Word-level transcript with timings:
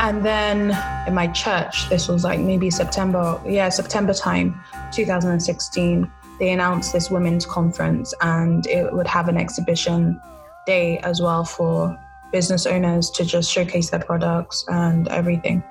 And 0.00 0.24
then 0.24 0.70
in 1.06 1.14
my 1.14 1.26
church, 1.26 1.90
this 1.90 2.08
was 2.08 2.24
like 2.24 2.40
maybe 2.40 2.70
September, 2.70 3.38
yeah, 3.46 3.68
September 3.68 4.14
time, 4.14 4.58
2016, 4.92 6.10
they 6.38 6.52
announced 6.52 6.94
this 6.94 7.10
women's 7.10 7.44
conference 7.44 8.14
and 8.22 8.66
it 8.66 8.90
would 8.94 9.06
have 9.06 9.28
an 9.28 9.36
exhibition 9.36 10.18
day 10.66 10.96
as 11.00 11.20
well 11.20 11.44
for 11.44 11.98
business 12.32 12.64
owners 12.64 13.10
to 13.10 13.26
just 13.26 13.52
showcase 13.52 13.90
their 13.90 14.00
products 14.00 14.64
and 14.68 15.06
everything. 15.08 15.62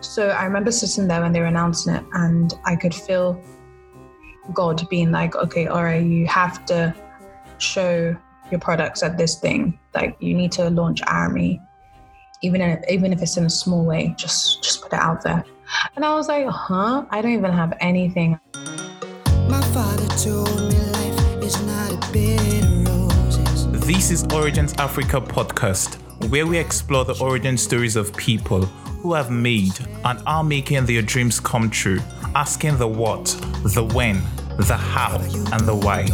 So 0.00 0.30
I 0.30 0.46
remember 0.46 0.72
sitting 0.72 1.06
there 1.06 1.20
when 1.20 1.32
they 1.32 1.38
were 1.38 1.46
announcing 1.46 1.94
it 1.94 2.04
and 2.14 2.52
I 2.64 2.74
could 2.74 2.94
feel 2.94 3.40
God 4.52 4.82
being 4.88 5.12
like, 5.12 5.36
okay, 5.36 5.68
all 5.68 5.84
right, 5.84 6.04
you 6.04 6.26
have 6.26 6.66
to 6.66 6.92
show 7.58 8.16
your 8.50 8.58
products 8.58 9.04
at 9.04 9.16
this 9.16 9.38
thing. 9.38 9.78
Like 9.94 10.16
you 10.18 10.34
need 10.34 10.50
to 10.52 10.70
launch 10.70 11.02
Arami, 11.02 11.60
even 12.42 12.60
if 12.60 12.82
even 12.88 13.12
if 13.12 13.22
it's 13.22 13.36
in 13.36 13.44
a 13.44 13.50
small 13.50 13.84
way. 13.84 14.14
Just 14.16 14.62
just 14.62 14.82
put 14.82 14.92
it 14.92 14.98
out 14.98 15.22
there. 15.22 15.44
And 15.96 16.04
I 16.04 16.14
was 16.14 16.28
like, 16.28 16.46
huh? 16.46 17.04
I 17.10 17.22
don't 17.22 17.32
even 17.32 17.52
have 17.52 17.76
anything. 17.80 18.38
My 19.48 19.60
father 19.72 20.06
told 20.16 20.48
me 20.48 20.78
life 20.78 21.42
is 21.42 21.60
not 21.66 21.92
a 21.92 22.12
bed 22.12 22.64
of 22.64 22.88
roses. 22.88 23.86
This 23.86 24.10
is 24.10 24.24
Origins 24.32 24.74
Africa 24.78 25.20
podcast, 25.20 25.96
where 26.30 26.46
we 26.46 26.58
explore 26.58 27.04
the 27.04 27.16
origin 27.22 27.56
stories 27.56 27.96
of 27.96 28.16
people 28.16 28.62
who 29.02 29.14
have 29.14 29.30
made 29.30 29.78
and 30.04 30.20
are 30.26 30.44
making 30.44 30.86
their 30.86 31.02
dreams 31.02 31.40
come 31.40 31.70
true, 31.70 32.00
asking 32.34 32.78
the 32.78 32.88
what, 32.88 33.24
the 33.64 33.84
when, 33.94 34.22
the 34.58 34.76
how, 34.76 35.16
and 35.52 35.66
the 35.66 35.74
why. 35.74 36.06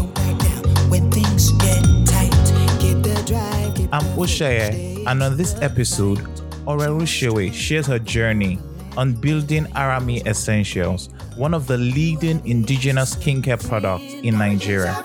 I'm 3.93 4.05
Oshaye, 4.16 4.96
and 5.06 5.23
on 5.23 5.37
this 5.37 5.55
episode, 5.60 6.19
Ore 6.66 6.78
Runsewe 6.78 7.52
shares 7.52 7.87
her 7.87 7.98
journey 7.98 8.59
on 8.96 9.13
building 9.13 9.65
Arami 9.66 10.26
Essentials, 10.26 11.10
one 11.37 11.54
of 11.54 11.66
the 11.66 11.79
leading 11.79 12.45
indigenous 12.46 13.15
skincare 13.15 13.65
products 13.68 14.04
in 14.04 14.37
Nigeria. 14.38 15.01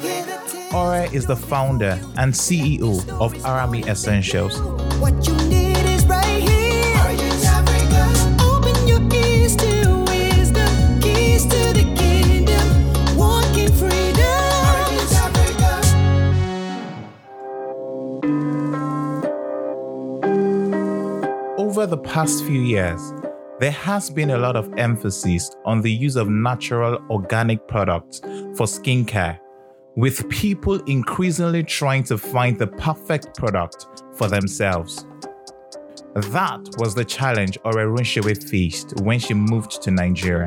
Ore 0.74 1.08
is 1.14 1.26
the 1.26 1.36
founder 1.36 2.00
and 2.18 2.34
CEO 2.34 3.00
of 3.20 3.34
Arami 3.44 3.86
Essentials. 3.88 4.60
Over 21.82 21.96
the 21.96 21.98
past 21.98 22.46
few 22.46 22.62
years, 22.62 23.12
there 23.60 23.72
has 23.72 24.12
been 24.12 24.30
a 24.30 24.38
lot 24.38 24.56
of 24.56 24.72
emphasis 24.78 25.50
on 25.66 25.82
the 25.82 25.92
use 25.92 26.16
of 26.16 26.30
natural 26.30 27.00
organic 27.10 27.68
products 27.68 28.20
for 28.20 28.68
skincare, 28.68 29.40
with 29.96 30.30
people 30.30 30.76
increasingly 30.84 31.64
trying 31.64 32.04
to 32.04 32.20
find 32.20 32.60
the 32.60 32.68
perfect 32.68 33.36
product 33.36 33.88
for 34.14 34.28
themselves. 34.28 35.08
That 36.14 36.60
was 36.78 36.94
the 36.94 37.04
challenge 37.04 37.58
Ore 37.66 37.88
Runsewe 37.88 38.48
faced 38.48 39.02
when 39.02 39.18
she 39.18 39.34
moved 39.34 39.82
to 39.82 39.90
Nigeria. 39.90 40.46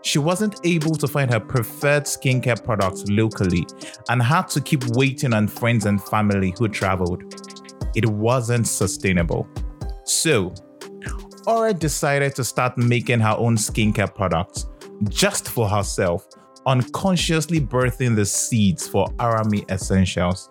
She 0.00 0.18
wasn't 0.18 0.58
able 0.64 0.94
to 0.94 1.06
find 1.06 1.30
her 1.30 1.40
preferred 1.40 2.04
skincare 2.04 2.64
products 2.64 3.04
locally 3.10 3.66
and 4.08 4.22
had 4.22 4.48
to 4.48 4.62
keep 4.62 4.86
waiting 4.96 5.34
on 5.34 5.48
friends 5.48 5.84
and 5.84 6.02
family 6.02 6.54
who 6.58 6.66
traveled. 6.66 7.24
It 7.94 8.06
wasn't 8.06 8.66
sustainable. 8.66 9.46
So, 10.10 10.52
Ore 11.46 11.72
decided 11.72 12.34
to 12.34 12.42
start 12.42 12.76
making 12.76 13.20
her 13.20 13.36
own 13.38 13.56
skincare 13.56 14.12
products 14.12 14.66
just 15.08 15.48
for 15.48 15.68
herself, 15.68 16.26
unconsciously 16.66 17.60
birthing 17.60 18.16
the 18.16 18.26
seeds 18.26 18.88
for 18.88 19.06
Arami 19.18 19.70
Essentials. 19.70 20.50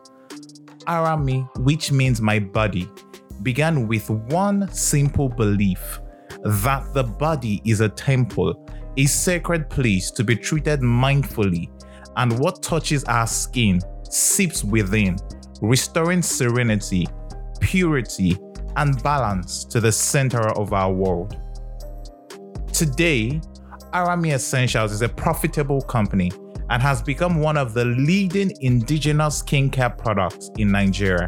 Arami, 0.88 1.45
which 1.59 1.91
means 1.91 2.22
my 2.22 2.39
body, 2.39 2.89
began 3.44 3.85
with 3.85 4.09
one 4.09 4.72
simple 4.72 5.28
belief 5.28 6.00
that 6.45 6.94
the 6.94 7.03
body 7.03 7.61
is 7.66 7.81
a 7.81 7.89
temple, 7.89 8.66
a 8.95 9.05
sacred 9.07 9.69
place 9.69 10.09
to 10.11 10.23
be 10.23 10.38
treated 10.38 10.79
mindfully, 10.79 11.69
and 12.16 12.39
what 12.39 12.63
touches 12.63 13.03
our 13.03 13.28
skin 13.28 13.81
seeps 14.09 14.63
within, 14.63 15.17
restoring 15.61 16.22
serenity, 16.22 17.05
purity, 17.59 18.38
and 18.79 19.03
balance 19.03 19.66
to 19.66 19.81
the 19.81 19.91
center 19.91 20.47
of 20.57 20.72
our 20.72 20.91
world. 20.91 21.38
Today, 22.72 23.41
Arami 23.94 24.34
Essentials 24.34 24.94
is 24.94 25.01
a 25.01 25.09
profitable 25.09 25.81
company 25.81 26.31
and 26.69 26.81
has 26.81 27.01
become 27.01 27.41
one 27.41 27.57
of 27.57 27.73
the 27.73 27.84
leading 27.84 28.53
indigenous 28.62 29.44
skincare 29.44 29.97
products 29.97 30.50
in 30.57 30.72
Nigeria. 30.72 31.28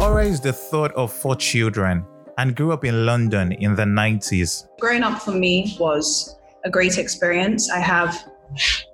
Ore 0.00 0.22
is 0.22 0.40
the 0.40 0.52
third 0.52 0.92
of 0.92 1.12
four 1.12 1.34
children 1.34 2.06
and 2.38 2.54
grew 2.54 2.70
up 2.70 2.84
in 2.84 3.04
London 3.04 3.50
in 3.52 3.74
the 3.74 3.82
90s. 3.82 4.68
Growing 4.78 5.02
up 5.02 5.20
for 5.20 5.32
me 5.32 5.76
was 5.80 6.36
a 6.64 6.70
great 6.70 6.96
experience. 6.96 7.68
I 7.72 7.80
have 7.80 8.14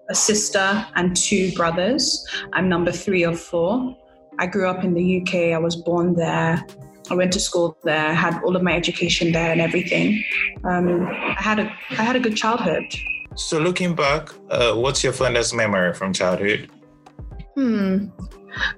a 0.08 0.14
sister 0.14 0.86
and 0.94 1.14
two 1.14 1.52
brothers. 1.52 2.26
I'm 2.54 2.70
number 2.70 2.90
three 2.92 3.24
of 3.24 3.38
four. 3.38 3.94
I 4.40 4.46
grew 4.46 4.66
up 4.66 4.82
in 4.82 4.94
the 4.94 5.20
UK. 5.20 5.52
I 5.54 5.58
was 5.58 5.76
born 5.76 6.14
there. 6.14 6.64
I 7.10 7.14
went 7.14 7.30
to 7.34 7.40
school 7.40 7.76
there. 7.84 8.06
I 8.06 8.14
had 8.14 8.42
all 8.42 8.56
of 8.56 8.62
my 8.62 8.74
education 8.74 9.32
there 9.32 9.52
and 9.52 9.60
everything. 9.60 10.24
Um, 10.64 11.06
I 11.06 11.36
had 11.38 11.58
a 11.58 11.70
I 11.90 12.02
had 12.02 12.16
a 12.16 12.20
good 12.20 12.36
childhood. 12.36 12.84
So 13.36 13.58
looking 13.58 13.94
back, 13.94 14.30
uh, 14.50 14.74
what's 14.74 15.04
your 15.04 15.12
fondest 15.12 15.54
memory 15.54 15.92
from 15.92 16.14
childhood? 16.14 16.70
Hmm. 17.54 18.06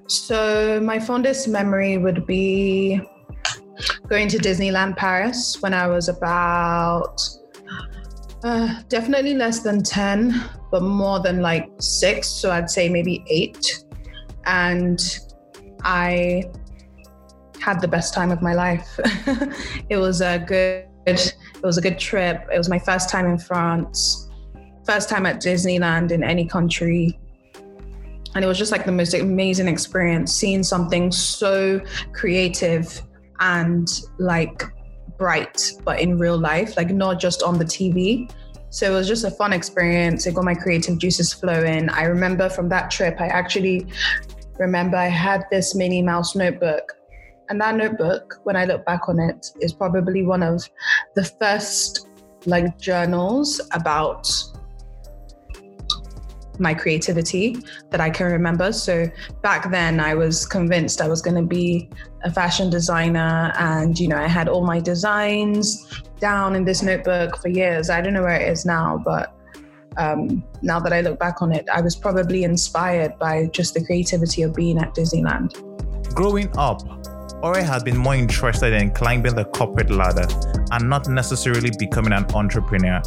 So 0.07 0.81
my 0.81 0.99
fondest 0.99 1.47
memory 1.47 1.97
would 1.97 2.27
be 2.27 3.01
going 4.09 4.27
to 4.27 4.37
Disneyland 4.37 4.97
Paris 4.97 5.61
when 5.61 5.73
I 5.73 5.87
was 5.87 6.09
about 6.09 7.21
uh, 8.43 8.81
definitely 8.89 9.33
less 9.33 9.59
than 9.59 9.81
10, 9.81 10.43
but 10.71 10.83
more 10.83 11.19
than 11.19 11.41
like 11.41 11.69
six. 11.79 12.27
So 12.27 12.51
I'd 12.51 12.69
say 12.69 12.89
maybe 12.89 13.23
eight. 13.27 13.85
And 14.45 14.99
I 15.83 16.51
had 17.59 17.81
the 17.81 17.87
best 17.87 18.13
time 18.13 18.31
of 18.31 18.41
my 18.41 18.53
life. 18.53 18.99
it 19.89 19.97
was 19.97 20.21
a 20.21 20.39
good 20.39 20.85
it 21.05 21.35
was 21.63 21.77
a 21.77 21.81
good 21.81 21.99
trip. 21.99 22.47
It 22.53 22.57
was 22.57 22.69
my 22.69 22.79
first 22.79 23.09
time 23.09 23.25
in 23.25 23.37
France, 23.37 24.29
first 24.85 25.09
time 25.09 25.25
at 25.25 25.41
Disneyland 25.41 26.11
in 26.11 26.23
any 26.23 26.45
country. 26.45 27.19
And 28.35 28.43
it 28.43 28.47
was 28.47 28.57
just 28.57 28.71
like 28.71 28.85
the 28.85 28.91
most 28.91 29.13
amazing 29.13 29.67
experience 29.67 30.33
seeing 30.33 30.63
something 30.63 31.11
so 31.11 31.79
creative 32.13 33.01
and 33.39 33.87
like 34.17 34.63
bright, 35.17 35.71
but 35.83 35.99
in 35.99 36.17
real 36.17 36.37
life, 36.37 36.75
like 36.75 36.89
not 36.89 37.19
just 37.19 37.43
on 37.43 37.59
the 37.59 37.65
TV. 37.65 38.31
So 38.71 38.91
it 38.91 38.95
was 38.95 39.07
just 39.07 39.23
a 39.23 39.29
fun 39.29 39.53
experience. 39.53 40.25
It 40.25 40.33
got 40.33 40.45
my 40.45 40.55
creative 40.55 40.97
juices 40.97 41.31
flowing. 41.31 41.89
I 41.89 42.05
remember 42.05 42.49
from 42.49 42.69
that 42.69 42.89
trip, 42.89 43.21
I 43.21 43.27
actually 43.27 43.85
remember 44.59 44.97
I 44.97 45.07
had 45.07 45.45
this 45.51 45.75
Minnie 45.75 46.01
Mouse 46.01 46.35
notebook. 46.35 46.93
And 47.49 47.59
that 47.61 47.75
notebook, 47.75 48.39
when 48.43 48.55
I 48.55 48.65
look 48.65 48.85
back 48.85 49.09
on 49.09 49.19
it, 49.19 49.51
is 49.59 49.73
probably 49.73 50.23
one 50.23 50.43
of 50.43 50.67
the 51.15 51.25
first 51.25 52.07
like 52.45 52.77
journals 52.77 53.61
about 53.71 54.27
my 56.59 56.73
creativity 56.73 57.57
that 57.89 57.99
I 57.99 58.09
can 58.09 58.31
remember. 58.31 58.71
So 58.71 59.09
back 59.41 59.71
then 59.71 59.99
I 59.99 60.13
was 60.13 60.45
convinced 60.45 61.01
I 61.01 61.07
was 61.07 61.21
going 61.21 61.35
to 61.35 61.47
be 61.47 61.89
a 62.23 62.31
fashion 62.31 62.69
designer 62.69 63.51
and 63.57 63.99
you 63.99 64.07
know 64.07 64.17
I 64.17 64.27
had 64.27 64.47
all 64.47 64.65
my 64.65 64.79
designs 64.79 66.03
down 66.19 66.55
in 66.55 66.63
this 66.63 66.81
notebook 66.81 67.37
for 67.37 67.49
years. 67.49 67.89
I 67.89 68.01
don't 68.01 68.13
know 68.13 68.23
where 68.23 68.39
it 68.39 68.47
is 68.47 68.65
now, 68.65 69.01
but 69.03 69.35
um, 69.97 70.43
now 70.61 70.79
that 70.79 70.93
I 70.93 71.01
look 71.01 71.19
back 71.19 71.41
on 71.41 71.51
it, 71.51 71.67
I 71.73 71.81
was 71.81 71.95
probably 71.95 72.43
inspired 72.43 73.17
by 73.19 73.47
just 73.47 73.73
the 73.73 73.83
creativity 73.83 74.41
of 74.43 74.53
being 74.53 74.77
at 74.77 74.93
Disneyland. 74.93 75.53
Growing 76.13 76.49
up, 76.57 76.81
Ore 77.43 77.57
had 77.57 77.83
been 77.83 77.97
more 77.97 78.15
interested 78.15 78.73
in 78.73 78.91
climbing 78.91 79.35
the 79.35 79.45
corporate 79.45 79.91
ladder 79.91 80.27
and 80.71 80.89
not 80.89 81.09
necessarily 81.09 81.71
becoming 81.77 82.13
an 82.13 82.25
entrepreneur. 82.33 83.01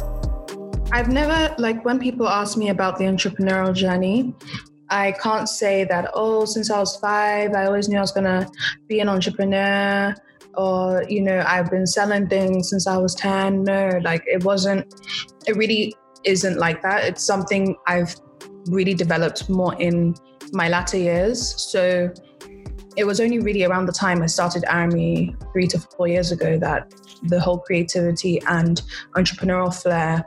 I've 0.91 1.09
never, 1.09 1.55
like, 1.57 1.83
when 1.83 1.99
people 1.99 2.27
ask 2.27 2.55
me 2.55 2.69
about 2.69 2.97
the 2.97 3.05
entrepreneurial 3.05 3.73
journey, 3.73 4.33
I 4.89 5.13
can't 5.13 5.49
say 5.49 5.83
that, 5.85 6.11
oh, 6.13 6.45
since 6.45 6.71
I 6.71 6.79
was 6.79 6.95
five, 6.97 7.53
I 7.53 7.65
always 7.65 7.89
knew 7.89 7.97
I 7.97 8.01
was 8.01 8.11
going 8.11 8.25
to 8.25 8.49
be 8.87 8.99
an 8.99 9.09
entrepreneur 9.09 10.15
or, 10.53 11.03
you 11.09 11.21
know, 11.21 11.43
I've 11.45 11.69
been 11.69 11.85
selling 11.85 12.27
things 12.27 12.69
since 12.69 12.87
I 12.87 12.97
was 12.97 13.15
10. 13.15 13.63
No, 13.63 13.99
like, 14.03 14.23
it 14.25 14.43
wasn't, 14.43 14.93
it 15.45 15.57
really 15.57 15.95
isn't 16.27 16.57
like 16.57 16.81
that. 16.81 17.03
It's 17.05 17.23
something 17.23 17.75
I've 17.87 18.15
really 18.67 18.93
developed 18.93 19.49
more 19.49 19.73
in 19.81 20.15
my 20.51 20.69
latter 20.69 20.97
years. 20.97 21.61
So 21.71 22.13
it 22.95 23.05
was 23.05 23.19
only 23.19 23.39
really 23.39 23.63
around 23.63 23.85
the 23.85 23.93
time 23.93 24.21
I 24.21 24.25
started 24.25 24.63
Arami 24.63 25.35
three 25.51 25.67
to 25.67 25.79
four 25.79 26.07
years 26.07 26.31
ago 26.31 26.57
that 26.59 26.93
the 27.23 27.39
whole 27.39 27.59
creativity 27.59 28.41
and 28.47 28.81
entrepreneurial 29.15 29.73
flair 29.73 30.25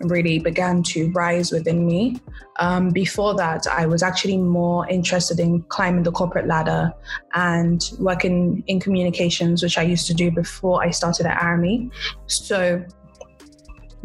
really 0.00 0.38
began 0.38 0.82
to 0.82 1.10
rise 1.12 1.50
within 1.50 1.86
me. 1.86 2.20
Um, 2.58 2.90
before 2.90 3.34
that, 3.36 3.66
I 3.66 3.86
was 3.86 4.02
actually 4.02 4.36
more 4.36 4.86
interested 4.88 5.40
in 5.40 5.62
climbing 5.62 6.02
the 6.02 6.12
corporate 6.12 6.46
ladder 6.46 6.92
and 7.34 7.82
working 7.98 8.62
in 8.66 8.78
communications, 8.78 9.62
which 9.62 9.78
I 9.78 9.82
used 9.82 10.06
to 10.08 10.14
do 10.14 10.30
before 10.30 10.82
I 10.82 10.90
started 10.90 11.26
at 11.26 11.40
Arami. 11.40 11.90
So 12.26 12.84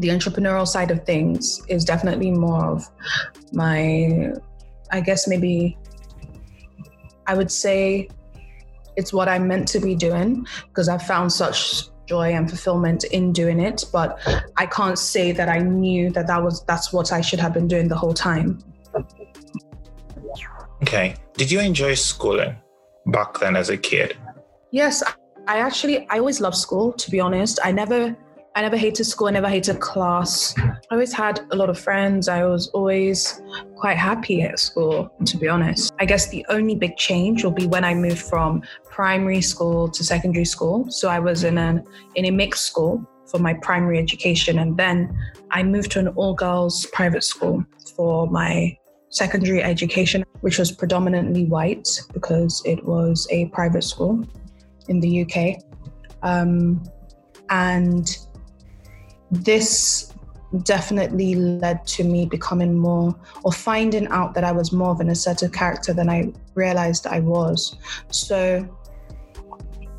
the 0.01 0.09
entrepreneurial 0.09 0.67
side 0.67 0.91
of 0.91 1.05
things 1.05 1.61
is 1.69 1.85
definitely 1.85 2.31
more 2.31 2.65
of 2.65 2.89
my, 3.53 4.33
I 4.91 4.99
guess 5.01 5.27
maybe 5.27 5.77
I 7.27 7.35
would 7.35 7.51
say 7.51 8.09
it's 8.97 9.13
what 9.13 9.29
I'm 9.29 9.47
meant 9.47 9.67
to 9.69 9.79
be 9.79 9.95
doing 9.95 10.45
because 10.67 10.89
I've 10.89 11.03
found 11.03 11.31
such 11.31 11.83
joy 12.07 12.33
and 12.33 12.49
fulfillment 12.49 13.05
in 13.05 13.31
doing 13.31 13.59
it 13.59 13.85
but 13.93 14.19
i 14.57 14.65
can't 14.65 14.99
say 14.99 15.31
that 15.31 15.47
i 15.47 15.59
knew 15.59 16.09
that 16.09 16.27
that 16.27 16.43
was 16.43 16.61
that's 16.65 16.91
what 16.91 17.13
i 17.13 17.21
should 17.21 17.39
have 17.39 17.53
been 17.53 17.69
doing 17.69 17.87
the 17.87 17.95
whole 17.95 18.13
time. 18.13 18.59
Okay. 20.83 21.15
Did 21.37 21.51
you 21.51 21.59
enjoy 21.61 21.93
schooling 21.93 22.55
back 23.05 23.39
then 23.39 23.55
as 23.55 23.69
a 23.69 23.77
kid? 23.77 24.17
Yes 24.71 25.01
i 25.47 25.57
actually 25.59 26.07
i 26.09 26.17
always 26.17 26.41
loved 26.41 26.57
school 26.57 26.91
to 26.93 27.09
be 27.09 27.19
honest. 27.21 27.59
I 27.63 27.71
never 27.71 28.15
I 28.53 28.61
never 28.61 28.75
hated 28.75 29.05
school. 29.05 29.27
I 29.27 29.31
never 29.31 29.47
hated 29.47 29.79
class. 29.79 30.53
I 30.59 30.75
always 30.91 31.13
had 31.13 31.39
a 31.51 31.55
lot 31.55 31.69
of 31.69 31.79
friends. 31.79 32.27
I 32.27 32.43
was 32.43 32.67
always 32.69 33.41
quite 33.75 33.97
happy 33.97 34.41
at 34.41 34.59
school, 34.59 35.09
to 35.25 35.37
be 35.37 35.47
honest. 35.47 35.93
I 35.99 36.05
guess 36.05 36.27
the 36.27 36.45
only 36.49 36.75
big 36.75 36.97
change 36.97 37.45
will 37.45 37.51
be 37.51 37.65
when 37.65 37.85
I 37.85 37.93
moved 37.93 38.19
from 38.19 38.61
primary 38.89 39.41
school 39.41 39.87
to 39.89 40.03
secondary 40.03 40.43
school. 40.43 40.85
So 40.89 41.07
I 41.07 41.19
was 41.19 41.45
in 41.45 41.57
a 41.57 41.81
in 42.15 42.25
a 42.25 42.31
mixed 42.31 42.65
school 42.65 43.01
for 43.25 43.39
my 43.39 43.53
primary 43.53 43.97
education, 43.99 44.59
and 44.59 44.75
then 44.75 45.17
I 45.51 45.63
moved 45.63 45.91
to 45.91 45.99
an 45.99 46.09
all 46.09 46.33
girls 46.33 46.85
private 46.87 47.23
school 47.23 47.63
for 47.95 48.27
my 48.27 48.77
secondary 49.11 49.63
education, 49.63 50.25
which 50.41 50.59
was 50.59 50.73
predominantly 50.73 51.45
white 51.45 51.87
because 52.13 52.61
it 52.65 52.83
was 52.83 53.27
a 53.31 53.45
private 53.47 53.85
school 53.85 54.25
in 54.89 54.99
the 54.99 55.21
UK. 55.21 55.63
Um, 56.21 56.83
and 57.49 58.17
this 59.31 60.13
definitely 60.63 61.35
led 61.35 61.85
to 61.87 62.03
me 62.03 62.25
becoming 62.25 62.73
more 62.73 63.15
or 63.43 63.51
finding 63.51 64.07
out 64.07 64.33
that 64.33 64.43
I 64.43 64.51
was 64.51 64.71
more 64.71 64.89
of 64.89 64.99
an 64.99 65.09
assertive 65.09 65.53
character 65.53 65.93
than 65.93 66.09
I 66.09 66.33
realized 66.55 67.07
I 67.07 67.21
was. 67.21 67.75
So 68.09 68.67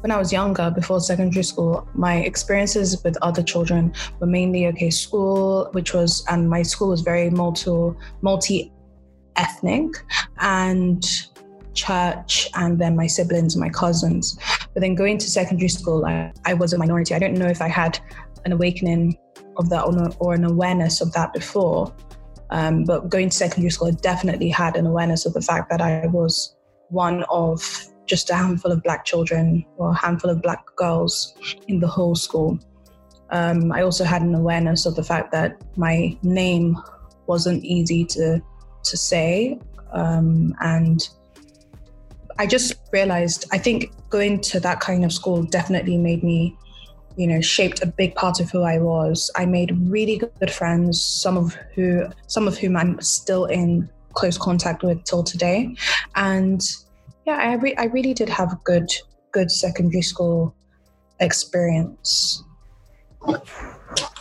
when 0.00 0.11
I 0.11 0.19
was 0.19 0.32
younger, 0.32 0.70
before 0.70 1.00
secondary 1.00 1.44
school, 1.44 1.88
my 1.94 2.17
experiences 2.17 3.02
with 3.05 3.17
other 3.23 3.43
children 3.43 3.94
were 4.19 4.26
mainly 4.26 4.67
okay, 4.67 4.90
school, 4.90 5.69
which 5.73 5.94
was, 5.94 6.25
and 6.29 6.50
my 6.50 6.62
school 6.62 6.88
was 6.88 7.00
very 7.00 7.31
multi, 7.31 7.96
multi 8.20 8.73
ethnic, 9.37 10.05
and 10.40 11.06
church, 11.75 12.50
and 12.55 12.79
then 12.79 12.96
my 12.96 13.06
siblings, 13.06 13.56
my 13.56 13.69
cousins. 13.69 14.37
But 14.75 14.81
then 14.81 14.94
going 14.94 15.19
to 15.19 15.31
secondary 15.31 15.69
school, 15.69 16.05
I, 16.05 16.32
I 16.44 16.55
was 16.55 16.73
a 16.73 16.79
minority. 16.79 17.14
I 17.14 17.19
don't 17.19 17.34
know 17.34 17.46
if 17.46 17.62
I 17.62 17.69
had 17.69 17.99
an 18.44 18.52
awakening 18.52 19.17
of 19.57 19.69
that 19.71 19.83
or, 20.19 20.35
an 20.35 20.45
awareness 20.45 21.01
of 21.01 21.13
that 21.13 21.33
before. 21.33 21.95
Um, 22.51 22.85
but 22.85 23.09
going 23.09 23.31
to 23.31 23.37
secondary 23.37 23.71
school, 23.71 23.89
I 23.89 23.93
definitely 23.93 24.51
had 24.51 24.77
an 24.77 24.87
awareness 24.87 25.25
of 25.25 25.33
the 25.33 25.41
fact 25.41 25.71
that 25.71 25.81
I 25.81 26.07
was 26.07 26.55
one 26.89 27.25
of 27.25 27.87
just 28.07 28.31
a 28.31 28.35
handful 28.35 28.73
of 28.73 28.83
black 28.83 29.05
children 29.05 29.65
or 29.77 29.91
a 29.91 29.95
handful 29.95 30.31
of 30.31 30.43
black 30.43 30.65
girls 30.77 31.35
in 31.69 31.81
the 31.81 31.87
whole 31.87 32.15
school. 32.15 32.59
Um, 33.31 33.73
I 33.73 33.83
also 33.83 34.05
had 34.05 34.23
an 34.23 34.35
awareness 34.35 34.85
of 34.85 34.95
the 34.95 35.03
fact 35.03 35.33
that 35.33 35.63
my 35.77 36.17
name 36.23 36.77
wasn't 37.27 37.65
easy 37.65 38.05
to 38.07 38.43
to 38.85 38.97
say, 38.97 39.59
um, 39.93 40.55
and 40.61 41.09
I 42.39 42.47
just 42.47 42.75
realized 42.93 43.47
I 43.53 43.59
think 43.59 43.93
going 44.11 44.41
to 44.41 44.61
that 44.61 44.81
kind 44.81 45.05
of 45.05 45.13
school 45.13 45.45
definitely 45.45 45.97
made 45.97 46.23
me 46.23 46.57
you 47.17 47.26
know 47.26 47.41
shaped 47.41 47.82
a 47.82 47.87
big 47.87 48.14
part 48.14 48.41
of 48.41 48.50
who 48.50 48.62
I 48.62 48.79
was. 48.79 49.31
I 49.37 49.47
made 49.47 49.76
really 49.88 50.19
good 50.19 50.50
friends, 50.50 51.03
some 51.03 51.37
of 51.37 51.55
who 51.75 52.06
some 52.26 52.49
of 52.49 52.59
whom 52.59 52.76
I'm 52.76 53.00
still 53.00 53.47
in 53.47 53.88
close 54.14 54.38
contact 54.38 54.82
with 54.82 55.05
till 55.05 55.23
today, 55.23 55.75
and 56.17 56.61
yeah, 57.26 57.37
I 57.37 57.55
re- 57.55 57.76
I 57.76 57.85
really 57.87 58.14
did 58.14 58.29
have 58.29 58.53
a 58.53 58.61
good 58.64 58.91
good 59.32 59.50
secondary 59.50 60.03
school 60.03 60.55
experience. 61.20 62.43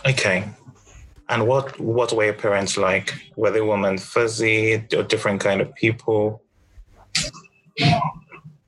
Okay. 0.06 0.48
And 1.28 1.46
what 1.46 1.78
what 1.80 2.12
were 2.12 2.24
your 2.24 2.34
parents 2.34 2.76
like? 2.76 3.14
Were 3.36 3.50
they 3.50 3.60
women 3.60 3.98
fuzzy 3.98 4.86
or 4.96 5.02
different 5.02 5.40
kind 5.40 5.60
of 5.60 5.74
people? 5.74 6.42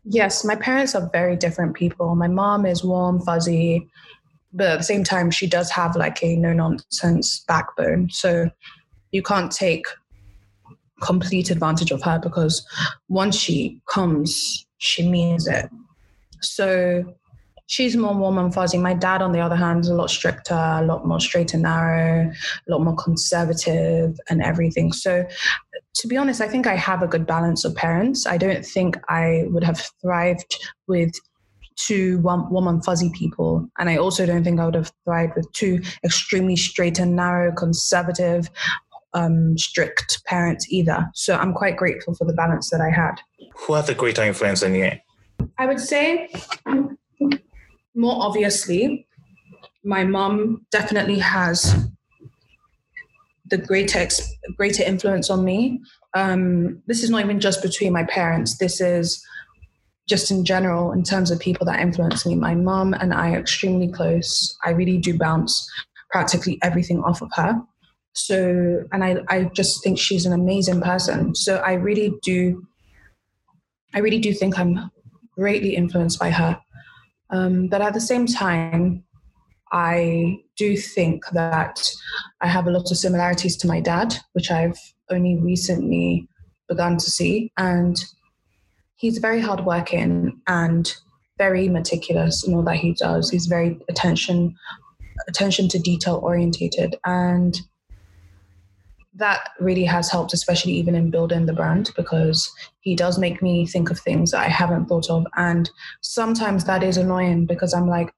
Yes, 0.05 0.45
my 0.45 0.55
parents 0.55 0.95
are 0.95 1.09
very 1.13 1.37
different 1.37 1.75
people. 1.75 2.15
My 2.15 2.29
mom 2.29 2.67
is 2.67 2.85
warm, 2.85 3.21
fuzzy, 3.21 3.89
but 4.55 4.69
at 4.69 4.79
the 4.79 4.85
same 4.85 5.05
time, 5.05 5.31
she 5.31 5.47
does 5.47 5.71
have 5.71 5.97
like 5.97 6.23
a 6.23 6.37
no 6.37 6.53
nonsense 6.53 7.45
backbone. 7.47 8.09
So 8.11 8.51
you 9.11 9.23
can't 9.23 9.51
take 9.51 9.85
complete 11.03 11.51
advantage 11.51 11.91
of 11.91 12.03
her 12.03 12.19
because 12.23 12.65
once 13.09 13.37
she 13.37 13.81
comes, 13.89 14.67
she 14.79 15.09
means 15.09 15.47
it. 15.49 15.69
So 16.41 17.05
she's 17.67 17.97
more 17.97 18.15
warm 18.15 18.39
and 18.39 18.55
fuzzy. 18.55 18.79
My 18.79 18.95
dad, 18.95 19.23
on 19.23 19.33
the 19.33 19.41
other 19.41 19.57
hand, 19.57 19.81
is 19.81 19.89
a 19.89 19.95
lot 19.95 20.11
stricter, 20.11 20.55
a 20.55 20.85
lot 20.85 21.07
more 21.07 21.21
straight 21.21 21.53
and 21.53 21.65
narrow, 21.65 22.31
a 22.31 22.71
lot 22.71 22.83
more 22.83 22.97
conservative 22.97 24.17
and 24.31 24.41
everything. 24.41 24.93
So 24.93 25.27
to 25.95 26.09
be 26.09 26.17
honest, 26.17 26.41
I 26.41 26.49
think 26.49 26.67
I 26.67 26.77
have 26.77 27.03
a 27.03 27.09
good 27.09 27.27
balance 27.27 27.65
of 27.65 27.75
parents. 27.75 28.27
I 28.27 28.37
don't 28.37 28.65
think 28.65 28.97
I 29.09 29.47
would 29.49 29.65
have 29.65 29.83
thrived 30.01 30.57
with 30.87 31.13
two 31.77 32.19
warm 32.21 32.69
and 32.69 32.85
fuzzy 32.85 33.11
people. 33.15 33.69
And 33.79 33.91
I 33.91 33.97
also 33.97 34.27
don't 34.27 34.45
think 34.45 34.61
I 34.61 34.65
would 34.65 34.75
have 34.75 34.93
thrived 35.05 35.37
with 35.37 35.51
two 35.53 35.83
extremely 36.05 36.57
straight 36.57 36.99
and 36.99 37.17
narrow, 37.17 37.53
conservative, 37.53 38.51
um, 39.15 39.57
strict 39.57 40.23
parents 40.27 40.67
either. 40.71 41.09
So 41.15 41.37
I'm 41.37 41.53
quite 41.53 41.77
grateful 41.77 42.15
for 42.15 42.25
the 42.25 42.33
balance 42.33 42.71
that 42.71 42.81
I 42.81 42.91
had. 42.91 43.21
Who 43.57 43.75
had 43.75 43.87
the 43.87 43.95
greater 43.95 44.23
influence 44.23 44.63
on 44.63 44.75
you? 44.75 44.91
I 45.59 45.67
would 45.67 45.81
say, 45.81 46.31
more 47.95 48.23
obviously, 48.23 49.07
my 49.85 50.05
mom 50.05 50.67
definitely 50.71 51.19
has 51.19 51.89
the 53.47 53.59
greater 53.59 54.09
greater 54.57 54.83
influence 54.83 55.31
on 55.31 55.45
me. 55.45 55.81
Um, 56.15 56.83
this 56.87 57.03
is 57.03 57.11
not 57.11 57.23
even 57.23 57.41
just 57.41 57.63
between 57.63 57.93
my 57.93 58.05
parents. 58.05 58.59
This 58.59 58.81
is 58.81 59.25
just 60.09 60.31
in 60.31 60.45
general, 60.45 60.93
in 60.93 61.03
terms 61.03 61.31
of 61.31 61.41
people 61.41 61.65
that 61.67 61.81
influence 61.81 62.27
me, 62.27 62.35
my 62.35 62.55
mom 62.55 62.95
and 62.95 63.15
I 63.15 63.33
are 63.33 63.39
extremely 63.39 63.91
close. 63.91 64.57
I 64.65 64.71
really 64.71 64.99
do 64.99 65.17
bounce 65.17 65.69
practically 66.11 66.59
everything 66.63 67.03
off 67.03 67.23
of 67.23 67.31
her. 67.35 67.61
So, 68.13 68.85
and 68.93 69.03
I, 69.03 69.17
I 69.29 69.45
just 69.55 69.83
think 69.83 69.99
she's 69.99 70.27
an 70.27 70.33
amazing 70.33 70.81
person. 70.81 71.35
So 71.35 71.57
I 71.57 71.73
really 71.75 72.15
do, 72.23 72.67
I 73.95 73.99
really 73.99 74.21
do 74.21 74.33
think 74.33 74.59
I'm 74.59 74.91
greatly 75.37 75.75
influenced 75.75 76.21
by 76.21 76.31
her. 76.31 76.61
Um, 77.31 77.67
but 77.69 77.81
at 77.81 77.95
the 77.95 78.01
same 78.01 78.27
time, 78.27 79.05
I 79.73 80.37
do 80.57 80.77
think 80.77 81.25
that 81.33 81.91
I 82.41 82.47
have 82.47 82.69
a 82.69 82.71
lot 82.71 82.91
of 82.91 82.97
similarities 82.97 83.57
to 83.57 83.67
my 83.67 83.81
dad, 83.81 84.15
which 84.35 84.51
I've 84.51 84.79
only 85.11 85.37
recently 85.37 86.29
begun 86.69 86.97
to 86.99 87.11
see. 87.11 87.51
And 87.57 87.97
he's 89.05 89.19
very 89.19 89.39
hardworking 89.39 90.41
and 90.47 90.97
very 91.37 91.69
meticulous 91.69 92.43
in 92.43 92.55
all 92.55 92.63
that 92.63 92.77
he 92.77 92.95
does. 92.95 93.29
He's 93.29 93.45
very 93.45 93.79
attention 93.87 94.57
attention 95.29 95.69
to 95.69 95.79
detail 95.79 96.21
orientated 96.23 96.97
and 97.05 97.61
that 99.15 99.51
really 99.61 99.85
has 99.85 100.11
helped 100.11 100.33
especially 100.33 100.73
even 100.73 100.95
in 100.95 101.11
building 101.11 101.47
the 101.47 101.53
brand 101.53 101.91
because 101.97 102.51
he 102.81 102.97
does 102.97 103.17
make 103.17 103.41
me 103.41 103.65
think 103.65 103.91
of 103.91 103.99
things 104.01 104.33
that 104.33 104.41
I 104.41 104.49
haven't 104.49 104.87
thought 104.87 105.09
of 105.09 105.25
and 105.37 105.71
sometimes 106.01 106.65
that 106.65 106.83
is 106.83 106.97
annoying 106.97 107.47
because 107.47 107.73
I'm 107.75 107.89
like 107.89 108.13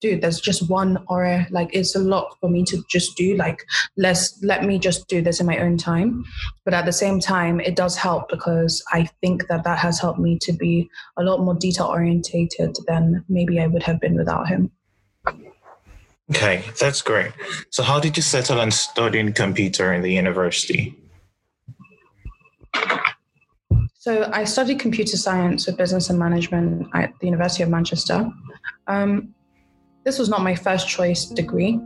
dude 0.00 0.20
there's 0.20 0.40
just 0.40 0.68
one 0.68 0.98
Ore 1.08 1.46
like 1.50 1.70
it's 1.72 1.94
a 1.94 1.98
lot 1.98 2.36
for 2.40 2.50
me 2.50 2.64
to 2.64 2.82
just 2.90 3.16
do 3.16 3.36
like 3.36 3.64
let's 3.96 4.38
let 4.42 4.64
me 4.64 4.78
just 4.78 5.08
do 5.08 5.22
this 5.22 5.40
in 5.40 5.46
my 5.46 5.58
own 5.58 5.76
time. 5.76 6.24
But 6.64 6.74
at 6.74 6.84
the 6.84 6.92
same 6.92 7.20
time 7.20 7.60
it 7.60 7.76
does 7.76 7.96
help 7.96 8.28
because 8.28 8.82
i 8.92 9.08
think 9.20 9.48
that 9.48 9.64
that 9.64 9.78
has 9.78 10.00
helped 10.00 10.20
me 10.20 10.38
to 10.42 10.52
be 10.52 10.88
a 11.16 11.22
lot 11.22 11.40
more 11.40 11.54
detail 11.54 11.86
orientated 11.86 12.76
than 12.86 13.24
maybe 13.28 13.60
i 13.60 13.66
would 13.66 13.82
have 13.82 14.00
been 14.00 14.16
without 14.16 14.48
him. 14.48 14.70
Okay 16.30 16.64
that's 16.78 17.02
great. 17.02 17.32
So 17.70 17.82
how 17.82 18.00
did 18.00 18.16
you 18.16 18.22
settle 18.22 18.60
on 18.60 18.70
studying 18.70 19.32
computer 19.32 19.92
in 19.92 20.02
the 20.02 20.12
university? 20.12 20.94
So 24.06 24.30
I 24.32 24.44
studied 24.44 24.78
computer 24.78 25.16
science 25.16 25.66
with 25.66 25.76
business 25.76 26.10
and 26.10 26.16
management 26.16 26.86
at 26.94 27.12
the 27.18 27.26
University 27.26 27.64
of 27.64 27.70
Manchester. 27.70 28.30
Um, 28.86 29.34
this 30.06 30.20
was 30.20 30.28
not 30.28 30.40
my 30.40 30.54
first 30.54 30.88
choice 30.88 31.24
degree. 31.26 31.80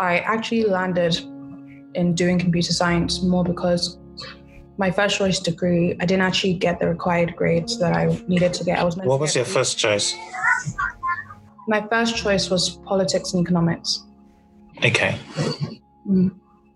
I 0.00 0.18
actually 0.18 0.64
landed 0.64 1.16
in 1.94 2.14
doing 2.14 2.36
computer 2.36 2.72
science 2.72 3.22
more 3.22 3.44
because 3.44 3.96
my 4.76 4.90
first 4.90 5.16
choice 5.16 5.38
degree, 5.38 5.96
I 6.00 6.04
didn't 6.04 6.22
actually 6.22 6.54
get 6.54 6.80
the 6.80 6.88
required 6.88 7.36
grades 7.36 7.78
that 7.78 7.94
I 7.94 8.20
needed 8.26 8.52
to 8.54 8.64
get. 8.64 8.80
I 8.80 8.84
was 8.84 8.96
what 8.96 9.20
was 9.20 9.36
your 9.36 9.44
first 9.44 9.78
choice? 9.78 10.14
My 11.68 11.86
first 11.88 12.16
choice 12.16 12.50
was 12.50 12.70
politics 12.84 13.32
and 13.32 13.42
economics. 13.46 14.04
Okay. 14.84 15.16
Mm. 16.08 16.34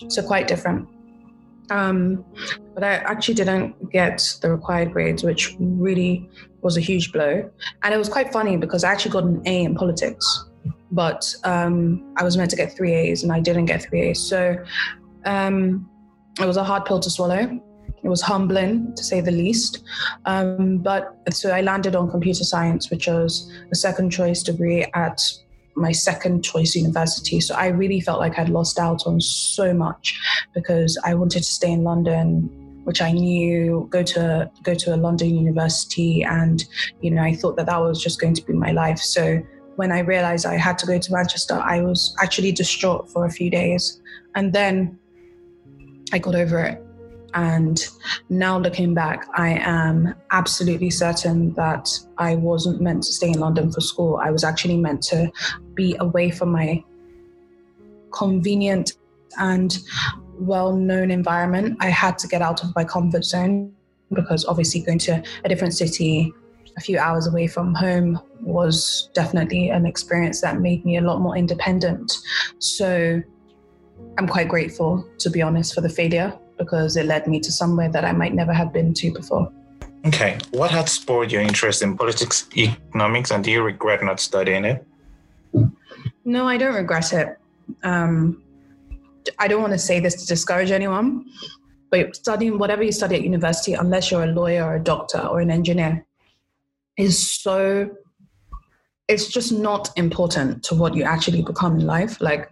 So 0.09 0.23
quite 0.23 0.47
different. 0.47 0.89
Um, 1.71 2.25
but 2.75 2.85
I 2.85 2.95
actually 3.13 3.35
didn't 3.35 3.91
get 3.91 4.23
the 4.43 4.51
required 4.51 4.93
grades, 4.93 5.23
which 5.25 5.57
really 5.59 6.29
was 6.63 6.77
a 6.77 6.81
huge 6.81 7.13
blow. 7.13 7.49
And 7.83 7.95
it 7.95 7.97
was 7.97 8.09
quite 8.09 8.33
funny 8.33 8.57
because 8.57 8.85
I 8.85 8.93
actually 8.93 9.13
got 9.13 9.25
an 9.25 9.43
A 9.47 9.65
in 9.65 9.75
politics, 9.75 10.45
but 10.91 11.35
um, 11.45 12.13
I 12.17 12.25
was 12.25 12.37
meant 12.37 12.51
to 12.51 12.57
get 12.57 12.77
three 12.77 12.95
A's 12.95 13.23
and 13.23 13.33
I 13.33 13.41
didn't 13.41 13.67
get 13.67 13.83
three 13.83 14.03
A's. 14.03 14.21
So 14.21 14.57
um, 15.25 15.89
it 16.41 16.47
was 16.47 16.57
a 16.57 16.65
hard 16.65 16.85
pill 16.85 17.01
to 17.01 17.11
swallow. 17.11 17.61
It 18.03 18.09
was 18.09 18.23
humbling 18.23 18.95
to 18.95 19.05
say 19.05 19.21
the 19.21 19.31
least. 19.31 19.85
Um, 20.25 20.79
but 20.79 21.17
so 21.31 21.51
I 21.51 21.61
landed 21.61 21.95
on 21.95 22.11
computer 22.11 22.45
science, 22.45 22.91
which 22.91 23.07
was 23.07 23.53
a 23.73 23.77
second 23.77 24.11
choice 24.11 24.43
degree 24.43 24.87
at 24.95 25.21
my 25.77 25.93
second 25.93 26.43
choice 26.43 26.75
university. 26.75 27.41
So 27.41 27.55
I 27.55 27.69
really 27.69 28.01
felt 28.01 28.19
like 28.19 28.39
I'd 28.39 28.49
lost 28.49 28.79
out 28.79 29.07
on 29.07 29.21
so 29.21 29.73
much 29.73 30.19
because 30.55 30.99
I 31.05 31.15
wanted 31.15 31.41
to 31.41 31.51
stay 31.51 31.71
in 31.73 31.85
London, 31.85 32.60
which 32.91 33.01
I 33.01 33.13
knew 33.13 33.87
go 33.89 34.03
to 34.03 34.51
go 34.65 34.75
to 34.75 34.93
a 34.93 34.99
London 35.07 35.33
university, 35.33 36.25
and 36.25 36.65
you 37.01 37.13
know 37.13 37.23
I 37.23 37.35
thought 37.37 37.55
that 37.57 37.67
that 37.67 37.81
was 37.81 38.03
just 38.03 38.21
going 38.21 38.35
to 38.35 38.45
be 38.45 38.53
my 38.53 38.73
life. 38.73 38.99
So 38.99 39.41
when 39.77 39.93
I 39.93 40.01
realized 40.01 40.45
I 40.45 40.57
had 40.57 40.77
to 40.79 40.87
go 40.87 40.99
to 40.99 41.13
Manchester, 41.13 41.55
I 41.55 41.83
was 41.83 42.17
actually 42.21 42.51
distraught 42.51 43.09
for 43.09 43.27
a 43.27 43.31
few 43.31 43.49
days, 43.49 44.03
and 44.35 44.53
then 44.53 44.99
I 46.13 46.19
got 46.19 46.35
over 46.35 46.59
it. 46.59 46.85
And 47.33 47.79
now 48.29 48.59
looking 48.59 48.93
back, 48.93 49.29
I 49.37 49.51
am 49.51 50.17
absolutely 50.33 50.91
certain 50.91 51.55
that 51.55 51.89
I 52.19 52.35
wasn't 52.35 52.81
meant 52.81 53.05
to 53.05 53.13
stay 53.13 53.29
in 53.29 53.39
London 53.39 53.71
for 53.71 53.81
school. 53.81 54.17
I 54.17 54.33
was 54.33 54.43
actually 54.43 54.79
meant 54.79 55.03
to 55.13 55.31
be 55.75 55.95
away 56.01 56.33
from 56.33 56.51
my 56.51 56.83
convenient 58.11 58.95
and 59.39 59.79
well 60.41 60.75
known 60.75 61.11
environment. 61.11 61.77
I 61.81 61.89
had 61.89 62.19
to 62.19 62.29
get 62.29 62.43
out 62.43 62.65
of 62.65 62.75
my 62.75 62.85
comfort 62.85 63.25
zone 63.25 63.73
because 64.13 64.45
obviously 64.47 64.81
going 64.81 64.99
to 65.01 65.23
a 65.45 65.49
different 65.49 65.75
city 65.75 66.33
a 66.77 66.81
few 66.81 66.99
hours 66.99 67.27
away 67.27 67.47
from 67.47 67.75
home 67.75 68.21
was 68.41 69.11
definitely 69.15 69.69
an 69.71 69.87
experience 69.87 70.41
that 70.41 70.61
made 70.61 70.85
me 70.85 70.97
a 70.97 71.01
lot 71.01 71.21
more 71.21 71.37
independent. 71.37 72.13
So 72.59 73.23
I'm 74.19 74.27
quite 74.27 74.49
grateful, 74.49 75.07
to 75.19 75.31
be 75.31 75.43
honest, 75.43 75.75
for 75.75 75.81
the 75.81 75.89
failure 75.89 76.37
because 76.59 76.97
it 76.97 77.07
led 77.07 77.27
me 77.27 77.41
to 77.41 77.51
somewhere 77.51 77.89
that 77.89 78.05
I 78.05 78.13
might 78.13 78.35
never 78.35 78.53
have 78.53 78.73
been 78.73 78.93
to 78.95 79.13
before. 79.13 79.51
Okay. 80.07 80.39
What 80.53 80.71
had 80.71 80.89
spurred 80.89 81.33
your 81.33 81.43
interest 81.43 81.83
in 81.83 81.97
politics, 81.97 82.47
economics, 82.57 83.31
and 83.31 83.45
do 83.45 83.51
you 83.51 83.63
regret 83.63 84.03
not 84.03 84.21
studying 84.21 84.65
it? 84.65 84.87
No, 86.25 86.47
I 86.47 86.57
don't 86.57 86.75
regret 86.75 87.13
it. 87.13 87.39
Um, 87.83 88.43
I 89.39 89.49
don't 89.49 89.61
want 89.61 89.73
to 89.73 89.79
say 89.79 90.01
this 90.01 90.15
to 90.17 90.27
discourage 90.27 90.71
anyone, 90.71 91.27
but 91.91 92.15
studying 92.17 92.59
whatever 92.59 92.83
you 92.83 92.93
study 92.93 93.17
at 93.17 93.23
university, 93.23 93.75
unless 93.75 94.11
you're 94.11 94.25
a 94.25 94.33
lawyer 94.33 94.65
or 94.65 94.77
a 94.77 94.83
doctor 94.83 95.21
or 95.21 95.41
an 95.41 95.51
engineer, 95.51 96.07
is 96.97 97.41
so 97.41 97.91
it's 99.09 99.29
just 99.29 99.51
not 99.51 99.91
important 99.97 100.63
to 100.63 100.75
what 100.75 100.95
you 100.95 101.03
actually 101.03 101.43
become 101.43 101.81
in 101.81 101.87
life. 101.87 102.21
Like 102.21 102.49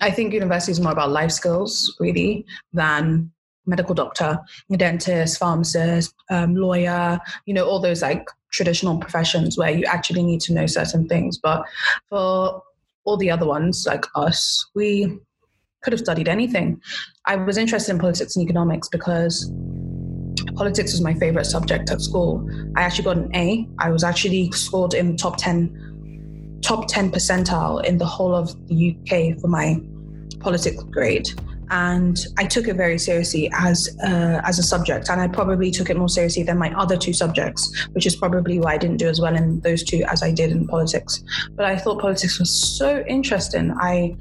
I 0.00 0.10
think 0.10 0.34
university 0.34 0.72
is 0.72 0.80
more 0.80 0.92
about 0.92 1.10
life 1.10 1.30
skills 1.30 1.96
really 1.98 2.44
than 2.72 3.32
medical 3.64 3.94
doctor, 3.94 4.38
dentist, 4.76 5.38
pharmacist, 5.38 6.14
um, 6.30 6.56
lawyer, 6.56 7.20
you 7.46 7.54
know, 7.54 7.64
all 7.64 7.80
those 7.80 8.02
like 8.02 8.26
traditional 8.50 8.98
professions 8.98 9.56
where 9.56 9.70
you 9.70 9.84
actually 9.86 10.22
need 10.22 10.40
to 10.42 10.52
know 10.52 10.66
certain 10.66 11.08
things. 11.08 11.38
But 11.38 11.64
for 12.08 12.62
all 13.04 13.16
the 13.16 13.30
other 13.30 13.46
ones, 13.46 13.84
like 13.86 14.04
us, 14.14 14.66
we 14.74 15.18
could 15.82 15.92
have 15.92 16.00
studied 16.00 16.28
anything. 16.28 16.80
I 17.26 17.36
was 17.36 17.56
interested 17.56 17.92
in 17.92 17.98
politics 17.98 18.36
and 18.36 18.44
economics 18.44 18.88
because 18.88 19.52
politics 20.54 20.92
was 20.92 21.00
my 21.00 21.14
favorite 21.14 21.46
subject 21.46 21.90
at 21.90 22.00
school. 22.00 22.48
I 22.76 22.82
actually 22.82 23.04
got 23.04 23.16
an 23.16 23.34
A. 23.34 23.68
I 23.78 23.90
was 23.90 24.04
actually 24.04 24.50
scored 24.52 24.94
in 24.94 25.16
top 25.16 25.36
10 25.36 26.60
top 26.62 26.86
10 26.86 27.10
percentile 27.10 27.84
in 27.84 27.98
the 27.98 28.06
whole 28.06 28.34
of 28.34 28.54
the 28.68 28.96
UK 28.96 29.40
for 29.40 29.48
my 29.48 29.80
politics 30.40 30.82
grade 30.84 31.28
and 31.72 32.26
I 32.36 32.44
took 32.44 32.68
it 32.68 32.76
very 32.76 32.98
seriously 32.98 33.50
as 33.54 33.96
uh, 34.04 34.42
as 34.44 34.58
a 34.58 34.62
subject, 34.62 35.08
and 35.08 35.20
I 35.20 35.26
probably 35.26 35.70
took 35.70 35.88
it 35.88 35.96
more 35.96 36.08
seriously 36.08 36.42
than 36.42 36.58
my 36.58 36.70
other 36.78 36.98
two 36.98 37.14
subjects, 37.14 37.88
which 37.92 38.04
is 38.04 38.14
probably 38.14 38.60
why 38.60 38.74
I 38.74 38.78
didn't 38.78 38.98
do 38.98 39.08
as 39.08 39.22
well 39.22 39.34
in 39.34 39.60
those 39.60 39.82
two 39.82 40.04
as 40.08 40.22
I 40.22 40.32
did 40.32 40.50
in 40.50 40.68
politics. 40.68 41.24
But 41.52 41.64
I 41.64 41.76
thought 41.76 41.98
politics 41.98 42.38
was 42.38 42.50
so 42.50 43.02
interesting. 43.08 43.72
I 43.80 44.14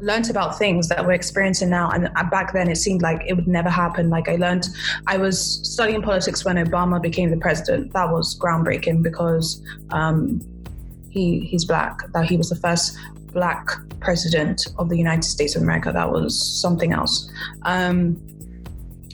learned 0.00 0.30
about 0.30 0.58
things 0.58 0.88
that 0.88 1.04
we're 1.04 1.12
experiencing 1.12 1.70
now, 1.70 1.90
and 1.90 2.10
back 2.30 2.52
then 2.52 2.70
it 2.70 2.76
seemed 2.76 3.02
like 3.02 3.22
it 3.26 3.34
would 3.34 3.48
never 3.48 3.70
happen. 3.70 4.10
Like 4.10 4.28
I 4.28 4.36
learned, 4.36 4.68
I 5.06 5.16
was 5.16 5.60
studying 5.68 6.02
politics 6.02 6.44
when 6.44 6.56
Obama 6.56 7.00
became 7.00 7.30
the 7.30 7.36
president. 7.36 7.92
That 7.92 8.10
was 8.10 8.38
groundbreaking 8.38 9.02
because. 9.02 9.62
Um, 9.90 10.40
he 11.10 11.40
he's 11.40 11.64
black. 11.64 12.00
That 12.12 12.24
he 12.26 12.36
was 12.36 12.48
the 12.48 12.56
first 12.56 12.96
black 13.32 13.68
president 14.00 14.66
of 14.78 14.88
the 14.88 14.96
United 14.96 15.24
States 15.24 15.54
of 15.56 15.62
America. 15.62 15.92
That 15.92 16.10
was 16.10 16.60
something 16.60 16.92
else. 16.92 17.30
Um, 17.62 18.16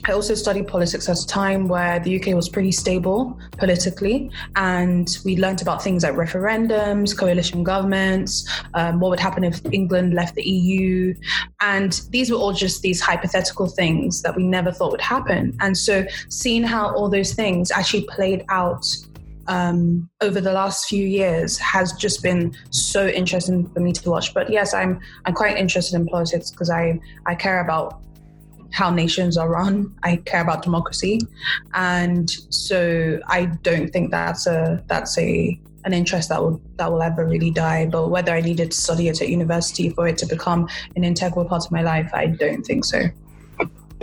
I 0.05 0.11
also 0.13 0.35
studied 0.35 0.67
politics 0.67 1.09
at 1.09 1.17
a 1.17 1.27
time 1.27 1.67
where 1.67 1.99
the 1.99 2.19
UK 2.19 2.33
was 2.33 2.49
pretty 2.49 2.71
stable 2.71 3.37
politically, 3.57 4.31
and 4.55 5.17
we 5.25 5.37
learned 5.37 5.61
about 5.61 5.83
things 5.83 6.03
like 6.03 6.13
referendums, 6.13 7.17
coalition 7.17 7.63
governments, 7.63 8.47
um, 8.73 8.99
what 8.99 9.09
would 9.09 9.19
happen 9.19 9.43
if 9.43 9.59
England 9.71 10.13
left 10.13 10.35
the 10.35 10.43
EU. 10.43 11.13
And 11.61 12.01
these 12.11 12.31
were 12.31 12.37
all 12.37 12.53
just 12.53 12.81
these 12.81 13.01
hypothetical 13.01 13.67
things 13.67 14.21
that 14.21 14.35
we 14.35 14.43
never 14.43 14.71
thought 14.71 14.91
would 14.91 15.01
happen. 15.01 15.57
And 15.59 15.77
so, 15.77 16.05
seeing 16.29 16.63
how 16.63 16.95
all 16.95 17.09
those 17.09 17.33
things 17.33 17.71
actually 17.71 18.05
played 18.09 18.45
out 18.49 18.85
um, 19.47 20.09
over 20.21 20.41
the 20.41 20.51
last 20.51 20.87
few 20.87 21.05
years 21.05 21.57
has 21.57 21.93
just 21.93 22.21
been 22.21 22.55
so 22.69 23.07
interesting 23.07 23.67
for 23.69 23.79
me 23.79 23.93
to 23.93 24.09
watch. 24.09 24.33
But 24.33 24.49
yes, 24.49 24.73
I'm 24.73 24.99
I'm 25.25 25.33
quite 25.33 25.57
interested 25.57 25.95
in 25.95 26.05
politics 26.05 26.51
because 26.51 26.69
I 26.69 26.99
I 27.25 27.35
care 27.35 27.61
about 27.61 28.01
how 28.71 28.89
nations 28.89 29.37
are 29.37 29.49
run. 29.49 29.93
I 30.03 30.17
care 30.17 30.41
about 30.41 30.63
democracy, 30.63 31.21
and 31.73 32.29
so 32.49 33.19
I 33.27 33.45
don't 33.63 33.89
think 33.89 34.11
that's 34.11 34.47
a 34.47 34.83
that's 34.87 35.17
a 35.17 35.59
an 35.85 35.93
interest 35.93 36.29
that 36.29 36.41
will 36.41 36.61
that 36.75 36.91
will 36.91 37.01
ever 37.01 37.25
really 37.25 37.51
die. 37.51 37.85
But 37.85 38.09
whether 38.09 38.33
I 38.33 38.41
needed 38.41 38.71
to 38.71 38.77
study 38.77 39.07
it 39.07 39.21
at 39.21 39.29
university 39.29 39.89
for 39.89 40.07
it 40.07 40.17
to 40.19 40.25
become 40.25 40.67
an 40.95 41.03
integral 41.03 41.45
part 41.45 41.65
of 41.65 41.71
my 41.71 41.81
life, 41.81 42.09
I 42.13 42.27
don't 42.27 42.63
think 42.63 42.85
so. 42.85 43.03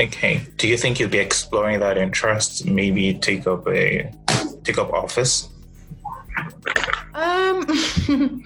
Okay. 0.01 0.43
Do 0.57 0.67
you 0.67 0.77
think 0.77 0.99
you'll 0.99 1.11
be 1.11 1.19
exploring 1.19 1.81
that 1.81 1.97
interest? 1.99 2.67
Maybe 2.67 3.15
take 3.15 3.47
up 3.47 3.69
a 3.69 4.11
take 4.65 4.79
up 4.79 4.93
office? 4.93 5.49
Um, 7.15 7.65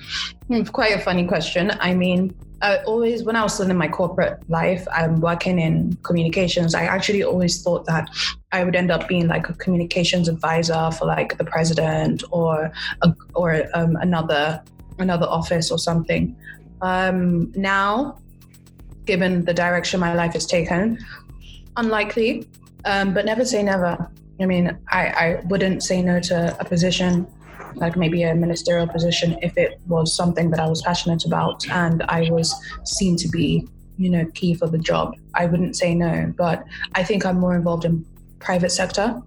quite 0.72 0.94
a 0.94 1.00
funny 1.00 1.26
question. 1.26 1.72
I 1.80 1.94
mean, 1.94 2.34
I 2.60 2.78
always, 2.78 3.22
when 3.22 3.36
I 3.36 3.42
was 3.42 3.54
still 3.54 3.70
in 3.70 3.76
my 3.76 3.88
corporate 3.88 4.38
life, 4.50 4.86
I'm 4.92 5.20
working 5.20 5.60
in 5.60 5.96
communications. 6.02 6.74
I 6.74 6.84
actually 6.84 7.22
always 7.22 7.62
thought 7.62 7.84
that 7.86 8.08
I 8.50 8.64
would 8.64 8.74
end 8.74 8.90
up 8.90 9.06
being 9.06 9.28
like 9.28 9.48
a 9.48 9.54
communications 9.54 10.28
advisor 10.28 10.90
for 10.90 11.06
like 11.06 11.38
the 11.38 11.44
president 11.44 12.24
or 12.30 12.72
a, 13.02 13.14
or 13.34 13.64
um, 13.74 13.96
another 13.96 14.62
another 14.98 15.26
office 15.26 15.70
or 15.70 15.78
something. 15.78 16.36
Um, 16.82 17.52
now, 17.54 18.18
given 19.04 19.44
the 19.44 19.54
direction 19.54 20.00
my 20.00 20.14
life 20.14 20.32
has 20.32 20.44
taken, 20.44 20.98
unlikely, 21.76 22.48
um, 22.84 23.14
but 23.14 23.24
never 23.24 23.44
say 23.44 23.62
never. 23.62 24.10
I 24.40 24.46
mean, 24.46 24.76
I, 24.90 25.06
I 25.06 25.42
wouldn't 25.46 25.82
say 25.82 26.02
no 26.02 26.20
to 26.20 26.56
a 26.60 26.64
position 26.64 27.26
like 27.74 27.96
maybe 27.96 28.22
a 28.22 28.34
ministerial 28.34 28.86
position 28.86 29.38
if 29.42 29.56
it 29.56 29.80
was 29.86 30.14
something 30.14 30.50
that 30.50 30.60
I 30.60 30.68
was 30.68 30.82
passionate 30.82 31.24
about 31.24 31.68
and 31.70 32.02
I 32.04 32.30
was 32.30 32.54
seen 32.84 33.16
to 33.16 33.28
be, 33.28 33.66
you 33.96 34.10
know, 34.10 34.24
key 34.34 34.54
for 34.54 34.68
the 34.68 34.78
job. 34.78 35.16
I 35.34 35.46
wouldn't 35.46 35.76
say 35.76 35.94
no, 35.94 36.32
but 36.36 36.64
I 36.94 37.02
think 37.02 37.24
I'm 37.24 37.38
more 37.38 37.54
involved 37.54 37.84
in 37.84 38.04
private 38.38 38.70
sector. 38.70 39.20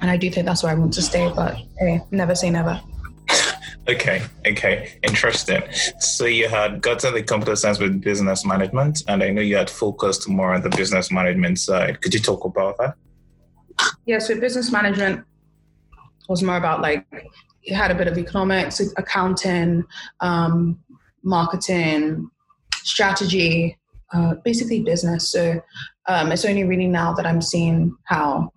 And 0.00 0.10
I 0.10 0.16
do 0.16 0.30
think 0.30 0.46
that's 0.46 0.62
where 0.62 0.72
I 0.72 0.74
want 0.74 0.92
to 0.94 1.02
stay, 1.02 1.32
but 1.34 1.56
hey, 1.78 2.00
never 2.10 2.34
say 2.34 2.50
never. 2.50 2.80
Okay, 3.86 4.22
okay, 4.46 4.98
interesting. 5.02 5.62
So 6.00 6.24
you 6.24 6.48
had 6.48 6.80
gotten 6.80 7.12
the 7.12 7.22
computer 7.22 7.54
science 7.54 7.78
with 7.78 8.00
business 8.00 8.46
management, 8.46 9.02
and 9.08 9.22
I 9.22 9.28
know 9.28 9.42
you 9.42 9.56
had 9.56 9.68
focused 9.68 10.26
more 10.26 10.54
on 10.54 10.62
the 10.62 10.70
business 10.70 11.10
management 11.10 11.58
side. 11.58 12.00
Could 12.00 12.14
you 12.14 12.20
talk 12.20 12.46
about 12.46 12.78
that? 12.78 12.94
Yeah, 14.06 14.20
so 14.20 14.40
business 14.40 14.72
management 14.72 15.26
was 16.28 16.42
more 16.42 16.56
about 16.56 16.80
like 16.80 17.06
it 17.62 17.74
had 17.74 17.90
a 17.90 17.94
bit 17.94 18.08
of 18.08 18.18
economics, 18.18 18.80
accounting, 18.96 19.84
um, 20.20 20.78
marketing, 21.22 22.28
strategy, 22.74 23.78
uh, 24.12 24.34
basically 24.44 24.82
business. 24.82 25.30
So 25.30 25.60
um, 26.06 26.30
it's 26.32 26.44
only 26.44 26.64
really 26.64 26.86
now 26.86 27.14
that 27.14 27.26
I'm 27.26 27.40
seeing 27.40 27.96
how 28.04 28.52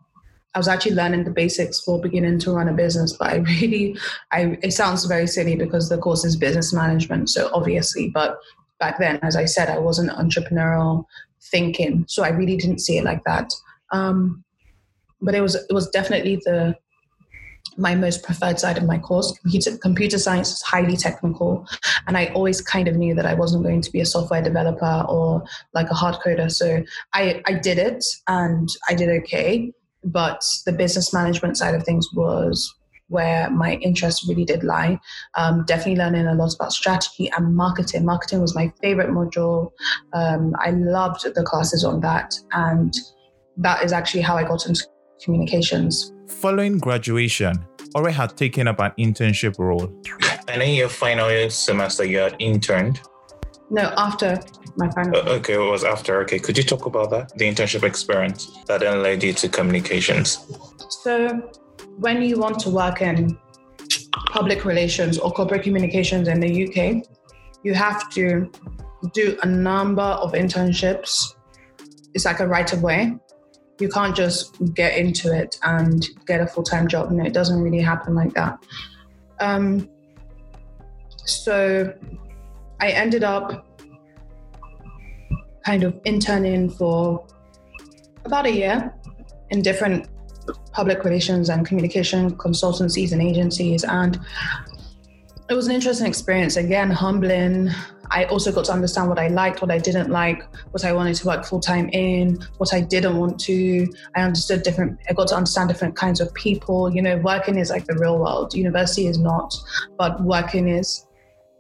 I 0.54 0.60
was 0.60 0.68
actually 0.68 0.96
learning 0.96 1.24
the 1.24 1.32
basics 1.32 1.80
for 1.82 2.02
beginning 2.02 2.40
to 2.40 2.52
run 2.52 2.68
a 2.68 2.74
business, 2.74 3.14
but 3.14 3.30
I 3.30 3.36
really, 3.36 3.98
I 4.32 4.58
it 4.64 4.74
sounds 4.74 5.06
very 5.06 5.28
silly 5.28 5.56
because 5.56 5.88
the 5.88 5.98
course 5.98 6.26
is 6.26 6.36
business 6.36 6.74
management, 6.74 7.30
so 7.30 7.50
obviously, 7.54 8.10
but 8.10 8.40
back 8.80 8.98
then, 9.00 9.20
as 9.22 9.36
I 9.36 9.46
said, 9.46 9.70
I 9.70 9.78
wasn't 9.78 10.12
entrepreneurial 10.12 11.06
thinking, 11.52 12.06
so 12.08 12.24
I 12.24 12.30
really 12.30 12.58
didn't 12.58 12.80
see 12.80 12.98
it 12.98 13.04
like 13.04 13.24
that. 13.26 13.54
Um, 13.92 14.44
but 15.22 15.36
it 15.36 15.42
was 15.42 15.56
it 15.56 15.74
was 15.74 15.90
definitely 15.90 16.38
the 16.38 16.76
my 17.78 17.96
most 17.96 18.24
preferred 18.24 18.60
side 18.60 18.78
of 18.78 18.84
my 18.84 18.98
course. 18.98 19.32
Computer, 19.42 19.78
computer 19.78 20.18
science 20.18 20.52
is 20.52 20.62
highly 20.62 20.98
technical, 20.98 21.68
and 22.08 22.18
I 22.18 22.28
always 22.28 22.62
kind 22.62 22.88
of 22.88 22.96
knew 22.96 23.14
that 23.16 23.26
I 23.26 23.34
wasn't 23.34 23.64
going 23.64 23.82
to 23.82 23.92
be 23.92 24.02
a 24.02 24.06
software 24.06 24.42
developer 24.42 25.06
or 25.08 25.44
like 25.74 25.90
a 25.90 25.94
hard 25.94 26.16
coder. 26.16 26.52
So 26.52 26.84
I, 27.14 27.42
I 27.46 27.54
did 27.54 27.78
it 27.78 28.04
and 28.28 28.70
I 28.90 28.96
did 28.96 29.10
okay, 29.22 29.72
but 30.04 30.44
the 30.66 30.74
business 30.74 31.14
management 31.14 31.58
side 31.58 31.76
of 31.76 31.84
things 31.84 32.08
was 32.14 32.74
where 33.10 33.50
my 33.50 33.76
interest 33.76 34.28
really 34.28 34.44
did 34.44 34.64
lie. 34.64 35.00
Um, 35.36 35.64
definitely 35.66 35.96
learning 35.96 36.28
a 36.28 36.34
lot 36.34 36.54
about 36.54 36.74
strategy 36.74 37.32
and 37.38 37.56
marketing. 37.56 38.06
Marketing 38.06 38.42
was 38.42 38.56
my 38.56 38.72
favorite 38.82 39.10
module. 39.10 39.72
Um, 40.14 40.54
I 40.60 40.72
loved 40.72 41.24
the 41.34 41.44
classes 41.44 41.84
on 41.84 42.02
that, 42.02 42.38
and 42.52 42.94
that 43.58 43.84
is 43.84 43.94
actually 43.94 44.22
how 44.22 44.36
I 44.36 44.44
got 44.44 44.66
into 44.68 44.86
communications. 45.24 46.12
Following 46.30 46.78
graduation, 46.78 47.66
Ore 47.96 48.10
had 48.10 48.36
taken 48.36 48.68
up 48.68 48.80
an 48.80 48.92
internship 49.00 49.58
role. 49.58 49.92
And 50.48 50.62
in 50.62 50.76
your 50.76 50.90
final 50.90 51.50
semester, 51.50 52.04
you 52.04 52.18
had 52.18 52.36
interned. 52.40 53.02
No, 53.70 53.94
after 53.98 54.40
my 54.76 54.90
final. 54.92 55.18
Uh, 55.18 55.36
okay, 55.36 55.54
it 55.54 55.58
was 55.58 55.84
after. 55.84 56.22
Okay, 56.22 56.40
could 56.40 56.58
you 56.58 56.64
talk 56.64 56.86
about 56.86 57.10
that? 57.12 57.38
The 57.38 57.46
internship 57.46 57.84
experience 57.84 58.58
that 58.68 58.82
then 58.82 59.02
led 59.02 59.24
you 59.24 59.34
to 59.34 59.50
communications. 59.50 60.46
So, 60.90 61.50
when 61.98 62.22
you 62.22 62.38
want 62.38 62.60
to 62.60 62.70
work 62.70 63.02
in 63.02 63.38
public 64.30 64.66
relations 64.66 65.18
or 65.18 65.32
corporate 65.32 65.64
communications 65.64 66.28
in 66.28 66.40
the 66.40 66.68
UK, 66.68 67.06
you 67.64 67.74
have 67.74 68.10
to 68.12 68.52
do 69.14 69.38
a 69.44 69.48
number 69.48 70.02
of 70.02 70.34
internships. 70.34 71.36
It's 72.14 72.26
like 72.26 72.40
a 72.40 72.48
right 72.48 72.72
of 72.72 72.84
way 72.84 73.18
you 73.80 73.90
can't 73.90 74.16
just 74.16 74.56
get 74.74 74.98
into 74.98 75.36
it 75.36 75.58
and 75.64 76.08
get 76.26 76.42
a 76.42 76.48
full 76.48 76.64
time 76.64 76.88
job. 76.88 77.12
No, 77.12 77.24
it 77.24 77.34
doesn't 77.34 77.62
really 77.62 77.82
happen 77.82 78.16
like 78.16 78.34
that. 78.34 78.58
Um, 79.40 79.90
so 81.26 81.94
I 82.80 82.90
ended 82.90 83.24
up 83.24 83.68
kind 85.66 85.84
of 85.84 86.00
interning 86.06 86.70
for 86.70 87.26
about 88.26 88.46
a 88.46 88.52
year 88.52 88.94
in 89.50 89.62
different 89.62 90.08
public 90.72 91.04
relations 91.04 91.50
and 91.50 91.66
communication 91.66 92.36
consultancies 92.38 93.12
and 93.12 93.22
agencies. 93.22 93.84
And 93.84 94.20
it 95.50 95.54
was 95.54 95.68
an 95.68 95.74
interesting 95.74 96.08
experience. 96.08 96.56
Again, 96.56 96.90
humbling, 96.90 97.70
I 98.12 98.26
also 98.26 98.52
got 98.52 98.66
to 98.66 98.72
understand 98.72 99.10
what 99.10 99.20
I 99.20 99.28
liked, 99.28 99.62
what 99.62 99.72
I 99.72 99.78
didn't 99.78 100.10
like, 100.10 100.44
what 100.72 100.86
I 100.86 100.94
wanted 100.94 101.16
to 101.16 101.28
work 101.28 101.46
full 101.46 101.60
time 101.60 101.90
in, 101.90 102.40
what 102.58 102.74
I 102.74 102.82
didn't 102.82 103.18
want 103.18 103.40
to. 103.42 103.88
I 104.16 104.22
understood 104.22 104.64
different, 104.64 105.00
I 105.10 105.14
got 105.14 105.28
to 105.30 105.36
understand 105.36 105.70
different 105.70 105.96
kinds 105.96 106.20
of 106.20 106.34
people. 106.34 106.94
You 106.94 107.02
know, 107.02 107.18
working 107.18 107.58
is 107.58 107.70
like 107.70 107.86
the 107.86 107.96
real 107.96 108.18
world, 108.18 108.54
university 108.54 109.08
is 109.08 109.18
not, 109.18 109.56
but 109.98 110.22
working 110.22 110.70
is. 110.70 111.06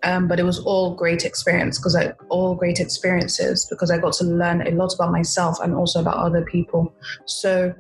Um, 0.04 0.28
but 0.28 0.40
it 0.40 0.44
was 0.44 0.60
all 0.60 0.94
great 0.94 1.26
experience 1.26 1.80
because 1.80 1.96
I 1.96 2.14
all 2.30 2.54
great 2.54 2.80
experiences 2.80 3.66
because 3.66 3.90
I 3.90 3.98
got 3.98 4.14
to 4.14 4.26
learn 4.26 4.66
a 4.68 4.72
lot 4.72 4.94
about 4.94 5.12
myself 5.12 5.60
and 5.60 5.74
also 5.74 6.00
about 6.00 6.18
other 6.18 6.46
people. 6.46 6.94
So 7.26 7.74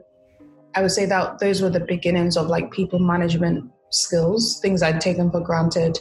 I 0.73 0.81
would 0.81 0.91
say 0.91 1.05
that 1.05 1.39
those 1.39 1.61
were 1.61 1.69
the 1.69 1.79
beginnings 1.79 2.35
of 2.35 2.47
like 2.47 2.71
people 2.71 2.97
management 2.97 3.69
skills, 3.91 4.59
things 4.59 4.81
I'd 4.81 4.99
taken 4.99 5.31
for 5.31 5.41
granted 5.41 5.99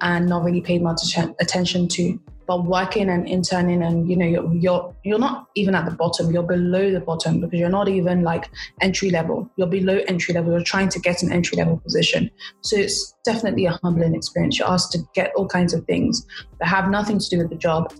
and 0.00 0.28
not 0.28 0.44
really 0.44 0.60
paid 0.60 0.82
much 0.82 1.00
attention 1.40 1.88
to. 1.88 2.18
But 2.46 2.64
working 2.64 3.10
and 3.10 3.28
interning, 3.28 3.82
and 3.82 4.08
you 4.08 4.16
know, 4.16 4.24
you're, 4.24 4.54
you're 4.54 4.96
you're 5.04 5.18
not 5.18 5.48
even 5.54 5.74
at 5.74 5.84
the 5.84 5.90
bottom. 5.90 6.30
You're 6.30 6.42
below 6.42 6.90
the 6.90 7.00
bottom 7.00 7.40
because 7.40 7.60
you're 7.60 7.68
not 7.68 7.88
even 7.88 8.22
like 8.22 8.48
entry 8.80 9.10
level. 9.10 9.50
You're 9.56 9.66
below 9.66 10.00
entry 10.08 10.32
level. 10.32 10.52
You're 10.52 10.62
trying 10.62 10.88
to 10.90 10.98
get 10.98 11.22
an 11.22 11.30
entry 11.30 11.58
level 11.58 11.76
position. 11.76 12.30
So 12.62 12.78
it's 12.78 13.14
definitely 13.22 13.66
a 13.66 13.72
humbling 13.82 14.14
experience. 14.14 14.58
You're 14.58 14.68
asked 14.68 14.92
to 14.92 15.00
get 15.14 15.30
all 15.36 15.46
kinds 15.46 15.74
of 15.74 15.84
things 15.84 16.26
that 16.58 16.68
have 16.68 16.88
nothing 16.88 17.18
to 17.18 17.28
do 17.28 17.36
with 17.36 17.50
the 17.50 17.56
job, 17.56 17.92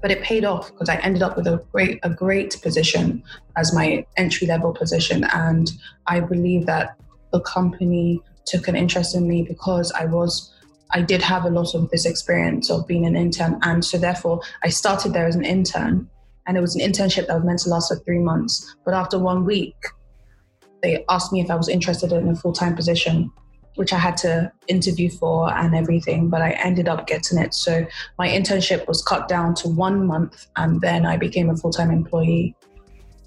but 0.00 0.10
it 0.10 0.22
paid 0.22 0.46
off 0.46 0.72
because 0.72 0.88
I 0.88 0.96
ended 0.96 1.22
up 1.22 1.36
with 1.36 1.46
a 1.46 1.62
great 1.72 1.98
a 2.02 2.08
great 2.08 2.56
position 2.62 3.22
as 3.58 3.74
my 3.74 4.06
entry 4.16 4.46
level 4.46 4.72
position, 4.72 5.24
and 5.34 5.70
I 6.06 6.20
believe 6.20 6.64
that 6.64 6.96
the 7.32 7.40
company 7.40 8.22
took 8.46 8.66
an 8.66 8.76
interest 8.76 9.14
in 9.14 9.28
me 9.28 9.42
because 9.42 9.92
I 9.92 10.06
was 10.06 10.52
I 10.92 11.02
did 11.02 11.22
have 11.22 11.44
a 11.44 11.50
lot 11.50 11.74
of 11.74 11.90
this 11.90 12.04
experience 12.04 12.70
of 12.70 12.86
being 12.86 13.06
an 13.06 13.16
intern. 13.16 13.58
And 13.62 13.84
so, 13.84 13.98
therefore, 13.98 14.40
I 14.62 14.68
started 14.68 15.12
there 15.12 15.26
as 15.26 15.36
an 15.36 15.44
intern. 15.44 16.08
And 16.46 16.56
it 16.56 16.60
was 16.60 16.74
an 16.74 16.80
internship 16.80 17.26
that 17.26 17.36
was 17.36 17.44
meant 17.44 17.60
to 17.60 17.70
last 17.70 17.88
for 17.88 17.96
three 18.00 18.18
months. 18.18 18.74
But 18.84 18.94
after 18.94 19.18
one 19.18 19.44
week, 19.44 19.76
they 20.82 21.04
asked 21.08 21.32
me 21.32 21.40
if 21.40 21.50
I 21.50 21.54
was 21.54 21.68
interested 21.68 22.12
in 22.12 22.28
a 22.28 22.34
full 22.34 22.52
time 22.52 22.74
position, 22.74 23.30
which 23.76 23.92
I 23.92 23.98
had 23.98 24.16
to 24.18 24.50
interview 24.66 25.10
for 25.10 25.52
and 25.52 25.74
everything. 25.74 26.28
But 26.28 26.42
I 26.42 26.50
ended 26.52 26.88
up 26.88 27.06
getting 27.06 27.38
it. 27.38 27.54
So, 27.54 27.86
my 28.18 28.28
internship 28.28 28.88
was 28.88 29.02
cut 29.02 29.28
down 29.28 29.54
to 29.56 29.68
one 29.68 30.06
month. 30.06 30.46
And 30.56 30.80
then 30.80 31.06
I 31.06 31.16
became 31.16 31.50
a 31.50 31.56
full 31.56 31.72
time 31.72 31.90
employee. 31.90 32.56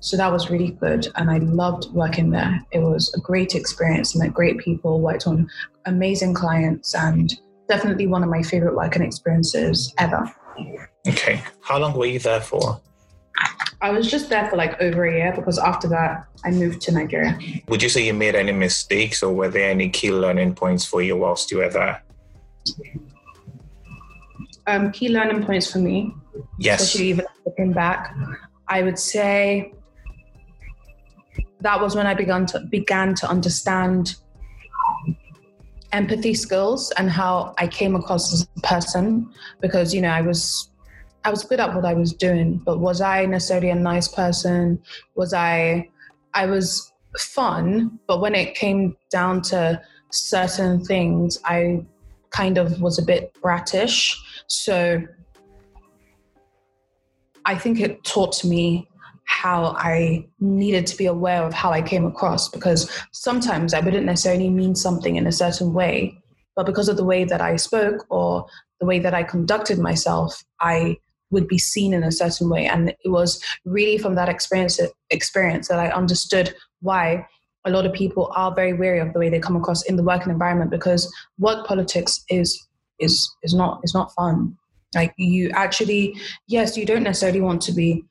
So 0.04 0.18
that 0.18 0.34
was 0.34 0.50
really 0.50 0.72
good. 0.72 1.08
And 1.16 1.32
I 1.32 1.38
loved 1.38 1.94
working 1.94 2.32
there. 2.32 2.62
It 2.72 2.80
was 2.80 3.14
a 3.14 3.22
great 3.22 3.56
experience. 3.56 4.14
met 4.18 4.34
great 4.34 4.58
people, 4.58 5.00
worked 5.00 5.26
on 5.26 5.50
amazing 5.86 6.34
clients, 6.34 6.94
and 6.94 7.34
definitely 7.68 8.08
one 8.08 8.24
of 8.24 8.30
my 8.30 8.42
favorite 8.42 8.76
working 8.76 9.02
experiences 9.02 9.94
ever. 9.98 10.32
Okay. 11.08 11.42
How 11.62 11.80
long 11.80 11.98
were 11.98 12.06
you 12.06 12.20
there 12.20 12.42
for? 12.42 12.82
I 13.82 13.92
was 13.92 14.10
just 14.10 14.30
there 14.30 14.50
for 14.50 14.56
like 14.56 14.80
over 14.82 15.06
a 15.06 15.14
year 15.14 15.34
because 15.36 15.58
after 15.58 15.88
that 15.90 16.26
I 16.46 16.52
moved 16.52 16.82
to 16.82 16.92
Nigeria. 16.92 17.38
Would 17.68 17.84
you 17.84 17.90
say 17.90 18.06
you 18.06 18.14
made 18.14 18.36
any 18.36 18.52
mistakes 18.52 19.22
or 19.22 19.34
were 19.34 19.50
there 19.50 19.70
any 19.70 19.90
key 19.90 20.12
learning 20.12 20.56
points 20.56 20.86
for 20.86 21.02
you 21.02 21.18
whilst 21.18 21.52
you 21.52 21.58
were 21.58 21.70
there? 21.70 22.04
Um, 24.68 24.92
key 24.92 25.10
learning 25.10 25.44
points 25.44 25.70
for 25.70 25.80
me, 25.80 26.14
yes. 26.60 26.82
especially 26.82 27.10
even 27.10 27.26
looking 27.46 27.74
back, 27.74 28.16
I 28.70 28.84
would 28.84 28.98
say 28.98 29.74
that 31.60 31.82
was 31.82 31.96
when 31.96 32.08
I 32.08 32.14
began 32.14 32.46
to 32.48 32.60
began 32.62 33.16
to 33.16 33.28
understand 33.28 34.16
empathy 35.94 36.34
skills 36.34 36.92
and 36.98 37.10
how 37.10 37.54
I 37.58 37.68
came 37.68 37.96
across 37.96 38.34
as 38.34 38.48
a 38.58 38.62
person 38.62 39.32
because 39.62 39.94
you 39.94 40.02
know 40.02 40.10
I 40.10 40.22
was 40.22 40.70
I 41.24 41.30
was 41.30 41.44
good 41.44 41.62
at 41.62 41.74
what 41.74 41.86
I 41.86 41.94
was 41.94 42.12
doing, 42.12 42.58
but 42.58 42.80
was 42.80 43.00
I 43.00 43.26
necessarily 43.26 43.70
a 43.70 43.76
nice 43.76 44.10
person? 44.10 44.82
Was 45.16 45.34
I 45.34 45.90
I 46.34 46.48
was 46.48 46.92
fun, 47.18 48.00
but 48.08 48.20
when 48.20 48.36
it 48.36 48.56
came 48.56 48.98
down 49.10 49.42
to 49.44 49.82
certain 50.12 50.84
things, 50.84 51.40
I 51.46 51.86
kind 52.32 52.58
of 52.58 52.82
was 52.82 53.00
a 53.00 53.04
bit 53.04 53.32
bratish. 53.42 54.20
So 54.48 55.02
I 57.46 57.56
think 57.56 57.80
it 57.80 58.04
taught 58.04 58.44
me 58.44 58.90
how 59.34 59.76
I 59.78 60.28
needed 60.40 60.86
to 60.88 60.98
be 60.98 61.08
aware 61.08 61.44
of 61.44 61.54
how 61.54 61.72
I 61.72 61.82
came 61.82 62.06
across 62.06 62.48
because 62.48 62.90
sometimes 63.12 63.74
I 63.74 63.80
wouldn't 63.80 64.06
necessarily 64.06 64.50
mean 64.50 64.76
something 64.76 65.16
in 65.16 65.26
a 65.26 65.32
certain 65.32 65.74
way, 65.74 66.18
but 66.56 66.68
because 66.68 66.88
of 66.88 66.98
the 66.98 67.04
way 67.04 67.24
that 67.26 67.42
I 67.42 67.56
spoke 67.56 68.06
or 68.10 68.46
the 68.80 68.86
way 68.86 69.00
that 69.00 69.14
I 69.14 69.24
conducted 69.24 69.80
myself, 69.80 70.44
I 70.62 70.98
would 71.32 71.48
be 71.48 71.58
seen 71.58 71.94
in 71.94 72.04
a 72.04 72.12
certain 72.12 72.48
way. 72.48 72.68
And 72.68 72.90
it 72.90 73.10
was 73.10 73.42
really 73.66 73.98
from 73.98 74.14
that 74.16 74.30
experience 74.30 74.80
experience 75.10 75.68
that 75.68 75.80
I 75.80 75.90
understood 75.90 76.54
why 76.82 77.28
a 77.66 77.72
lot 77.72 77.88
of 77.88 77.94
people 77.94 78.32
are 78.36 78.54
very 78.54 78.74
wary 78.74 79.00
of 79.00 79.14
the 79.14 79.20
way 79.20 79.30
they 79.30 79.40
come 79.40 79.56
across 79.56 79.82
in 79.84 79.96
the 79.96 80.04
working 80.04 80.32
environment 80.32 80.70
because 80.70 81.12
work 81.40 81.66
politics 81.66 82.24
is 82.30 82.68
is 83.00 83.30
is 83.42 83.54
not 83.54 83.82
is 83.84 83.96
not 83.96 84.14
fun. 84.14 84.56
Like 84.94 85.14
you 85.18 85.50
actually, 85.56 86.16
yes, 86.48 86.78
you 86.78 86.86
don't 86.86 87.04
necessarily 87.04 87.42
want 87.42 87.64
to 87.64 87.72
be 87.72 88.06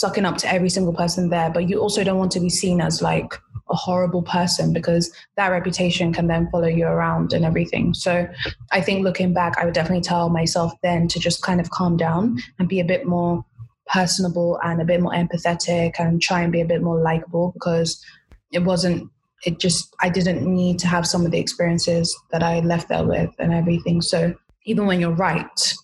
sucking 0.00 0.24
up 0.24 0.36
to 0.38 0.52
every 0.52 0.70
single 0.70 0.92
person 0.92 1.30
there, 1.30 1.50
but 1.50 1.68
you 1.68 1.80
also 1.80 2.04
don't 2.04 2.18
want 2.18 2.32
to 2.32 2.40
be 2.40 2.50
seen 2.50 2.80
as 2.80 3.02
like 3.02 3.34
a 3.68 3.74
horrible 3.74 4.22
person 4.22 4.72
because 4.72 5.12
that 5.36 5.48
reputation 5.48 6.12
can 6.12 6.28
then 6.28 6.48
follow 6.50 6.68
you 6.68 6.86
around 6.86 7.32
and 7.32 7.44
everything. 7.44 7.94
So 7.94 8.28
I 8.70 8.80
think 8.80 9.02
looking 9.02 9.34
back, 9.34 9.58
I 9.58 9.64
would 9.64 9.74
definitely 9.74 10.02
tell 10.02 10.28
myself 10.28 10.72
then 10.82 11.08
to 11.08 11.18
just 11.18 11.42
kind 11.42 11.60
of 11.60 11.70
calm 11.70 11.96
down 11.96 12.38
and 12.58 12.68
be 12.68 12.80
a 12.80 12.84
bit 12.84 13.06
more 13.06 13.44
personable 13.88 14.58
and 14.62 14.80
a 14.80 14.84
bit 14.84 15.00
more 15.00 15.12
empathetic 15.12 15.94
and 15.98 16.20
try 16.20 16.42
and 16.42 16.52
be 16.52 16.60
a 16.60 16.66
bit 16.66 16.82
more 16.82 17.00
likable 17.00 17.52
because 17.52 18.04
it 18.52 18.60
wasn't 18.60 19.10
it 19.44 19.60
just 19.60 19.94
I 20.00 20.08
didn't 20.08 20.42
need 20.42 20.78
to 20.80 20.86
have 20.86 21.06
some 21.06 21.24
of 21.24 21.30
the 21.30 21.38
experiences 21.38 22.16
that 22.32 22.42
I 22.42 22.60
left 22.60 22.88
there 22.88 23.04
with 23.04 23.30
and 23.38 23.52
everything. 23.52 24.00
So 24.00 24.34
even 24.64 24.86
when 24.86 25.00
you're 25.00 25.10
right, 25.10 25.74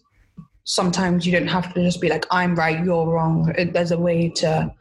sometimes 0.65 1.27
you 1.27 1.33
don't 1.33 1.49
have 1.49 1.73
to 1.75 1.83
just 1.83 2.01
be 2.01 2.09
like, 2.09 2.27
I'm 2.31 2.55
right, 2.55 2.85
you're 2.85 3.07
wrong. 3.07 3.53
It, 3.57 3.73
there's 3.73 3.91
a 3.91 3.99
way 3.99 4.29
to 4.37 4.73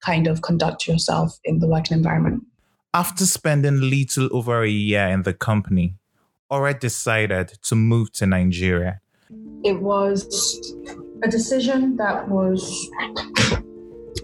kind 0.00 0.26
of 0.26 0.42
conduct 0.42 0.86
yourself 0.86 1.38
in 1.44 1.58
the 1.58 1.66
working 1.66 1.96
environment. 1.96 2.44
After 2.94 3.26
spending 3.26 3.80
little 3.80 4.28
over 4.32 4.62
a 4.62 4.68
year 4.68 5.08
in 5.08 5.22
the 5.22 5.34
company, 5.34 5.94
Ore 6.48 6.72
decided 6.72 7.48
to 7.64 7.74
move 7.74 8.12
to 8.12 8.26
Nigeria. 8.26 9.00
It 9.64 9.82
was 9.82 10.72
a 11.22 11.28
decision 11.28 11.96
that 11.96 12.28
was 12.28 12.90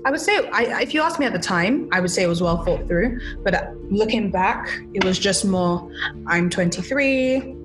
I 0.04 0.10
would 0.10 0.20
say, 0.20 0.48
I, 0.48 0.82
if 0.82 0.94
you 0.94 1.02
asked 1.02 1.20
me 1.20 1.26
at 1.26 1.32
the 1.32 1.38
time, 1.38 1.88
I 1.92 2.00
would 2.00 2.10
say 2.10 2.24
it 2.24 2.26
was 2.26 2.42
well 2.42 2.64
thought 2.64 2.88
through. 2.88 3.20
But 3.44 3.72
looking 3.88 4.32
back, 4.32 4.68
it 4.94 5.04
was 5.04 5.18
just 5.18 5.44
more 5.44 5.88
I'm 6.26 6.50
23, 6.50 7.56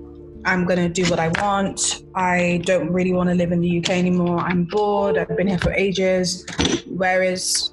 I'm 0.48 0.64
going 0.64 0.78
to 0.78 0.88
do 0.88 1.08
what 1.10 1.20
I 1.20 1.28
want. 1.42 2.04
I 2.14 2.62
don't 2.64 2.90
really 2.90 3.12
want 3.12 3.28
to 3.28 3.34
live 3.34 3.52
in 3.52 3.60
the 3.60 3.78
UK 3.80 3.90
anymore. 3.90 4.38
I'm 4.38 4.64
bored. 4.64 5.18
I've 5.18 5.36
been 5.36 5.46
here 5.46 5.58
for 5.58 5.72
ages. 5.74 6.46
Where 6.86 7.22
is 7.22 7.72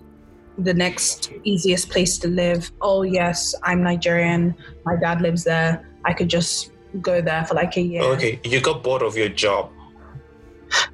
the 0.57 0.73
next 0.73 1.31
easiest 1.45 1.89
place 1.89 2.17
to 2.17 2.27
live? 2.27 2.69
Oh, 2.81 3.03
yes, 3.03 3.55
I'm 3.63 3.81
Nigerian. 3.81 4.55
My 4.83 4.97
dad 4.97 5.21
lives 5.21 5.45
there. 5.45 5.87
I 6.03 6.11
could 6.11 6.27
just 6.27 6.73
go 6.99 7.21
there 7.21 7.45
for 7.45 7.53
like 7.53 7.77
a 7.77 7.81
year. 7.81 8.01
Oh, 8.03 8.11
okay, 8.11 8.41
you 8.43 8.59
got 8.59 8.83
bored 8.83 9.03
of 9.03 9.15
your 9.15 9.29
job. 9.29 9.71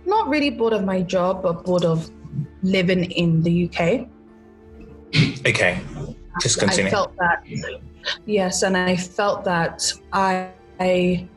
Not 0.06 0.28
really 0.30 0.52
bored 0.52 0.74
of 0.74 0.84
my 0.84 1.02
job, 1.02 1.42
but 1.42 1.66
bored 1.66 1.86
of 1.86 2.12
living 2.62 3.10
in 3.10 3.42
the 3.42 3.66
UK. 3.66 4.08
Okay, 5.48 5.82
just 6.42 6.60
continue. 6.60 6.90
I 6.90 6.92
felt 6.92 7.18
that, 7.18 7.44
yes, 8.28 8.62
and 8.62 8.78
I 8.78 8.96
felt 8.96 9.44
that 9.46 9.92
I, 10.14 10.50
I 10.80 11.28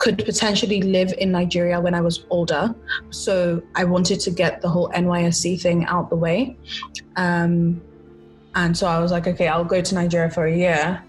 could 0.00 0.18
potentially 0.24 0.82
live 0.82 1.14
in 1.18 1.30
Nigeria 1.30 1.80
when 1.80 1.94
I 1.94 2.00
was 2.00 2.24
older. 2.30 2.74
So 3.10 3.62
I 3.76 3.84
wanted 3.84 4.18
to 4.20 4.30
get 4.30 4.60
the 4.60 4.68
whole 4.68 4.88
NYSC 4.90 5.60
thing 5.60 5.84
out 5.86 6.10
the 6.10 6.16
way. 6.16 6.56
Um, 7.16 7.80
and 8.54 8.76
so 8.76 8.88
I 8.88 8.98
was 8.98 9.12
like, 9.12 9.28
okay, 9.28 9.46
I'll 9.46 9.64
go 9.64 9.80
to 9.80 9.94
Nigeria 9.94 10.30
for 10.30 10.46
a 10.46 10.56
year 10.56 11.04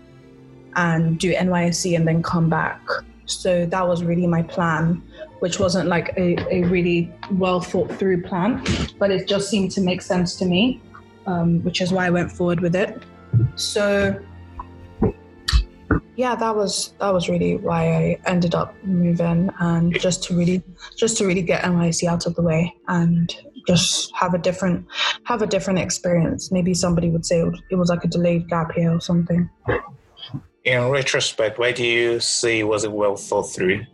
and 0.76 1.18
do 1.18 1.34
NYSC 1.34 1.96
and 1.96 2.08
then 2.08 2.22
come 2.22 2.50
back. 2.50 2.82
So 3.26 3.66
that 3.66 3.88
was 3.88 4.04
really 4.04 4.28
my 4.28 4.44
plan 4.44 5.02
which 5.42 5.60
wasn't 5.60 5.90
like 5.90 6.14
a, 6.18 6.38
a 6.54 6.62
really 6.66 7.12
well 7.32 7.60
thought 7.60 7.92
through 7.94 8.22
plan, 8.22 8.64
but 9.00 9.10
it 9.10 9.28
just 9.28 9.50
seemed 9.50 9.72
to 9.72 9.82
make 9.82 10.04
sense 10.04 10.36
to 10.36 10.46
me, 10.46 10.80
um, 11.26 11.64
which 11.64 11.82
is 11.82 11.92
why 11.92 12.06
I 12.06 12.12
went 12.12 12.32
forward 12.32 12.60
with 12.60 12.76
it. 12.76 13.02
So 13.56 14.22
yeah, 16.16 16.36
that 16.36 16.56
was 16.56 16.94
that 17.00 17.14
was 17.14 17.30
really 17.30 17.58
why 17.58 17.96
I 17.96 18.18
ended 18.26 18.56
up 18.56 18.76
moving 18.84 19.50
and 19.60 20.00
just 20.00 20.24
to 20.26 20.36
really 20.36 20.62
just 20.98 21.18
to 21.18 21.26
really 21.26 21.42
get 21.42 21.64
NYSC 21.64 22.08
out 22.08 22.26
of 22.26 22.36
the 22.36 22.42
way 22.42 22.76
and 22.88 23.34
just 23.68 24.12
have 24.16 24.34
a 24.34 24.38
different 24.38 24.86
have 25.24 25.42
a 25.42 25.48
different 25.48 25.80
experience. 25.80 26.52
Maybe 26.52 26.74
somebody 26.74 27.10
would 27.10 27.26
say 27.26 27.44
it 27.70 27.76
was 27.76 27.90
like 27.90 28.04
a 28.04 28.08
delayed 28.08 28.48
gap 28.50 28.76
year 28.76 28.92
or 28.92 29.02
something. 29.02 29.50
In 30.64 30.90
retrospect, 30.90 31.58
why 31.58 31.72
do 31.72 31.86
you 31.86 32.20
say 32.20 32.64
was 32.64 32.84
it 32.84 32.92
well 32.92 33.16
thought 33.16 33.44
through? 33.44 33.86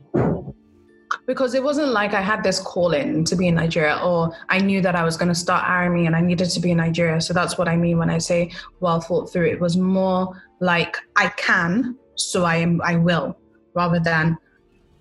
because 1.27 1.53
it 1.53 1.61
wasn't 1.61 1.89
like 1.89 2.13
I 2.13 2.21
had 2.21 2.41
this 2.41 2.59
calling 2.59 3.23
to 3.25 3.35
be 3.35 3.47
in 3.47 3.55
Nigeria 3.55 3.99
or 4.03 4.35
I 4.49 4.59
knew 4.59 4.81
that 4.81 4.95
I 4.95 5.03
was 5.03 5.17
going 5.17 5.27
to 5.27 5.35
start 5.35 5.65
Arami 5.65 6.07
and 6.07 6.15
I 6.15 6.21
needed 6.21 6.49
to 6.51 6.59
be 6.59 6.71
in 6.71 6.77
Nigeria. 6.77 7.19
So 7.21 7.33
that's 7.33 7.57
what 7.57 7.67
I 7.67 7.75
mean 7.75 7.97
when 7.97 8.09
I 8.09 8.17
say 8.17 8.51
well 8.79 9.01
thought 9.01 9.31
through. 9.31 9.47
It 9.47 9.59
was 9.59 9.75
more 9.75 10.41
like 10.59 10.97
I 11.15 11.29
can, 11.29 11.95
so 12.15 12.45
I 12.45 12.57
am 12.57 12.81
I 12.81 12.95
will, 12.95 13.37
rather 13.73 13.99
than 13.99 14.37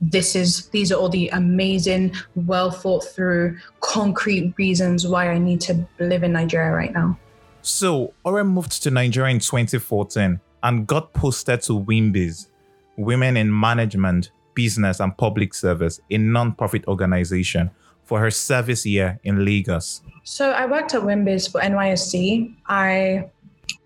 this 0.01 0.37
is 0.37 0.69
these 0.69 0.93
are 0.93 0.97
all 0.97 1.09
the 1.09 1.29
amazing, 1.31 2.15
well 2.35 2.71
thought 2.71 3.05
through, 3.05 3.59
concrete 3.81 4.55
reasons 4.59 5.07
why 5.07 5.31
I 5.31 5.39
need 5.39 5.61
to 5.63 5.87
live 5.99 6.23
in 6.23 6.33
Nigeria 6.33 6.73
right 6.73 6.93
now. 6.93 7.19
So 7.63 8.13
Ore 8.25 8.45
moved 8.45 8.83
to 8.83 8.91
Nigeria 8.91 9.35
in 9.35 9.41
2014 9.41 10.41
and 10.63 10.87
got 10.87 11.13
posted 11.13 11.63
to 11.63 11.73
WIMBIZ, 11.73 12.49
Women 12.97 13.37
in 13.37 13.59
Management, 13.59 14.31
Business 14.55 15.01
and 15.01 15.17
Public 15.17 15.55
Service, 15.55 16.01
a 16.11 16.19
non-profit 16.19 16.87
organization, 16.87 17.71
for 18.05 18.21
her 18.21 18.31
service 18.31 18.87
year 18.87 19.19
in 19.25 19.45
Lagos. 19.45 20.03
So 20.23 20.51
I 20.51 20.67
worked 20.67 20.95
at 20.95 21.03
WIMBIZ 21.03 21.51
for 21.51 21.61
NYSC. 21.61 22.55
I 22.67 23.31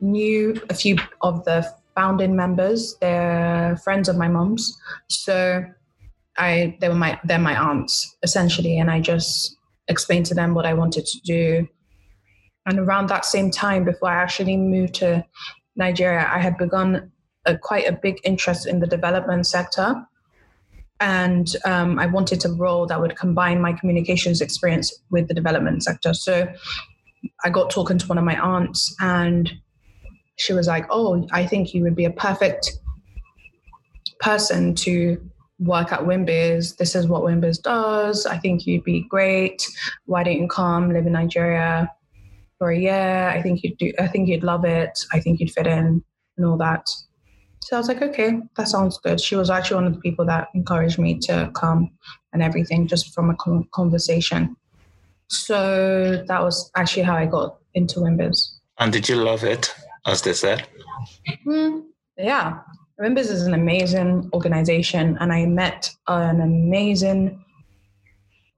knew 0.00 0.60
a 0.68 0.74
few 0.74 0.96
of 1.20 1.44
the 1.44 1.66
founding 1.94 2.36
members. 2.36 2.96
They're 3.00 3.76
friends 3.84 4.08
of 4.08 4.16
my 4.16 4.28
mom's. 4.28 4.76
So 5.08 5.64
I 6.38 6.76
they 6.80 6.88
were 6.88 6.94
my 6.94 7.20
they're 7.24 7.38
my 7.38 7.56
aunts 7.58 8.16
essentially, 8.22 8.78
and 8.78 8.90
I 8.90 9.00
just 9.00 9.56
explained 9.88 10.26
to 10.26 10.34
them 10.34 10.54
what 10.54 10.66
I 10.66 10.74
wanted 10.74 11.06
to 11.06 11.20
do. 11.20 11.68
And 12.66 12.78
around 12.78 13.08
that 13.08 13.24
same 13.24 13.50
time, 13.50 13.84
before 13.84 14.10
I 14.10 14.22
actually 14.22 14.56
moved 14.56 14.94
to 14.96 15.24
Nigeria, 15.76 16.30
I 16.32 16.38
had 16.38 16.58
begun 16.58 17.10
a, 17.46 17.56
quite 17.56 17.88
a 17.88 17.92
big 17.92 18.18
interest 18.22 18.66
in 18.66 18.80
the 18.80 18.86
development 18.86 19.46
sector 19.46 20.06
and 21.00 21.56
um, 21.64 21.98
I 21.98 22.06
wanted 22.06 22.44
a 22.44 22.50
role 22.50 22.86
that 22.86 23.00
would 23.00 23.16
combine 23.16 23.60
my 23.60 23.72
communications 23.72 24.40
experience 24.40 24.92
with 25.10 25.28
the 25.28 25.34
development 25.34 25.82
sector. 25.82 26.12
So 26.12 26.46
I 27.42 27.50
got 27.50 27.70
talking 27.70 27.98
to 27.98 28.06
one 28.06 28.18
of 28.18 28.24
my 28.24 28.38
aunts, 28.38 28.94
and 29.00 29.50
she 30.40 30.52
was 30.52 30.66
like, 30.66 30.86
"Oh, 30.90 31.26
I 31.32 31.46
think 31.46 31.74
you 31.74 31.82
would 31.82 31.94
be 31.94 32.06
a 32.06 32.10
perfect 32.10 32.72
person 34.20 34.74
to 34.74 35.20
work 35.58 35.92
at 35.92 36.00
WIMBIZ. 36.00 36.76
This 36.76 36.94
is 36.94 37.06
what 37.06 37.22
WIMBIZ 37.22 37.62
does. 37.62 38.26
I 38.26 38.38
think 38.38 38.66
you'd 38.66 38.84
be 38.84 39.06
great. 39.08 39.66
Why 40.06 40.22
don't 40.24 40.40
you 40.40 40.48
come 40.48 40.92
live 40.92 41.06
in 41.06 41.12
Nigeria 41.12 41.90
for 42.58 42.70
a 42.70 42.78
year? 42.78 43.28
I 43.28 43.42
think 43.42 43.62
you'd 43.62 43.78
do. 43.78 43.92
I 43.98 44.06
think 44.06 44.28
you'd 44.28 44.42
love 44.42 44.64
it. 44.64 44.98
I 45.12 45.20
think 45.20 45.40
you'd 45.40 45.52
fit 45.52 45.66
in 45.66 46.02
and 46.36 46.46
all 46.46 46.56
that." 46.58 46.88
So 47.62 47.76
I 47.76 47.78
was 47.78 47.88
like, 47.88 48.00
okay, 48.00 48.40
that 48.56 48.68
sounds 48.68 48.98
good. 48.98 49.20
She 49.20 49.36
was 49.36 49.50
actually 49.50 49.76
one 49.76 49.86
of 49.86 49.94
the 49.94 50.00
people 50.00 50.24
that 50.24 50.48
encouraged 50.54 50.98
me 50.98 51.18
to 51.20 51.50
come 51.54 51.90
and 52.32 52.42
everything 52.42 52.86
just 52.86 53.14
from 53.14 53.28
a 53.28 53.36
conversation. 53.74 54.56
So 55.28 56.24
that 56.26 56.42
was 56.42 56.70
actually 56.74 57.02
how 57.02 57.16
I 57.16 57.26
got 57.26 57.58
into 57.74 58.00
WIMBIZ. 58.00 58.60
And 58.78 58.92
did 58.92 59.10
you 59.10 59.16
love 59.16 59.44
it, 59.44 59.74
as 60.06 60.22
they 60.22 60.32
said? 60.32 60.66
Mm, 61.46 61.84
yeah. 62.16 62.60
WIMBIZ 63.00 63.30
is 63.30 63.42
an 63.46 63.54
amazing 63.54 64.28
organization, 64.34 65.16
and 65.20 65.32
I 65.32 65.46
met 65.46 65.90
an 66.06 66.40
amazing 66.40 67.42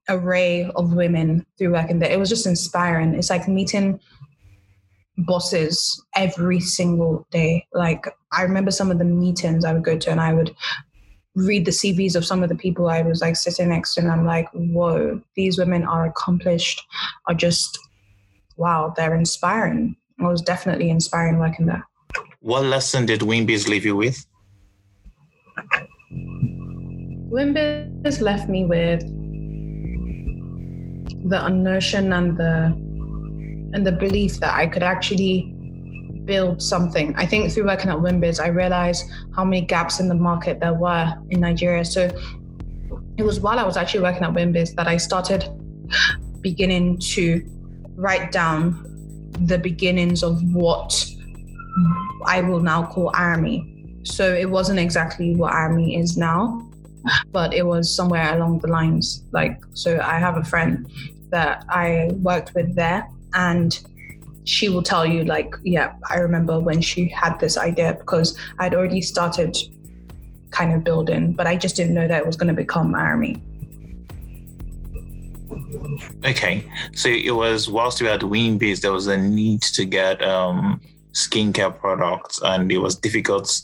array 0.08 0.70
of 0.74 0.94
women 0.94 1.46
through 1.56 1.72
working 1.72 1.98
there. 1.98 2.10
It 2.10 2.18
was 2.18 2.28
just 2.28 2.46
inspiring. 2.46 3.14
It's 3.14 3.30
like 3.30 3.46
meeting 3.46 4.00
bosses 5.18 6.02
every 6.16 6.60
single 6.60 7.26
day. 7.30 7.66
Like 7.72 8.06
I 8.32 8.42
remember 8.42 8.70
some 8.70 8.90
of 8.90 8.98
the 8.98 9.04
meetings 9.04 9.64
I 9.64 9.72
would 9.72 9.84
go 9.84 9.98
to 9.98 10.10
and 10.10 10.20
I 10.20 10.32
would 10.32 10.54
read 11.34 11.64
the 11.64 11.70
CVs 11.70 12.16
of 12.16 12.26
some 12.26 12.42
of 12.42 12.48
the 12.48 12.54
people 12.54 12.88
I 12.88 13.02
was 13.02 13.20
like 13.20 13.36
sitting 13.36 13.68
next 13.68 13.94
to 13.94 14.00
and 14.00 14.10
I'm 14.10 14.26
like, 14.26 14.48
whoa, 14.52 15.20
these 15.36 15.58
women 15.58 15.84
are 15.84 16.06
accomplished, 16.06 16.82
are 17.26 17.34
just 17.34 17.78
wow, 18.56 18.92
they're 18.96 19.14
inspiring. 19.14 19.96
It 20.18 20.24
was 20.24 20.42
definitely 20.42 20.90
inspiring 20.90 21.38
working 21.38 21.66
there. 21.66 21.86
What 22.40 22.64
lesson 22.64 23.06
did 23.06 23.20
WIMBIZ 23.20 23.68
leave 23.68 23.84
you 23.84 23.96
with? 23.96 24.24
WIMBIZ 27.30 28.20
left 28.20 28.48
me 28.48 28.64
with 28.64 29.00
the 31.28 31.48
notion 31.48 32.12
and 32.12 32.36
the 32.36 32.74
and 33.74 33.86
the 33.86 33.92
belief 33.92 34.38
that 34.40 34.54
I 34.54 34.66
could 34.66 34.82
actually 34.82 35.54
build 36.24 36.62
something. 36.62 37.14
I 37.16 37.26
think 37.26 37.50
through 37.52 37.64
working 37.64 37.90
at 37.90 37.96
WIMBIZ, 37.96 38.38
I 38.38 38.48
realized 38.48 39.10
how 39.34 39.44
many 39.44 39.62
gaps 39.62 39.98
in 39.98 40.08
the 40.08 40.14
market 40.14 40.60
there 40.60 40.74
were 40.74 41.14
in 41.30 41.40
Nigeria. 41.40 41.84
So 41.84 42.10
it 43.16 43.22
was 43.22 43.40
while 43.40 43.58
I 43.58 43.64
was 43.64 43.76
actually 43.76 44.00
working 44.00 44.24
at 44.24 44.32
WIMBIZ 44.32 44.74
that 44.76 44.86
I 44.86 44.98
started 44.98 45.48
beginning 46.40 46.98
to 46.98 47.42
write 47.94 48.30
down 48.32 48.91
the 49.46 49.58
beginnings 49.58 50.22
of 50.22 50.42
what 50.54 51.06
I 52.26 52.40
will 52.40 52.60
now 52.60 52.86
call 52.86 53.12
Arami. 53.12 54.06
So 54.06 54.34
it 54.34 54.50
wasn't 54.50 54.78
exactly 54.78 55.34
what 55.36 55.52
Arami 55.52 55.98
is 55.98 56.16
now, 56.16 56.68
but 57.30 57.54
it 57.54 57.64
was 57.66 57.94
somewhere 57.94 58.34
along 58.34 58.60
the 58.60 58.68
lines. 58.68 59.24
Like, 59.32 59.60
so 59.74 60.00
I 60.02 60.18
have 60.18 60.36
a 60.36 60.44
friend 60.44 60.90
that 61.30 61.64
I 61.68 62.10
worked 62.14 62.54
with 62.54 62.74
there 62.74 63.08
and 63.34 63.78
she 64.44 64.68
will 64.68 64.82
tell 64.82 65.06
you 65.06 65.24
like 65.24 65.54
yeah 65.62 65.94
i 66.10 66.16
remember 66.16 66.58
when 66.58 66.80
she 66.80 67.08
had 67.08 67.38
this 67.38 67.56
idea 67.56 67.94
because 67.94 68.36
i'd 68.58 68.74
already 68.74 69.00
started 69.00 69.56
kind 70.50 70.72
of 70.74 70.82
building 70.82 71.32
but 71.32 71.46
i 71.46 71.56
just 71.56 71.76
didn't 71.76 71.94
know 71.94 72.08
that 72.08 72.18
it 72.18 72.26
was 72.26 72.36
going 72.36 72.48
to 72.48 72.54
become 72.54 72.92
Arami 72.92 73.40
Okay, 76.24 76.64
so 76.94 77.08
it 77.08 77.34
was 77.34 77.68
whilst 77.68 78.00
we 78.00 78.06
were 78.06 78.12
at 78.12 78.20
WIMBIZ, 78.20 78.80
there 78.80 78.92
was 78.92 79.06
a 79.06 79.16
need 79.16 79.62
to 79.62 79.84
get 79.84 80.22
um, 80.22 80.80
skincare 81.12 81.76
products, 81.78 82.40
and 82.42 82.70
it 82.70 82.78
was 82.78 82.96
difficult 82.96 83.62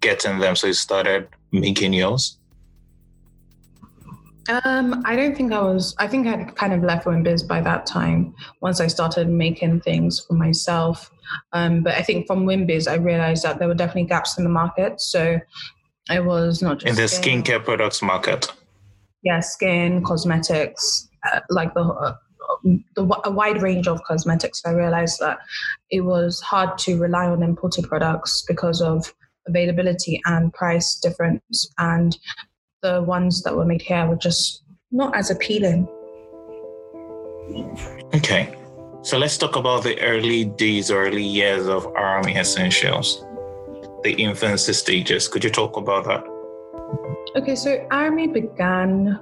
getting 0.00 0.38
them. 0.38 0.56
So 0.56 0.68
you 0.68 0.72
started 0.72 1.28
making 1.52 1.92
yours. 1.92 2.38
Um, 4.64 5.02
I 5.04 5.16
don't 5.16 5.36
think 5.36 5.52
I 5.52 5.60
was. 5.60 5.94
I 5.98 6.06
think 6.06 6.26
I'd 6.26 6.54
kind 6.54 6.72
of 6.72 6.82
left 6.82 7.06
WIMBIZ 7.06 7.48
by 7.48 7.60
that 7.62 7.86
time. 7.86 8.34
Once 8.60 8.80
I 8.80 8.86
started 8.86 9.28
making 9.28 9.80
things 9.80 10.20
for 10.20 10.34
myself, 10.34 11.10
um, 11.52 11.82
but 11.82 11.94
I 11.94 12.02
think 12.02 12.26
from 12.26 12.46
WIMBIZ, 12.46 12.88
I 12.90 12.94
realized 12.94 13.42
that 13.42 13.58
there 13.58 13.68
were 13.68 13.74
definitely 13.74 14.04
gaps 14.04 14.38
in 14.38 14.44
the 14.44 14.50
market. 14.50 15.00
So 15.00 15.40
I 16.08 16.20
was 16.20 16.62
not 16.62 16.78
just 16.78 16.90
in 16.90 16.94
the 16.94 17.08
skin. 17.08 17.42
skincare 17.42 17.64
products 17.64 18.02
market. 18.02 18.52
Yeah, 19.26 19.40
skin, 19.40 20.04
cosmetics, 20.04 21.08
uh, 21.32 21.40
like 21.50 21.74
the 21.74 21.80
uh, 21.80 22.14
the 22.94 23.20
a 23.24 23.30
wide 23.32 23.60
range 23.60 23.88
of 23.88 24.00
cosmetics. 24.04 24.62
I 24.64 24.70
realized 24.70 25.18
that 25.18 25.38
it 25.90 26.02
was 26.02 26.40
hard 26.40 26.78
to 26.84 26.96
rely 26.96 27.26
on 27.26 27.42
imported 27.42 27.88
products 27.88 28.44
because 28.46 28.80
of 28.80 29.12
availability 29.48 30.20
and 30.26 30.52
price 30.52 30.94
difference, 30.94 31.68
and 31.78 32.16
the 32.82 33.02
ones 33.02 33.42
that 33.42 33.56
were 33.56 33.64
made 33.64 33.82
here 33.82 34.06
were 34.06 34.14
just 34.14 34.62
not 34.92 35.16
as 35.16 35.28
appealing. 35.28 35.88
Okay. 38.14 38.54
So 39.02 39.18
let's 39.18 39.36
talk 39.36 39.56
about 39.56 39.82
the 39.82 40.00
early 40.02 40.44
days, 40.44 40.92
early 40.92 41.24
years 41.24 41.66
of 41.66 41.84
Arami 41.94 42.36
Essentials, 42.36 43.24
the 44.04 44.14
infancy 44.18 44.72
stages. 44.72 45.26
Could 45.26 45.42
you 45.42 45.50
talk 45.50 45.76
about 45.76 46.04
that? 46.04 46.35
Okay, 47.36 47.54
so 47.54 47.86
Arami 47.90 48.32
began 48.32 49.20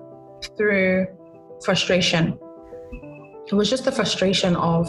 through 0.57 1.09
frustration. 1.65 2.39
It 3.49 3.55
was 3.55 3.69
just 3.69 3.85
the 3.85 3.91
frustration 3.91 4.55
of 4.55 4.89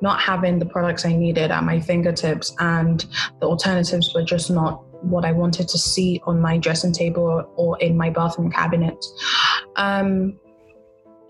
not 0.00 0.20
having 0.20 0.60
the 0.60 0.66
products 0.66 1.04
I 1.04 1.16
needed 1.16 1.50
at 1.50 1.64
my 1.64 1.80
fingertips, 1.80 2.54
and 2.60 3.04
the 3.40 3.46
alternatives 3.46 4.14
were 4.14 4.22
just 4.22 4.52
not 4.52 4.84
what 5.02 5.24
I 5.24 5.32
wanted 5.32 5.66
to 5.66 5.78
see 5.78 6.20
on 6.26 6.40
my 6.40 6.58
dressing 6.58 6.92
table 6.92 7.52
or 7.56 7.76
in 7.80 7.96
my 7.96 8.08
bathroom 8.08 8.52
cabinet. 8.52 9.04
Um, 9.74 10.38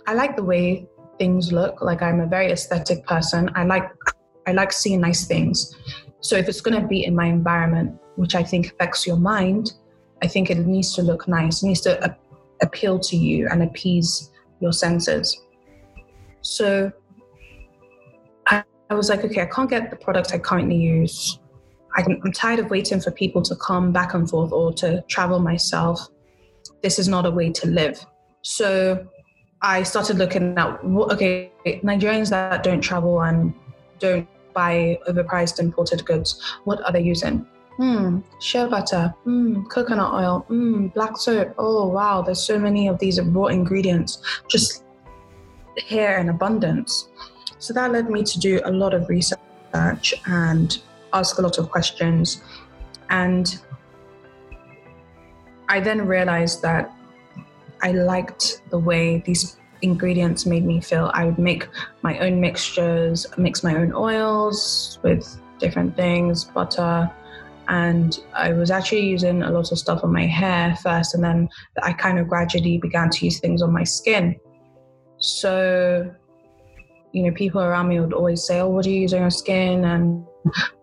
I 0.07 0.13
like 0.13 0.37
the 0.37 0.45
way 0.45 0.87
things 1.19 1.53
look. 1.53 1.81
Like 1.81 2.03
I'm 2.03 2.21
a 2.21 2.27
very 2.27 2.53
aesthetic 2.53 3.07
person. 3.07 3.51
I 3.55 3.65
like 3.65 3.91
I 4.47 4.53
like 4.53 4.73
seeing 4.73 5.01
nice 5.01 5.27
things. 5.27 5.75
So 6.21 6.37
if 6.37 6.51
it's 6.51 6.61
going 6.61 6.79
to 6.79 6.87
be 6.87 7.05
in 7.05 7.15
my 7.15 7.27
environment, 7.27 7.99
which 8.17 8.35
I 8.35 8.43
think 8.43 8.73
affects 8.73 9.07
your 9.07 9.17
mind, 9.17 9.73
I 10.23 10.27
think 10.27 10.51
it 10.51 10.59
needs 10.59 10.95
to 10.95 11.03
look 11.03 11.27
nice. 11.29 11.63
It 11.63 11.67
needs 11.67 11.81
to 11.83 12.05
a- 12.05 12.17
appeal 12.63 12.99
to 12.99 13.17
you 13.17 13.49
and 13.51 13.63
appease 13.63 14.31
your 14.61 14.73
senses. 14.73 15.41
So 16.43 16.93
I, 18.47 18.63
I 18.91 18.95
was 18.95 19.09
like, 19.09 19.25
okay, 19.25 19.43
I 19.43 19.47
can't 19.47 19.71
get 19.71 19.91
the 19.91 19.97
product 19.97 20.33
I 20.33 20.39
currently 20.39 20.77
use 20.77 21.39
I'm 21.97 22.33
tired 22.33 22.61
of 22.61 22.71
waiting 22.71 23.01
for 23.01 23.11
people 23.11 23.43
to 23.43 23.57
come 23.57 23.93
back 23.93 24.15
and 24.15 24.29
forth 24.29 24.53
or 24.53 24.73
to 24.75 25.03
travel 25.09 25.39
myself. 25.39 26.09
This 26.83 26.99
is 26.99 27.09
not 27.09 27.27
a 27.27 27.31
way 27.31 27.51
to 27.51 27.69
live. 27.69 28.05
So 28.43 29.07
I 29.63 29.83
started 29.83 30.17
looking 30.17 30.57
at 30.57 30.81
okay, 30.85 31.53
Nigerians 31.65 32.31
that 32.31 32.63
don't 32.63 32.81
travel 32.81 33.23
and 33.23 33.53
don't 33.99 34.27
buy 34.55 34.99
overpriced 35.09 35.59
imported 35.61 36.05
goods, 36.05 36.41
what 36.65 36.83
are 36.85 36.93
they 36.93 37.03
using? 37.03 37.47
Hmm, 37.81 38.19
shea 38.41 38.67
butter, 38.67 39.15
hmm, 39.25 39.63
coconut 39.63 40.13
oil, 40.13 40.41
hmm, 40.49 40.89
black 40.89 41.17
soap. 41.17 41.55
Oh 41.57 41.87
wow, 41.87 42.21
there's 42.21 42.43
so 42.43 42.59
many 42.59 42.89
of 42.89 42.99
these 42.99 43.19
raw 43.19 43.47
ingredients 43.47 44.21
just 44.51 44.85
here 45.77 46.19
in 46.19 46.29
abundance. 46.29 47.09
So 47.59 47.73
that 47.73 47.91
led 47.91 48.11
me 48.11 48.23
to 48.23 48.39
do 48.39 48.61
a 48.67 48.71
lot 48.71 48.93
of 48.93 49.09
research 49.09 50.15
and 50.27 50.79
ask 51.15 51.39
a 51.39 51.41
lot 51.41 51.57
of 51.57 51.71
questions. 51.71 52.43
And 53.09 53.59
I 55.71 55.81
then 55.81 56.07
realized 56.07 56.61
that 56.61 56.93
I 57.83 57.93
liked 57.93 58.61
the 58.69 58.79
way 58.79 59.23
these 59.25 59.57
ingredients 59.81 60.45
made 60.45 60.67
me 60.67 60.83
feel. 60.83 61.11
I 61.15 61.25
would 61.25 61.39
make 61.39 61.67
my 62.03 62.19
own 62.19 62.43
mixtures, 62.43 63.27
mix 63.39 63.65
my 63.65 63.75
own 63.75 63.95
oils 63.95 64.99
with 65.03 65.41
different 65.59 65.97
things, 65.97 66.45
butter. 66.45 67.11
And 67.71 68.19
I 68.35 68.53
was 68.53 68.71
actually 68.71 69.07
using 69.07 69.43
a 69.43 69.51
lot 69.51 69.71
of 69.71 69.79
stuff 69.79 70.03
on 70.03 70.13
my 70.13 70.27
hair 70.27 70.77
first, 70.83 71.15
and 71.15 71.23
then 71.23 71.49
I 71.83 71.93
kind 71.93 72.19
of 72.19 72.29
gradually 72.29 72.79
began 72.79 73.11
to 73.11 73.25
use 73.25 73.39
things 73.39 73.63
on 73.63 73.73
my 73.73 73.85
skin. 73.85 74.37
So, 75.19 76.13
you 77.13 77.23
know, 77.23 77.31
people 77.31 77.61
around 77.61 77.89
me 77.89 78.01
would 78.01 78.13
always 78.13 78.45
say, 78.45 78.61
Oh, 78.61 78.69
what 78.69 78.85
do 78.85 78.91
you 78.91 79.01
use 79.03 79.15
on 79.15 79.21
your 79.21 79.31
skin? 79.31 79.85
And 79.85 80.27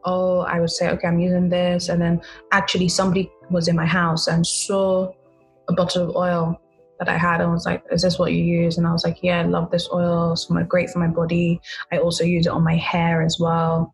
oh, 0.06 0.40
I 0.40 0.60
would 0.60 0.70
say, 0.70 0.90
okay, 0.90 1.08
I'm 1.08 1.20
using 1.20 1.50
this. 1.50 1.90
And 1.90 2.02
then 2.02 2.22
actually 2.52 2.90
somebody 2.90 3.32
was 3.50 3.68
in 3.68 3.76
my 3.76 3.86
house 3.86 4.28
and 4.28 4.46
saw 4.46 5.12
a 5.70 5.74
bottle 5.74 6.10
of 6.10 6.16
oil 6.16 6.60
that 7.00 7.10
I 7.10 7.18
had 7.18 7.42
and 7.42 7.52
was 7.52 7.66
like, 7.66 7.84
is 7.92 8.02
this 8.02 8.18
what 8.18 8.34
you 8.34 8.44
use? 8.44 8.78
And 8.78 8.88
I 8.88 8.92
was 8.92 9.04
like, 9.04 9.20
yeah, 9.22 9.42
I 9.42 9.44
love 9.44 9.70
this 9.72 9.90
oil. 9.92 10.34
It's 10.34 10.50
great 10.68 10.90
for 10.90 11.00
my 11.00 11.08
body. 11.08 11.60
I 11.92 11.98
also 11.98 12.24
use 12.24 12.48
it 12.48 12.52
on 12.52 12.64
my 12.64 12.76
hair 12.76 13.22
as 13.22 13.38
well. 13.40 13.94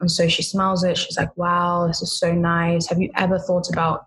And 0.00 0.10
so 0.10 0.28
she 0.28 0.42
smells 0.42 0.84
it. 0.84 0.98
She's 0.98 1.16
like, 1.16 1.36
wow, 1.36 1.86
this 1.86 2.02
is 2.02 2.18
so 2.18 2.32
nice. 2.32 2.88
Have 2.88 3.00
you 3.00 3.10
ever 3.16 3.38
thought 3.38 3.70
about 3.70 4.06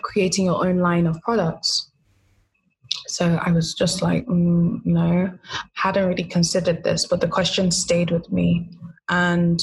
creating 0.00 0.46
your 0.46 0.64
own 0.66 0.78
line 0.78 1.06
of 1.06 1.20
products? 1.22 1.90
So 3.08 3.38
I 3.42 3.50
was 3.50 3.74
just 3.74 4.00
like, 4.02 4.26
mm, 4.26 4.80
no, 4.84 5.30
hadn't 5.74 6.08
really 6.08 6.24
considered 6.24 6.84
this, 6.84 7.06
but 7.06 7.20
the 7.20 7.28
question 7.28 7.70
stayed 7.70 8.10
with 8.10 8.30
me. 8.30 8.70
And 9.08 9.60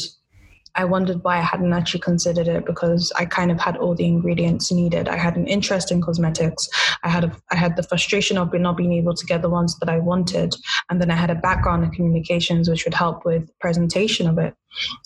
I 0.75 0.85
wondered 0.85 1.23
why 1.23 1.37
I 1.37 1.41
hadn't 1.41 1.73
actually 1.73 2.01
considered 2.01 2.47
it 2.47 2.65
because 2.65 3.11
I 3.17 3.25
kind 3.25 3.51
of 3.51 3.59
had 3.59 3.77
all 3.77 3.95
the 3.95 4.05
ingredients 4.05 4.71
needed. 4.71 5.07
I 5.07 5.17
had 5.17 5.35
an 5.35 5.47
interest 5.47 5.91
in 5.91 6.01
cosmetics. 6.01 6.67
I 7.03 7.09
had 7.09 7.25
a, 7.25 7.35
I 7.51 7.55
had 7.55 7.75
the 7.75 7.83
frustration 7.83 8.37
of 8.37 8.53
not 8.53 8.77
being 8.77 8.93
able 8.93 9.15
to 9.15 9.25
get 9.25 9.41
the 9.41 9.49
ones 9.49 9.77
that 9.79 9.89
I 9.89 9.99
wanted, 9.99 10.55
and 10.89 11.01
then 11.01 11.11
I 11.11 11.15
had 11.15 11.29
a 11.29 11.35
background 11.35 11.83
in 11.83 11.91
communications, 11.91 12.69
which 12.69 12.85
would 12.85 12.93
help 12.93 13.25
with 13.25 13.49
presentation 13.59 14.27
of 14.27 14.37
it. 14.37 14.55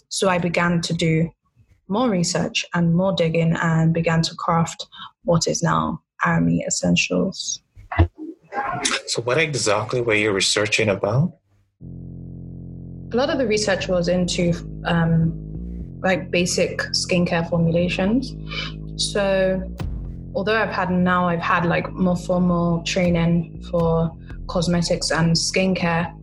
So 0.09 0.29
I 0.29 0.37
began 0.37 0.81
to 0.81 0.93
do 0.93 1.29
more 1.87 2.09
research 2.09 2.65
and 2.73 2.95
more 2.95 3.13
digging, 3.13 3.55
and 3.55 3.93
began 3.93 4.21
to 4.23 4.35
craft 4.35 4.87
what 5.23 5.47
is 5.47 5.61
now 5.61 6.01
Arami 6.25 6.65
Essentials. 6.67 7.61
So, 9.07 9.21
what 9.21 9.37
exactly 9.37 10.01
were 10.01 10.13
you 10.13 10.31
researching 10.31 10.89
about? 10.89 11.33
A 11.81 13.15
lot 13.15 13.29
of 13.29 13.37
the 13.37 13.47
research 13.47 13.87
was 13.87 14.07
into 14.07 14.53
um, 14.85 15.52
like 16.03 16.29
basic 16.29 16.79
skincare 16.91 17.49
formulations. 17.49 18.35
So 18.97 19.63
although 20.35 20.55
I've 20.55 20.73
had 20.73 20.91
now 20.91 21.27
I've 21.27 21.39
had 21.41 21.65
like 21.65 21.91
more 21.93 22.17
formal 22.17 22.83
training 22.83 23.63
for 23.69 24.15
cosmetics 24.47 25.11
and 25.11 25.35
skincare. 25.35 26.13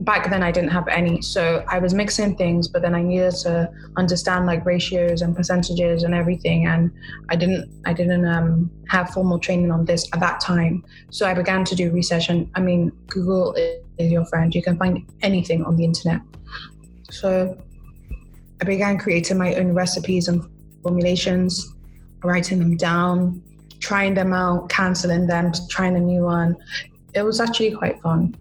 Back 0.00 0.30
then 0.30 0.42
I 0.42 0.50
didn't 0.50 0.70
have 0.70 0.88
any. 0.88 1.22
So 1.22 1.64
I 1.68 1.78
was 1.78 1.94
mixing 1.94 2.36
things, 2.36 2.66
but 2.66 2.82
then 2.82 2.94
I 2.94 3.02
needed 3.02 3.34
to 3.42 3.70
understand 3.96 4.46
like 4.46 4.64
ratios 4.66 5.22
and 5.22 5.36
percentages 5.36 6.02
and 6.02 6.12
everything. 6.14 6.66
And 6.66 6.90
I 7.28 7.36
didn't 7.36 7.70
I 7.86 7.92
didn't 7.92 8.26
um, 8.26 8.70
have 8.88 9.10
formal 9.10 9.38
training 9.38 9.70
on 9.70 9.84
this 9.84 10.08
at 10.12 10.20
that 10.20 10.40
time. 10.40 10.84
So 11.10 11.26
I 11.26 11.34
began 11.34 11.64
to 11.64 11.74
do 11.74 11.90
research 11.90 12.28
and 12.28 12.50
I 12.54 12.60
mean 12.60 12.90
Google 13.06 13.54
is 13.54 14.10
your 14.10 14.24
friend. 14.26 14.54
You 14.54 14.62
can 14.62 14.76
find 14.76 15.08
anything 15.22 15.64
on 15.64 15.76
the 15.76 15.84
internet. 15.84 16.20
So 17.10 17.56
I 18.62 18.64
began 18.64 18.96
creating 18.96 19.38
my 19.38 19.56
own 19.56 19.74
recipes 19.74 20.28
and 20.28 20.40
formulations, 20.84 21.74
writing 22.22 22.60
them 22.60 22.76
down, 22.76 23.42
trying 23.80 24.14
them 24.14 24.32
out, 24.32 24.68
canceling 24.68 25.26
them, 25.26 25.50
trying 25.68 25.96
a 25.96 25.98
new 25.98 26.22
one. 26.22 26.56
It 27.12 27.22
was 27.22 27.40
actually 27.40 27.72
quite 27.72 28.00
fun. 28.00 28.36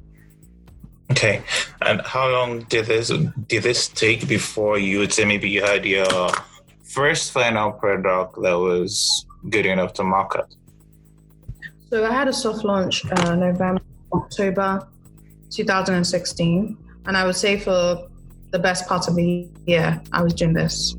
Okay, 1.10 1.42
and 1.82 2.02
how 2.02 2.30
long 2.30 2.62
did 2.70 2.86
this 2.86 3.12
did 3.48 3.64
this 3.64 3.88
take 3.88 4.28
before 4.28 4.78
you 4.78 5.00
would 5.00 5.12
say 5.12 5.26
maybe 5.26 5.50
you 5.50 5.64
had 5.64 5.86
your 5.86 6.30
first 6.84 7.32
final 7.32 7.72
product 7.72 8.40
that 8.44 8.54
was 8.54 9.26
good 9.50 9.66
enough 9.66 9.92
to 9.94 10.04
market? 10.04 10.46
So 11.90 12.06
I 12.06 12.12
had 12.12 12.28
a 12.28 12.34
soft 12.34 12.64
launch 12.64 13.04
uh, 13.12 13.36
November 13.36 13.82
October 14.14 14.88
2016, 15.50 16.78
and 17.08 17.18
I 17.18 17.26
would 17.26 17.36
say 17.36 17.60
for 17.60 18.08
the 18.52 18.60
best 18.60 18.88
part 18.88 19.08
of 19.08 19.16
the 19.16 19.50
year 19.66 20.02
I 20.12 20.22
was 20.22 20.34
doing 20.34 20.54
this. 20.54 20.96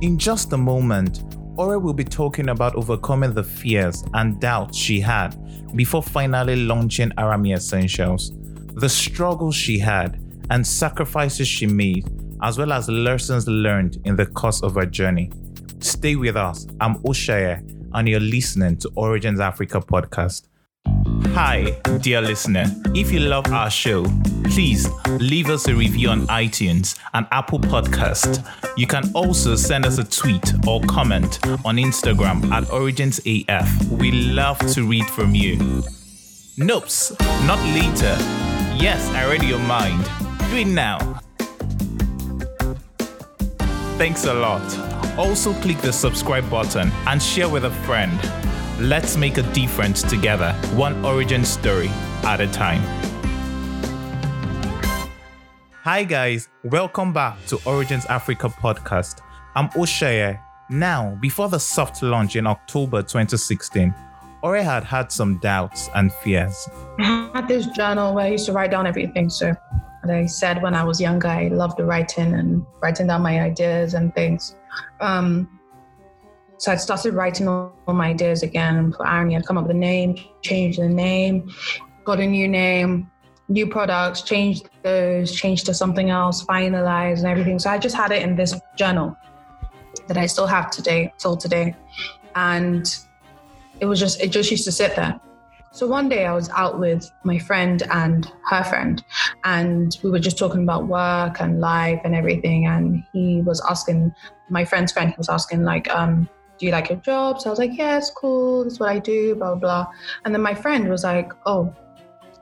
In 0.00 0.18
just 0.18 0.52
a 0.52 0.56
moment, 0.56 1.22
Ore 1.56 1.78
will 1.78 1.94
be 1.94 2.04
talking 2.04 2.48
about 2.48 2.74
overcoming 2.74 3.34
the 3.34 3.44
fears 3.44 4.04
and 4.14 4.40
doubts 4.40 4.76
she 4.76 5.00
had 5.00 5.36
before 5.76 6.02
finally 6.02 6.56
launching 6.56 7.10
Arami 7.10 7.54
Essentials, 7.54 8.32
the 8.74 8.88
struggles 8.88 9.54
she 9.54 9.78
had 9.78 10.20
and 10.50 10.66
sacrifices 10.66 11.46
she 11.46 11.66
made, 11.66 12.08
as 12.42 12.58
well 12.58 12.72
as 12.72 12.88
lessons 12.88 13.46
learned 13.46 13.98
in 14.04 14.16
the 14.16 14.26
course 14.26 14.62
of 14.62 14.74
her 14.74 14.86
journey. 14.86 15.30
Stay 15.78 16.16
with 16.16 16.36
us. 16.36 16.66
I'm 16.80 16.96
Oshaye, 17.04 17.60
and 17.94 18.08
you're 18.08 18.20
listening 18.20 18.76
to 18.78 18.90
Origins 18.96 19.40
Africa 19.40 19.80
podcast. 19.80 20.48
Hi, 21.34 21.70
dear 22.02 22.20
listener. 22.20 22.64
If 22.94 23.10
you 23.10 23.20
love 23.20 23.50
our 23.52 23.70
show, 23.70 24.04
please 24.44 24.86
leave 25.08 25.48
us 25.48 25.66
a 25.66 25.74
review 25.74 26.10
on 26.10 26.26
iTunes 26.26 26.98
and 27.14 27.26
Apple 27.32 27.58
Podcast. 27.58 28.46
You 28.76 28.86
can 28.86 29.10
also 29.14 29.56
send 29.56 29.86
us 29.86 29.96
a 29.96 30.04
tweet 30.04 30.52
or 30.66 30.82
comment 30.82 31.38
on 31.64 31.76
Instagram 31.76 32.50
at 32.52 32.64
OriginsAF. 32.64 33.98
We 33.98 34.12
love 34.12 34.58
to 34.74 34.86
read 34.86 35.06
from 35.06 35.34
you. 35.34 35.56
Nopes, 36.58 37.18
not 37.46 37.58
later. 37.74 38.14
Yes, 38.76 39.08
I 39.14 39.26
read 39.30 39.42
your 39.42 39.58
mind. 39.60 40.04
Do 40.50 40.56
it 40.58 40.66
now. 40.66 40.98
Thanks 43.96 44.26
a 44.26 44.34
lot. 44.34 44.62
Also, 45.18 45.54
click 45.60 45.78
the 45.78 45.92
subscribe 45.92 46.48
button 46.50 46.90
and 47.06 47.22
share 47.22 47.48
with 47.48 47.64
a 47.64 47.70
friend. 47.86 48.20
Let's 48.80 49.18
make 49.18 49.36
a 49.36 49.42
difference 49.52 50.02
together, 50.02 50.54
one 50.74 51.04
origin 51.04 51.44
story 51.44 51.88
at 52.24 52.40
a 52.40 52.46
time. 52.48 52.80
Hi, 55.82 56.04
guys. 56.04 56.48
Welcome 56.64 57.12
back 57.12 57.36
to 57.48 57.58
Origins 57.66 58.06
Africa 58.06 58.48
podcast. 58.48 59.20
I'm 59.54 59.68
Osheye. 59.70 60.40
Now, 60.70 61.18
before 61.20 61.50
the 61.50 61.60
soft 61.60 62.02
launch 62.02 62.34
in 62.34 62.46
October 62.46 63.02
2016, 63.02 63.94
Ore 64.42 64.56
had 64.56 64.84
had 64.84 65.12
some 65.12 65.38
doubts 65.38 65.90
and 65.94 66.10
fears. 66.10 66.66
I 66.98 67.30
had 67.34 67.48
this 67.48 67.66
journal 67.66 68.14
where 68.14 68.24
I 68.24 68.28
used 68.28 68.46
to 68.46 68.52
write 68.52 68.70
down 68.70 68.86
everything. 68.86 69.28
So, 69.28 69.54
I 70.08 70.24
said 70.24 70.62
when 70.62 70.74
I 70.74 70.82
was 70.82 70.98
younger, 70.98 71.28
I 71.28 71.48
loved 71.48 71.78
writing 71.78 72.32
and 72.32 72.64
writing 72.82 73.06
down 73.06 73.20
my 73.20 73.38
ideas 73.38 73.92
and 73.92 74.14
things. 74.14 74.56
Um, 75.00 75.60
so 76.62 76.70
I'd 76.70 76.80
started 76.80 77.14
writing 77.14 77.48
all, 77.48 77.74
all 77.88 77.94
my 77.94 78.10
ideas 78.10 78.44
again 78.44 78.76
and 78.76 78.94
for 78.94 79.04
Arami. 79.04 79.36
I'd 79.36 79.44
come 79.44 79.58
up 79.58 79.66
with 79.66 79.74
a 79.74 79.78
name, 79.78 80.16
change 80.42 80.76
the 80.76 80.88
name, 80.88 81.50
got 82.04 82.20
a 82.20 82.26
new 82.26 82.46
name, 82.46 83.10
new 83.48 83.66
products, 83.66 84.22
changed 84.22 84.70
those, 84.84 85.34
changed 85.34 85.66
to 85.66 85.74
something 85.74 86.10
else, 86.10 86.44
finalized 86.44 87.18
and 87.18 87.26
everything. 87.26 87.58
So 87.58 87.68
I 87.68 87.78
just 87.78 87.96
had 87.96 88.12
it 88.12 88.22
in 88.22 88.36
this 88.36 88.54
journal 88.76 89.16
that 90.06 90.16
I 90.16 90.26
still 90.26 90.46
have 90.46 90.70
today, 90.70 91.12
till 91.18 91.36
today. 91.36 91.74
And 92.36 92.86
it 93.80 93.86
was 93.86 93.98
just, 93.98 94.20
it 94.20 94.28
just 94.28 94.48
used 94.48 94.64
to 94.66 94.72
sit 94.72 94.94
there. 94.94 95.20
So 95.72 95.88
one 95.88 96.08
day 96.08 96.26
I 96.26 96.32
was 96.32 96.48
out 96.50 96.78
with 96.78 97.10
my 97.24 97.40
friend 97.40 97.82
and 97.90 98.30
her 98.50 98.62
friend, 98.62 99.02
and 99.42 99.98
we 100.04 100.12
were 100.12 100.20
just 100.20 100.38
talking 100.38 100.62
about 100.62 100.86
work 100.86 101.40
and 101.40 101.60
life 101.60 102.00
and 102.04 102.14
everything. 102.14 102.66
And 102.66 103.02
he 103.12 103.42
was 103.42 103.60
asking 103.68 104.14
my 104.48 104.64
friend's 104.64 104.92
friend, 104.92 105.10
he 105.10 105.16
was 105.18 105.28
asking 105.28 105.64
like, 105.64 105.90
um, 105.90 106.28
do 106.62 106.66
you 106.66 106.72
like 106.72 106.90
your 106.90 106.98
job? 106.98 107.40
So 107.40 107.48
I 107.48 107.50
was 107.50 107.58
like, 107.58 107.76
yeah, 107.76 107.98
it's 107.98 108.10
cool. 108.10 108.62
That's 108.62 108.78
what 108.78 108.88
I 108.88 109.00
do, 109.00 109.34
blah, 109.34 109.56
blah, 109.56 109.84
blah. 109.84 109.86
And 110.24 110.32
then 110.32 110.42
my 110.42 110.54
friend 110.54 110.88
was 110.88 111.02
like, 111.02 111.32
oh, 111.44 111.74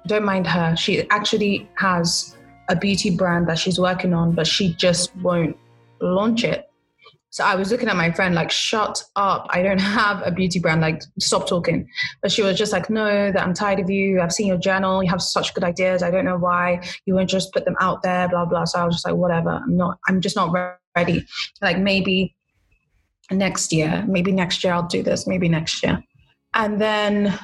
don't 0.06 0.26
mind 0.26 0.46
her. 0.46 0.76
She 0.76 1.08
actually 1.08 1.66
has 1.76 2.36
a 2.68 2.76
beauty 2.76 3.16
brand 3.16 3.48
that 3.48 3.58
she's 3.58 3.80
working 3.80 4.12
on, 4.12 4.32
but 4.32 4.46
she 4.46 4.74
just 4.74 5.16
won't 5.16 5.56
launch 6.02 6.44
it. 6.44 6.68
So 7.30 7.44
I 7.44 7.54
was 7.54 7.70
looking 7.70 7.88
at 7.88 7.96
my 7.96 8.10
friend 8.10 8.34
like, 8.34 8.50
shut 8.50 9.02
up. 9.16 9.46
I 9.48 9.62
don't 9.62 9.80
have 10.00 10.20
a 10.22 10.30
beauty 10.30 10.58
brand. 10.58 10.82
Like, 10.82 11.00
stop 11.18 11.48
talking. 11.48 11.88
But 12.20 12.30
she 12.30 12.42
was 12.42 12.58
just 12.58 12.74
like, 12.74 12.90
no, 12.90 13.32
that 13.32 13.42
I'm 13.42 13.54
tired 13.54 13.80
of 13.80 13.88
you. 13.88 14.20
I've 14.20 14.34
seen 14.34 14.48
your 14.48 14.58
journal. 14.58 15.02
You 15.02 15.08
have 15.08 15.22
such 15.22 15.54
good 15.54 15.64
ideas. 15.64 16.02
I 16.02 16.10
don't 16.10 16.26
know 16.26 16.36
why 16.36 16.82
you 17.06 17.14
won't 17.14 17.30
just 17.30 17.54
put 17.54 17.64
them 17.64 17.76
out 17.80 18.02
there, 18.02 18.28
blah, 18.28 18.44
blah. 18.44 18.66
So 18.66 18.80
I 18.80 18.84
was 18.84 18.96
just 18.96 19.06
like, 19.06 19.14
whatever. 19.14 19.48
I'm 19.48 19.78
not, 19.78 19.96
I'm 20.08 20.20
just 20.20 20.36
not 20.36 20.52
ready. 20.94 21.24
Like, 21.62 21.78
maybe 21.78 22.36
next 23.30 23.72
year, 23.72 24.04
maybe 24.08 24.32
next 24.32 24.64
year 24.64 24.72
I'll 24.72 24.86
do 24.86 25.02
this, 25.02 25.26
maybe 25.26 25.48
next 25.48 25.82
year. 25.82 26.02
And 26.54 26.80
then 26.80 27.38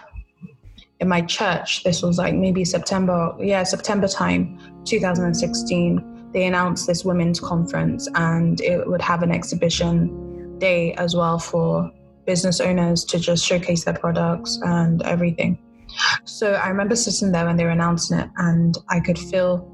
in 1.00 1.08
my 1.08 1.20
church, 1.22 1.84
this 1.84 2.02
was 2.02 2.18
like 2.18 2.34
maybe 2.34 2.64
September, 2.64 3.34
yeah, 3.40 3.62
September 3.62 4.08
time, 4.08 4.58
2016, 4.84 6.30
they 6.32 6.46
announced 6.46 6.86
this 6.86 7.04
women's 7.04 7.40
conference 7.40 8.08
and 8.14 8.60
it 8.60 8.86
would 8.86 9.02
have 9.02 9.22
an 9.22 9.30
exhibition 9.30 10.58
day 10.58 10.92
as 10.94 11.14
well 11.14 11.38
for 11.38 11.90
business 12.26 12.60
owners 12.60 13.04
to 13.04 13.18
just 13.18 13.44
showcase 13.44 13.84
their 13.84 13.94
products 13.94 14.58
and 14.62 15.02
everything. 15.02 15.58
So 16.24 16.54
I 16.54 16.68
remember 16.68 16.96
sitting 16.96 17.32
there 17.32 17.46
when 17.46 17.56
they 17.56 17.64
were 17.64 17.70
announcing 17.70 18.18
it 18.18 18.28
and 18.38 18.76
I 18.88 19.00
could 19.00 19.18
feel 19.18 19.72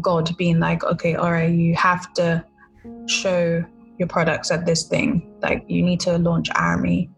God 0.00 0.34
being 0.36 0.60
like, 0.60 0.84
okay, 0.84 1.16
all 1.16 1.32
right, 1.32 1.52
you 1.52 1.74
have 1.74 2.12
to 2.14 2.44
show 3.06 3.64
your 4.00 4.08
products 4.08 4.50
at 4.50 4.66
this 4.66 4.88
thing. 4.88 5.32
Like 5.40 5.64
you 5.68 5.82
need 5.82 6.00
to 6.00 6.18
launch 6.18 6.50
Arami, 6.50 7.08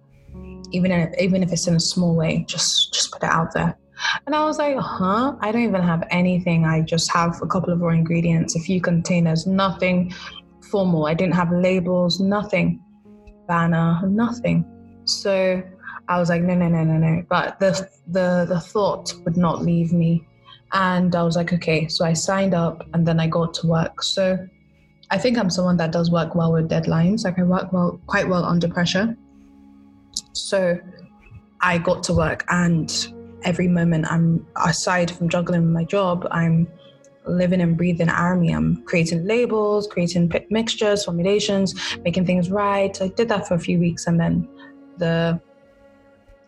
even 0.73 0.91
if 0.93 1.19
even 1.19 1.43
if 1.43 1.53
it's 1.53 1.67
in 1.67 1.77
a 1.77 1.81
small 1.81 2.15
way. 2.15 2.45
Just 2.47 2.93
just 2.93 3.13
put 3.13 3.23
it 3.23 3.31
out 3.31 3.55
there. 3.55 3.79
And 4.27 4.35
I 4.35 4.45
was 4.45 4.59
like, 4.59 4.77
huh? 4.77 5.37
I 5.41 5.53
don't 5.53 5.63
even 5.63 5.83
have 5.83 6.07
anything. 6.11 6.65
I 6.67 6.81
just 6.81 7.11
have 7.13 7.41
a 7.41 7.47
couple 7.47 7.73
of 7.73 7.81
raw 7.81 7.91
ingredients, 7.91 8.57
a 8.57 8.61
few 8.61 8.81
containers, 8.81 9.47
nothing 9.47 10.13
formal. 10.71 11.07
I 11.07 11.15
didn't 11.15 11.35
have 11.35 11.53
labels, 11.53 12.19
nothing, 12.19 12.81
banner, 13.47 14.01
nothing. 14.09 14.65
So 15.05 15.63
I 16.09 16.19
was 16.19 16.29
like, 16.29 16.43
no, 16.43 16.55
no, 16.55 16.69
no, 16.69 16.83
no, 16.83 16.97
no. 16.97 17.23
But 17.29 17.61
the 17.61 17.89
the 18.09 18.47
the 18.49 18.61
thought 18.61 19.15
would 19.25 19.37
not 19.37 19.63
leave 19.63 19.93
me. 19.93 20.27
And 20.73 21.15
I 21.15 21.23
was 21.23 21.37
like, 21.37 21.53
okay. 21.53 21.87
So 21.89 22.05
I 22.05 22.13
signed 22.13 22.55
up 22.55 22.87
and 22.93 23.07
then 23.07 23.21
I 23.21 23.27
got 23.29 23.55
to 23.55 23.67
work. 23.67 24.03
So 24.03 24.39
I 25.13 25.19
think 25.19 25.37
I'm 25.37 25.51
someone 25.51 25.77
that 25.77 25.93
does 25.93 26.11
work 26.11 26.35
well 26.35 26.53
with 26.55 26.71
deadlines. 26.71 27.25
Like 27.25 27.39
I 27.39 27.43
work 27.43 27.71
well, 27.71 28.01
quite 28.07 28.27
well 28.31 28.45
under 28.47 28.67
pressure. 28.67 29.15
So 30.33 30.81
I 31.61 31.77
got 31.77 32.03
to 32.05 32.15
work, 32.15 32.47
and 32.49 32.91
every 33.43 33.69
moment 33.69 34.07
I'm 34.11 34.47
aside 34.57 35.11
from 35.11 35.29
juggling 35.29 35.71
my 35.71 35.85
job, 35.85 36.27
I'm 36.31 36.67
living 37.27 37.61
and 37.61 37.77
breathing 37.77 38.09
Arami. 38.09 38.57
I'm 38.57 38.83
creating 38.85 39.27
labels, 39.27 39.87
creating 39.87 40.33
mixtures, 40.49 41.05
formulations, 41.05 41.75
making 42.05 42.25
things 42.25 42.51
right. 42.51 43.01
I 43.01 43.09
did 43.09 43.29
that 43.29 43.47
for 43.47 43.55
a 43.55 43.61
few 43.61 43.79
weeks, 43.79 44.07
and 44.07 44.19
then 44.19 44.49
the 44.97 45.39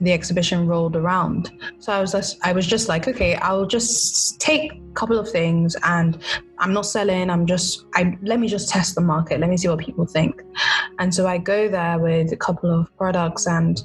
the 0.00 0.12
exhibition 0.12 0.66
rolled 0.66 0.96
around. 0.96 1.50
So 1.78 1.92
I 1.92 2.00
was 2.00 2.12
just, 2.12 2.38
I 2.42 2.52
was 2.52 2.66
just 2.66 2.88
like, 2.88 3.08
okay, 3.08 3.36
I'll 3.36 3.66
just 3.66 4.40
take 4.40 4.72
a 4.72 4.92
couple 4.94 5.18
of 5.18 5.30
things 5.30 5.76
and 5.84 6.18
I'm 6.58 6.72
not 6.72 6.86
selling. 6.86 7.30
I'm 7.30 7.46
just, 7.46 7.84
I 7.94 8.16
let 8.22 8.40
me 8.40 8.48
just 8.48 8.68
test 8.68 8.94
the 8.94 9.00
market. 9.00 9.40
Let 9.40 9.50
me 9.50 9.56
see 9.56 9.68
what 9.68 9.78
people 9.78 10.06
think. 10.06 10.42
And 10.98 11.14
so 11.14 11.26
I 11.26 11.38
go 11.38 11.68
there 11.68 11.98
with 11.98 12.32
a 12.32 12.36
couple 12.36 12.70
of 12.70 12.94
products 12.96 13.46
and 13.46 13.82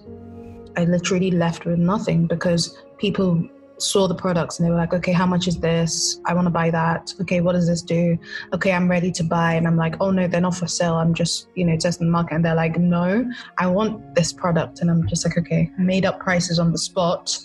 I 0.78 0.86
literally 0.86 1.32
left 1.32 1.65
with 1.65 1.80
nothing 1.80 2.28
because 2.28 2.78
people 2.98 3.48
saw 3.82 4.08
the 4.08 4.15
products 4.15 4.60
and 4.60 4.65
they 4.65 4.72
were 4.72 4.78
like, 4.78 4.94
okay, 4.94 5.12
how 5.12 5.26
much 5.26 5.48
is 5.48 5.60
this? 5.60 6.20
I 6.26 6.34
want 6.34 6.46
to 6.46 6.52
buy 6.52 6.70
that. 6.72 7.13
Okay, 7.22 7.42
what 7.42 7.54
does 7.54 7.68
this 7.68 7.82
do? 7.82 8.18
Okay, 8.54 8.72
I'm 8.72 8.89
ready 8.89 9.12
to 9.12 9.24
buy. 9.24 9.54
And 9.54 9.68
I'm 9.68 9.78
like, 9.78 9.96
oh 10.00 10.12
no, 10.12 10.28
they're 10.28 10.42
not 10.42 10.56
for 10.56 10.68
sale. 10.68 10.96
I'm 10.96 11.13
just, 11.13 11.48
you 11.56 11.65
know, 11.65 11.78
testing 11.78 12.08
the 12.08 12.12
market. 12.12 12.36
And 12.36 12.46
they're 12.46 12.56
like, 12.56 12.78
no, 12.78 13.30
I 13.58 13.68
want 13.68 14.15
this 14.15 14.34
product. 14.34 14.82
And 14.82 14.89
I'm 14.89 15.08
just 15.08 15.26
like, 15.26 15.38
okay, 15.38 15.72
made 15.78 16.06
up 16.06 16.20
prices 16.20 16.60
on 16.60 16.72
the 16.72 16.78
spot 16.78 17.38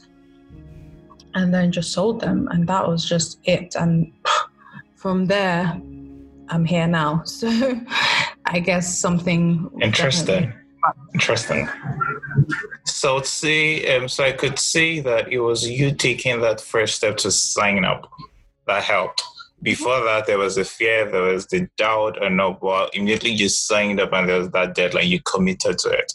and 1.34 1.52
then 1.52 1.72
just 1.72 1.92
sold 1.92 2.20
them. 2.20 2.48
And 2.50 2.66
that 2.68 2.86
was 2.86 3.04
just 3.04 3.38
it. 3.44 3.74
And 3.76 4.12
from 4.96 5.26
there, 5.26 5.80
I'm 6.48 6.64
here 6.64 6.86
now. 6.86 7.22
So 7.34 7.80
I 8.46 8.58
guess 8.60 8.98
something 8.98 9.70
interesting. 9.80 10.52
Interesting. 11.14 11.68
So 12.84 13.22
see, 13.22 13.86
um, 13.88 14.08
so 14.08 14.24
I 14.24 14.32
could 14.32 14.58
see 14.58 15.00
that 15.00 15.32
it 15.32 15.40
was 15.40 15.68
you 15.68 15.94
taking 15.94 16.40
that 16.40 16.60
first 16.60 16.96
step 16.96 17.16
to 17.18 17.30
sign 17.30 17.84
up 17.84 18.10
that 18.66 18.82
helped. 18.82 19.22
Before 19.62 20.04
that, 20.04 20.26
there 20.26 20.38
was 20.38 20.56
the 20.56 20.64
fear, 20.64 21.10
there 21.10 21.22
was 21.22 21.46
the 21.46 21.68
doubt, 21.76 22.22
and 22.22 22.36
no, 22.36 22.58
well, 22.60 22.90
immediately 22.92 23.30
you 23.30 23.48
signed 23.48 24.00
up 24.00 24.12
and 24.12 24.28
there 24.28 24.38
was 24.38 24.50
that 24.50 24.74
deadline. 24.74 25.08
You 25.08 25.20
committed 25.22 25.78
to 25.78 25.90
it. 25.90 26.12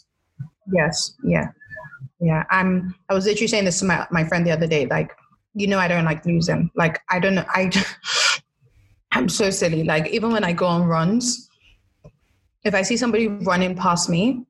Yes. 0.71 1.15
Yeah. 1.23 1.47
Yeah. 2.19 2.43
I'm. 2.51 2.93
I 3.09 3.13
was 3.13 3.25
literally 3.25 3.47
saying 3.47 3.65
this 3.65 3.79
to 3.79 3.85
my 3.85 4.07
my 4.11 4.23
friend 4.23 4.45
the 4.45 4.51
other 4.51 4.67
day. 4.67 4.85
Like, 4.85 5.11
you 5.55 5.67
know, 5.67 5.79
I 5.79 5.87
don't 5.87 6.05
like 6.05 6.25
losing. 6.25 6.69
Like, 6.75 7.01
I 7.09 7.19
don't 7.19 7.35
know. 7.35 7.45
I. 7.47 7.71
I'm 9.11 9.27
so 9.27 9.49
silly. 9.49 9.83
Like, 9.83 10.07
even 10.09 10.31
when 10.31 10.43
I 10.43 10.53
go 10.53 10.67
on 10.67 10.83
runs, 10.83 11.49
if 12.63 12.75
I 12.75 12.83
see 12.83 12.95
somebody 12.95 13.27
running 13.27 13.75
past 13.75 14.09
me, 14.09 14.45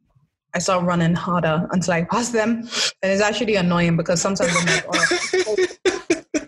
I 0.53 0.59
start 0.59 0.85
running 0.85 1.13
harder 1.13 1.67
until 1.71 1.93
I 1.93 2.03
pass 2.03 2.29
them. 2.29 2.67
And 3.01 3.11
it's 3.11 3.21
actually 3.21 3.55
annoying 3.55 3.97
because 3.97 4.21
sometimes 4.21 4.51
I'm 4.55 4.65
like, 4.65 4.85
oh, 4.91 5.55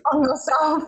on 0.12 0.22
yourself. 0.22 0.84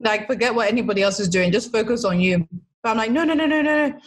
Like, 0.00 0.26
forget 0.26 0.54
what 0.54 0.68
anybody 0.68 1.02
else 1.02 1.20
is 1.20 1.28
doing. 1.28 1.52
Just 1.52 1.72
focus 1.72 2.04
on 2.04 2.20
you. 2.20 2.46
But 2.82 2.90
I'm 2.90 2.96
like, 2.96 3.10
no, 3.10 3.24
no, 3.24 3.34
no, 3.34 3.46
no, 3.46 3.62
no. 3.62 3.88
no. 3.88 3.98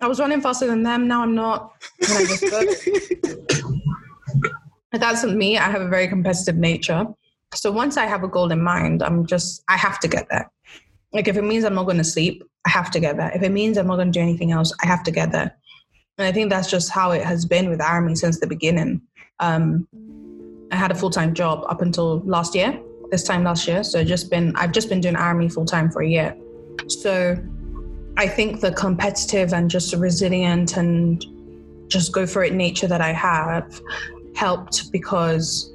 I 0.00 0.06
was 0.06 0.20
running 0.20 0.40
faster 0.40 0.66
than 0.66 0.82
them. 0.84 1.08
Now 1.08 1.22
I'm 1.22 1.34
not. 1.34 1.72
And 2.00 2.12
I 2.12 2.24
just. 2.26 2.44
That's 4.92 5.24
me. 5.24 5.58
I 5.58 5.70
have 5.70 5.82
a 5.82 5.88
very 5.88 6.08
competitive 6.08 6.56
nature. 6.56 7.06
So 7.54 7.70
once 7.72 7.96
I 7.96 8.06
have 8.06 8.22
a 8.22 8.28
goal 8.28 8.50
in 8.52 8.62
mind, 8.62 9.02
I'm 9.02 9.26
just, 9.26 9.62
I 9.68 9.76
have 9.76 9.98
to 10.00 10.08
get 10.08 10.28
there. 10.30 10.50
Like, 11.12 11.28
if 11.28 11.36
it 11.36 11.42
means 11.42 11.64
I'm 11.64 11.74
not 11.74 11.84
going 11.84 11.98
to 11.98 12.04
sleep, 12.04 12.42
I 12.66 12.70
have 12.70 12.90
to 12.92 13.00
get 13.00 13.16
there. 13.16 13.30
If 13.34 13.42
it 13.42 13.50
means 13.50 13.76
I'm 13.76 13.86
not 13.86 13.96
going 13.96 14.12
to 14.12 14.18
do 14.18 14.22
anything 14.22 14.52
else, 14.52 14.72
I 14.82 14.86
have 14.86 15.02
to 15.04 15.10
get 15.10 15.32
there. 15.32 15.56
And 16.18 16.26
I 16.26 16.32
think 16.32 16.50
that's 16.50 16.68
just 16.68 16.90
how 16.90 17.12
it 17.12 17.24
has 17.24 17.46
been 17.46 17.70
with 17.70 17.78
Arami 17.78 18.18
since 18.18 18.40
the 18.40 18.46
beginning. 18.46 19.00
Um, 19.38 19.86
I 20.72 20.76
had 20.76 20.90
a 20.90 20.94
full 20.94 21.10
time 21.10 21.32
job 21.32 21.64
up 21.68 21.80
until 21.80 22.20
last 22.20 22.56
year, 22.56 22.78
this 23.10 23.22
time 23.22 23.44
last 23.44 23.68
year. 23.68 23.84
So 23.84 24.02
just 24.02 24.28
been, 24.28 24.54
I've 24.56 24.72
just 24.72 24.88
been 24.88 25.00
doing 25.00 25.14
Arami 25.14 25.52
full 25.52 25.64
time 25.64 25.90
for 25.90 26.02
a 26.02 26.08
year. 26.08 26.36
So 26.88 27.36
I 28.16 28.26
think 28.26 28.60
the 28.60 28.72
competitive 28.72 29.52
and 29.52 29.70
just 29.70 29.94
resilient 29.94 30.76
and 30.76 31.24
just 31.86 32.12
go 32.12 32.26
for 32.26 32.42
it 32.42 32.52
nature 32.52 32.88
that 32.88 33.00
I 33.00 33.12
have 33.12 33.80
helped 34.34 34.90
because 34.90 35.72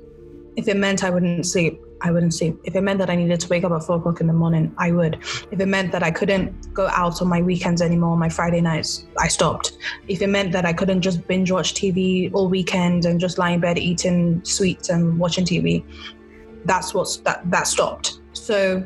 if 0.57 0.67
it 0.67 0.75
meant 0.75 1.05
I 1.05 1.09
wouldn't 1.09 1.45
sleep, 1.45 1.79
I 2.03 2.11
wouldn't 2.11 2.33
sleep. 2.33 2.59
If 2.65 2.75
it 2.75 2.81
meant 2.81 2.99
that 2.99 3.09
I 3.09 3.15
needed 3.15 3.39
to 3.39 3.47
wake 3.47 3.63
up 3.63 3.71
at 3.71 3.83
four 3.83 3.95
o'clock 3.95 4.19
in 4.19 4.27
the 4.27 4.33
morning, 4.33 4.73
I 4.77 4.91
would. 4.91 5.15
If 5.51 5.59
it 5.59 5.65
meant 5.65 5.93
that 5.93 6.03
I 6.03 6.11
couldn't 6.11 6.73
go 6.73 6.87
out 6.87 7.21
on 7.21 7.29
my 7.29 7.41
weekends 7.41 7.81
anymore, 7.81 8.17
my 8.17 8.27
Friday 8.27 8.59
nights, 8.59 9.05
I 9.17 9.29
stopped. 9.29 9.77
If 10.09 10.21
it 10.21 10.27
meant 10.27 10.51
that 10.51 10.65
I 10.65 10.73
couldn't 10.73 11.01
just 11.01 11.25
binge 11.27 11.49
watch 11.49 11.73
TV 11.73 12.29
all 12.33 12.49
weekend 12.49 13.05
and 13.05 13.21
just 13.21 13.37
lie 13.37 13.51
in 13.51 13.61
bed 13.61 13.77
eating 13.77 14.43
sweets 14.43 14.89
and 14.89 15.17
watching 15.17 15.45
TV, 15.45 15.83
that's 16.65 16.93
what's 16.93 17.17
that 17.17 17.49
that 17.49 17.67
stopped. 17.67 18.19
So 18.33 18.83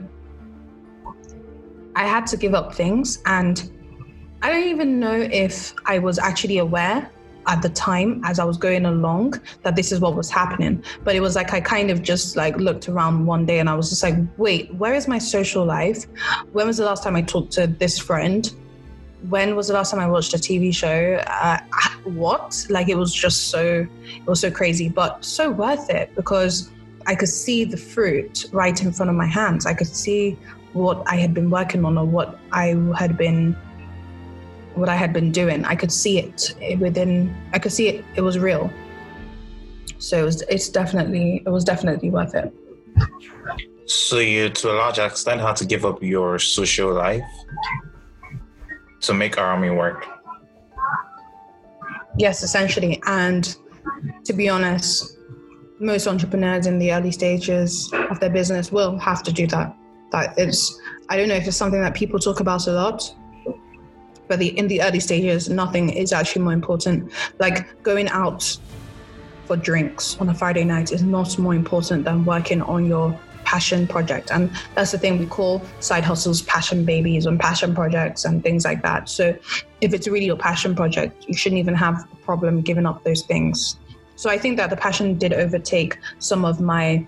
I 1.95 2.05
had 2.05 2.27
to 2.27 2.37
give 2.37 2.53
up 2.53 2.75
things 2.75 3.19
and 3.25 3.71
I 4.43 4.51
don't 4.51 4.69
even 4.69 4.99
know 4.99 5.19
if 5.19 5.73
I 5.85 5.97
was 5.97 6.19
actually 6.19 6.59
aware 6.59 7.09
at 7.47 7.61
the 7.61 7.69
time 7.69 8.21
as 8.25 8.39
I 8.39 8.43
was 8.43 8.57
going 8.57 8.85
along 8.85 9.41
that 9.63 9.75
this 9.75 9.91
is 9.91 9.99
what 9.99 10.15
was 10.15 10.29
happening. 10.29 10.83
But 11.03 11.15
it 11.15 11.21
was 11.21 11.35
like 11.35 11.53
I 11.53 11.61
kind 11.61 11.89
of 11.89 12.03
just 12.03 12.35
like 12.35 12.55
looked 12.57 12.89
around 12.89 13.25
one 13.25 13.45
day 13.45 13.59
and 13.59 13.69
I 13.69 13.73
was 13.75 13.89
just 13.89 14.03
like, 14.03 14.15
wait, 14.37 14.73
where 14.75 14.93
is 14.93 15.07
my 15.07 15.17
social 15.17 15.65
life? 15.65 16.05
When 16.51 16.67
was 16.67 16.77
the 16.77 16.85
last 16.85 17.03
time 17.03 17.15
I 17.15 17.21
talked 17.21 17.53
to 17.53 17.67
this 17.67 17.97
friend? 17.97 18.53
When 19.29 19.55
was 19.55 19.69
the 19.69 19.73
last 19.73 19.91
time 19.91 19.99
I 19.99 20.07
watched 20.07 20.33
a 20.33 20.37
TV 20.37 20.75
show? 20.75 21.21
Uh, 21.25 21.59
what? 22.03 22.65
Like 22.69 22.89
it 22.89 22.95
was 22.95 23.13
just 23.13 23.47
so, 23.47 23.87
it 24.05 24.27
was 24.27 24.41
so 24.41 24.51
crazy, 24.51 24.89
but 24.89 25.23
so 25.23 25.49
worth 25.49 25.89
it 25.89 26.13
because 26.15 26.69
I 27.07 27.15
could 27.15 27.29
see 27.29 27.63
the 27.63 27.77
fruit 27.77 28.45
right 28.51 28.79
in 28.81 28.91
front 28.91 29.09
of 29.09 29.15
my 29.15 29.25
hands. 29.25 29.65
I 29.65 29.73
could 29.73 29.87
see 29.87 30.37
what 30.73 31.01
I 31.07 31.15
had 31.15 31.33
been 31.33 31.49
working 31.49 31.85
on 31.85 31.97
or 31.97 32.05
what 32.05 32.37
I 32.51 32.75
had 32.97 33.17
been 33.17 33.55
what 34.77 34.89
I 34.89 34.95
had 34.95 35.13
been 35.13 35.31
doing. 35.31 35.65
I 35.65 35.75
could 35.75 35.91
see 35.91 36.19
it 36.19 36.55
within. 36.79 37.35
I 37.53 37.59
could 37.59 37.71
see 37.71 37.87
it. 37.89 38.05
It 38.15 38.21
was 38.21 38.37
real. 38.39 38.71
So 39.99 40.19
it 40.19 40.23
was, 40.23 40.41
it's 40.43 40.69
definitely 40.69 41.43
it 41.45 41.49
was 41.49 41.63
definitely 41.63 42.09
worth 42.09 42.35
it. 42.35 42.53
So 43.85 44.19
you, 44.19 44.49
to 44.49 44.71
a 44.71 44.75
large 44.75 44.99
extent, 44.99 45.41
had 45.41 45.55
to 45.57 45.65
give 45.65 45.85
up 45.85 46.03
your 46.03 46.39
social 46.39 46.93
life 46.93 47.23
to 49.01 49.13
make 49.13 49.35
Arami 49.35 49.75
work. 49.75 50.05
Yes, 52.17 52.43
essentially, 52.43 53.01
and 53.05 53.55
to 54.25 54.33
be 54.33 54.49
honest, 54.49 55.17
most 55.79 56.07
entrepreneurs 56.07 56.65
in 56.67 56.79
the 56.79 56.91
early 56.91 57.11
stages 57.11 57.89
of 58.09 58.19
their 58.19 58.29
business 58.29 58.71
will 58.71 58.97
have 58.97 59.23
to 59.23 59.31
do 59.31 59.47
that. 59.47 59.75
That 60.11 60.33
it's 60.37 60.79
I 61.09 61.17
don't 61.17 61.29
know 61.29 61.35
if 61.35 61.47
it's 61.47 61.57
something 61.57 61.81
that 61.81 61.93
people 61.93 62.19
talk 62.19 62.39
about 62.39 62.67
a 62.67 62.71
lot, 62.71 63.13
but 64.27 64.39
the, 64.39 64.57
in 64.57 64.67
the 64.67 64.81
early 64.81 64.99
stages, 64.99 65.49
nothing 65.49 65.89
is 65.89 66.13
actually 66.13 66.43
more 66.43 66.53
important. 66.53 67.11
Like 67.39 67.81
going 67.83 68.09
out 68.09 68.57
for 69.45 69.55
drinks 69.55 70.17
on 70.19 70.29
a 70.29 70.33
Friday 70.33 70.65
night 70.65 70.91
is 70.91 71.01
not 71.01 71.37
more 71.37 71.55
important 71.55 72.03
than 72.03 72.25
working 72.25 72.61
on 72.61 72.85
your 72.85 73.17
passion 73.45 73.87
project. 73.87 74.29
And 74.29 74.51
that's 74.75 74.91
the 74.91 74.97
thing 74.97 75.17
we 75.17 75.25
call 75.25 75.61
side 75.79 76.03
hustles 76.03 76.41
passion 76.41 76.83
babies 76.83 77.25
and 77.25 77.39
passion 77.39 77.73
projects 77.73 78.25
and 78.25 78.43
things 78.43 78.65
like 78.65 78.83
that. 78.83 79.07
So 79.07 79.33
if 79.79 79.93
it's 79.93 80.05
really 80.07 80.25
your 80.25 80.35
passion 80.35 80.75
project, 80.75 81.25
you 81.27 81.33
shouldn't 81.33 81.59
even 81.59 81.73
have 81.73 82.07
a 82.11 82.15
problem 82.17 82.61
giving 82.61 82.85
up 82.85 83.05
those 83.05 83.21
things. 83.21 83.77
So 84.17 84.29
I 84.29 84.37
think 84.37 84.57
that 84.57 84.69
the 84.69 84.75
passion 84.75 85.17
did 85.17 85.31
overtake 85.31 85.97
some 86.19 86.43
of 86.43 86.59
my 86.59 87.07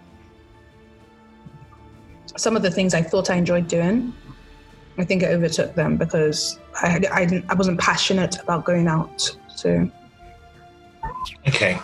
some 2.38 2.56
of 2.56 2.62
the 2.62 2.72
things 2.72 2.94
I 2.94 3.02
thought 3.02 3.30
I 3.30 3.36
enjoyed 3.36 3.68
doing. 3.68 4.14
I 5.00 5.06
think 5.06 5.24
it 5.24 5.28
overtook 5.28 5.76
them 5.76 5.96
because 5.96 6.60
I, 6.76 7.02
I, 7.12 7.44
I 7.48 7.54
wasn't 7.54 7.80
passionate 7.80 8.38
about 8.42 8.66
going 8.66 8.88
out. 8.88 9.36
So. 9.56 9.90
Okay. 11.48 11.80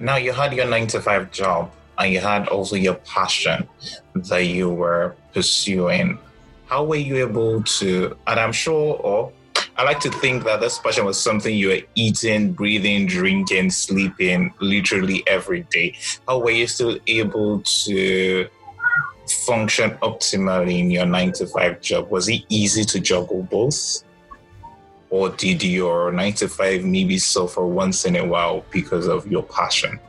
Now 0.00 0.16
you 0.16 0.32
had 0.32 0.54
your 0.54 0.66
nine 0.66 0.86
to 0.88 1.00
five 1.00 1.30
job 1.30 1.70
and 1.98 2.12
you 2.12 2.20
had 2.20 2.48
also 2.48 2.76
your 2.76 2.94
passion 2.94 3.68
that 4.14 4.46
you 4.46 4.70
were 4.70 5.14
pursuing. 5.34 6.18
How 6.66 6.84
were 6.84 6.96
you 6.96 7.16
able 7.16 7.62
to, 7.62 8.16
and 8.26 8.40
I'm 8.40 8.52
sure, 8.52 8.96
or 8.96 9.30
I 9.76 9.82
like 9.84 10.00
to 10.00 10.10
think 10.10 10.44
that 10.44 10.60
this 10.60 10.78
passion 10.78 11.04
was 11.04 11.20
something 11.20 11.54
you 11.54 11.68
were 11.68 11.80
eating, 11.94 12.52
breathing, 12.52 13.06
drinking, 13.06 13.70
sleeping 13.70 14.54
literally 14.60 15.22
every 15.26 15.66
day. 15.70 15.96
How 16.26 16.38
were 16.38 16.50
you 16.50 16.66
still 16.66 16.98
able 17.06 17.60
to 17.60 18.48
function 19.28 19.90
optimally 20.02 20.78
in 20.78 20.90
your 20.90 21.06
nine 21.06 21.32
to 21.32 21.46
five 21.46 21.80
job? 21.80 22.10
Was 22.10 22.28
it 22.28 22.42
easy 22.48 22.84
to 22.84 23.00
juggle 23.00 23.42
both? 23.42 24.04
or 25.14 25.28
did 25.28 25.62
your 25.62 26.10
nine 26.10 26.32
to 26.32 26.48
five 26.48 26.82
maybe 26.82 27.18
suffer 27.18 27.64
once 27.64 28.04
in 28.04 28.16
a 28.16 28.24
while 28.26 28.64
because 28.72 29.06
of 29.06 29.24
your 29.28 29.44
passion? 29.44 30.00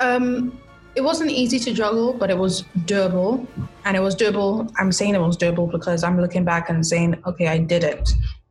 Um, 0.00 0.60
it 0.96 1.00
wasn't 1.00 1.30
easy 1.30 1.58
to 1.60 1.72
juggle, 1.72 2.12
but 2.12 2.28
it 2.28 2.36
was 2.36 2.64
doable. 2.84 3.46
And 3.86 3.96
it 3.96 4.00
was 4.00 4.14
doable. 4.14 4.70
I'm 4.76 4.92
saying 4.92 5.14
it 5.14 5.18
was 5.18 5.38
doable 5.38 5.72
because 5.72 6.04
I'm 6.04 6.20
looking 6.20 6.44
back 6.44 6.68
and 6.68 6.86
saying, 6.86 7.22
okay, 7.24 7.48
I 7.48 7.56
did 7.56 7.84
it. 7.84 8.10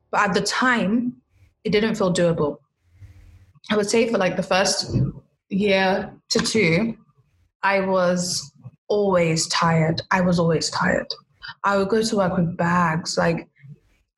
But 0.09 0.21
at 0.21 0.33
the 0.33 0.41
time, 0.41 1.13
it 1.63 1.69
didn't 1.69 1.93
feel 1.93 2.11
doable. 2.11 2.57
I 3.69 3.77
would 3.77 3.87
say 3.87 4.09
for 4.09 4.17
like 4.17 4.35
the 4.35 4.41
first 4.41 4.95
year 5.49 6.11
to 6.29 6.39
two, 6.39 6.97
I 7.61 7.81
was 7.81 8.51
always 8.91 9.47
tired. 9.47 10.01
I 10.11 10.21
was 10.21 10.37
always 10.37 10.69
tired. 10.69 11.07
I 11.63 11.77
would 11.77 11.89
go 11.89 12.01
to 12.03 12.15
work 12.17 12.37
with 12.37 12.57
bags. 12.57 13.17
Like 13.17 13.47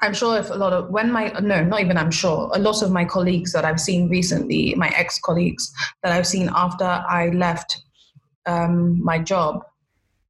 I'm 0.01 0.13
sure 0.13 0.37
if 0.37 0.49
a 0.49 0.55
lot 0.55 0.73
of 0.73 0.89
when 0.89 1.11
my 1.11 1.29
no, 1.39 1.63
not 1.63 1.79
even 1.79 1.97
I'm 1.97 2.11
sure, 2.11 2.51
a 2.53 2.59
lot 2.59 2.81
of 2.81 2.91
my 2.91 3.05
colleagues 3.05 3.53
that 3.53 3.63
I've 3.63 3.79
seen 3.79 4.09
recently, 4.09 4.75
my 4.75 4.89
ex 4.89 5.19
colleagues 5.19 5.71
that 6.01 6.11
I've 6.11 6.27
seen 6.27 6.49
after 6.53 6.83
I 6.83 7.29
left 7.29 7.81
um, 8.45 9.01
my 9.01 9.19
job, 9.19 9.63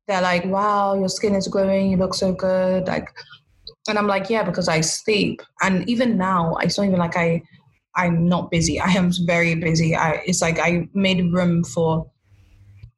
they're 0.08 0.22
like, 0.22 0.46
"Wow, 0.46 0.94
your 0.94 1.10
skin 1.10 1.34
is 1.34 1.48
glowing. 1.48 1.90
You 1.92 1.98
look 1.98 2.14
so 2.14 2.34
good." 2.34 2.88
Like, 2.88 3.10
and 3.88 3.98
I'm 3.98 4.06
like, 4.06 4.30
"Yeah, 4.30 4.44
because 4.44 4.68
I 4.68 4.82
sleep." 4.82 5.42
And 5.64 5.90
even 5.90 6.18
now, 6.18 6.56
it's 6.58 6.78
not 6.78 6.86
even 6.86 7.00
like 7.00 7.18
I, 7.18 7.42
I'm 7.96 8.28
not 8.28 8.52
busy. 8.52 8.80
I 8.80 8.92
am 8.92 9.12
very 9.26 9.56
busy. 9.56 9.96
I, 9.96 10.22
it's 10.28 10.42
like 10.42 10.60
I 10.60 10.88
made 10.94 11.34
room 11.34 11.64
for. 11.64 12.06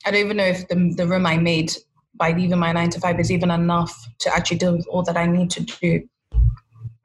I 0.05 0.11
don't 0.11 0.25
even 0.25 0.37
know 0.37 0.45
if 0.45 0.67
the 0.67 0.93
the 0.95 1.07
room 1.07 1.25
I 1.25 1.37
made 1.37 1.73
by 2.13 2.31
leaving 2.31 2.59
my 2.59 2.71
nine 2.71 2.89
to 2.91 2.99
five 2.99 3.19
is 3.19 3.31
even 3.31 3.51
enough 3.51 3.93
to 4.19 4.33
actually 4.33 4.57
do 4.57 4.81
all 4.89 5.03
that 5.03 5.17
I 5.17 5.25
need 5.25 5.49
to 5.51 5.61
do 5.61 6.07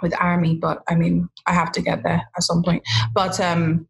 with 0.03 0.13
Arami 0.13 0.59
but 0.59 0.83
i 0.89 0.95
mean 0.95 1.29
i 1.47 1.53
have 1.53 1.73
to 1.73 1.83
get 1.83 2.03
there 2.03 2.23
at 2.37 2.43
some 2.43 2.63
point. 2.63 2.83
But 3.15 3.41
um 3.41 3.87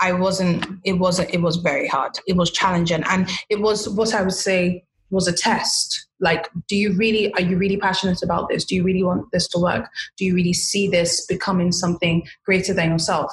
i 0.00 0.12
wasn't 0.12 0.66
it 0.84 0.94
wasn't 0.94 1.32
it 1.32 1.40
was 1.40 1.56
very 1.56 1.88
hard. 1.88 2.12
It 2.26 2.36
was 2.36 2.50
challenging. 2.50 3.02
And 3.04 3.28
it 3.48 3.60
was 3.60 3.88
what 3.88 4.14
i 4.14 4.22
would 4.22 4.32
say 4.32 4.84
was 5.10 5.28
a 5.28 5.32
test. 5.32 6.06
Like 6.20 6.48
do 6.68 6.76
you 6.76 6.94
really 6.96 7.32
are 7.34 7.42
you 7.42 7.56
really 7.56 7.76
passionate 7.76 8.22
about 8.22 8.48
this? 8.48 8.64
Do 8.64 8.74
you 8.74 8.82
really 8.82 9.02
want 9.02 9.30
this 9.32 9.48
to 9.48 9.58
work? 9.58 9.88
Do 10.16 10.24
you 10.24 10.34
really 10.34 10.52
see 10.52 10.88
this 10.88 11.24
becoming 11.26 11.72
something 11.72 12.26
greater 12.44 12.74
than 12.74 12.90
yourself? 12.90 13.32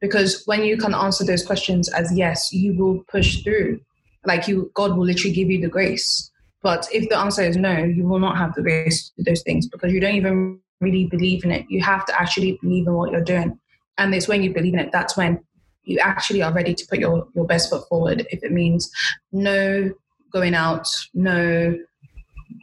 Because 0.00 0.42
when 0.44 0.64
you 0.64 0.76
can 0.76 0.94
answer 0.94 1.24
those 1.24 1.44
questions 1.44 1.88
as 1.88 2.12
yes 2.16 2.52
you 2.52 2.76
will 2.76 3.04
push 3.08 3.42
through 3.42 3.80
like 4.26 4.48
you 4.48 4.70
god 4.74 4.96
will 4.96 5.04
literally 5.04 5.34
give 5.34 5.50
you 5.50 5.60
the 5.60 5.68
grace 5.68 6.30
but 6.62 6.88
if 6.92 7.08
the 7.08 7.18
answer 7.18 7.42
is 7.42 7.56
no 7.56 7.76
you 7.76 8.06
will 8.06 8.18
not 8.18 8.36
have 8.36 8.54
the 8.54 8.62
grace 8.62 9.08
to 9.08 9.22
do 9.22 9.30
those 9.30 9.42
things 9.42 9.66
because 9.68 9.92
you 9.92 10.00
don't 10.00 10.14
even 10.14 10.58
really 10.84 11.06
believe 11.06 11.44
in 11.44 11.50
it. 11.50 11.66
You 11.68 11.82
have 11.82 12.04
to 12.06 12.20
actually 12.20 12.58
believe 12.62 12.86
in 12.86 12.94
what 12.94 13.10
you're 13.10 13.24
doing. 13.24 13.58
And 13.98 14.14
it's 14.14 14.28
when 14.28 14.42
you 14.42 14.52
believe 14.52 14.74
in 14.74 14.80
it, 14.80 14.92
that's 14.92 15.16
when 15.16 15.42
you 15.84 15.98
actually 15.98 16.42
are 16.42 16.52
ready 16.52 16.74
to 16.74 16.86
put 16.86 16.98
your, 16.98 17.26
your 17.34 17.46
best 17.46 17.70
foot 17.70 17.88
forward. 17.88 18.26
If 18.30 18.42
it 18.42 18.52
means 18.52 18.90
no 19.32 19.90
going 20.32 20.54
out, 20.54 20.88
no 21.14 21.78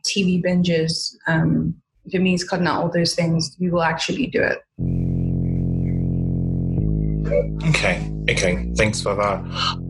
TV 0.06 0.44
binges, 0.44 1.16
um, 1.28 1.76
if 2.06 2.16
it 2.16 2.20
means 2.20 2.44
cutting 2.44 2.68
out 2.68 2.82
all 2.82 2.92
those 2.92 3.16
things, 3.16 3.56
you 3.60 3.72
will 3.72 3.84
actually 3.84 4.28
do 4.28 4.42
it. 4.42 4.60
Okay, 7.70 8.12
okay, 8.30 8.72
thanks 8.76 9.02
for 9.02 9.16
that. 9.16 9.40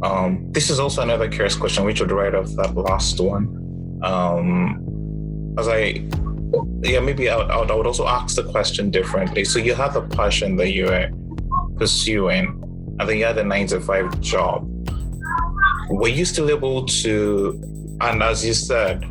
Um, 0.03 0.51
this 0.51 0.69
is 0.69 0.79
also 0.79 1.01
another 1.01 1.29
curious 1.29 1.55
question, 1.55 1.83
which 1.85 1.99
would 1.99 2.11
right 2.11 2.33
off 2.33 2.47
that 2.55 2.75
last 2.75 3.19
one. 3.19 3.99
Um, 4.03 5.55
as 5.57 5.67
I 5.67 6.07
yeah, 6.81 6.99
maybe 6.99 7.29
I 7.29 7.37
would, 7.37 7.49
I 7.71 7.75
would 7.75 7.87
also 7.87 8.07
ask 8.07 8.35
the 8.35 8.43
question 8.43 8.91
differently. 8.91 9.45
So 9.45 9.59
you 9.59 9.73
had 9.73 9.93
the 9.93 10.01
passion 10.01 10.55
that 10.57 10.71
you 10.71 10.85
were 10.85 11.09
pursuing, 11.77 12.47
and 12.99 13.07
then 13.07 13.17
you 13.17 13.25
had 13.25 13.37
a 13.37 13.43
nine 13.43 13.67
to 13.67 13.79
five 13.79 14.19
job. 14.19 14.67
Were 15.89 16.09
you 16.09 16.25
still 16.25 16.49
able 16.49 16.85
to? 16.85 17.97
And 18.01 18.23
as 18.23 18.45
you 18.45 18.53
said, 18.53 19.05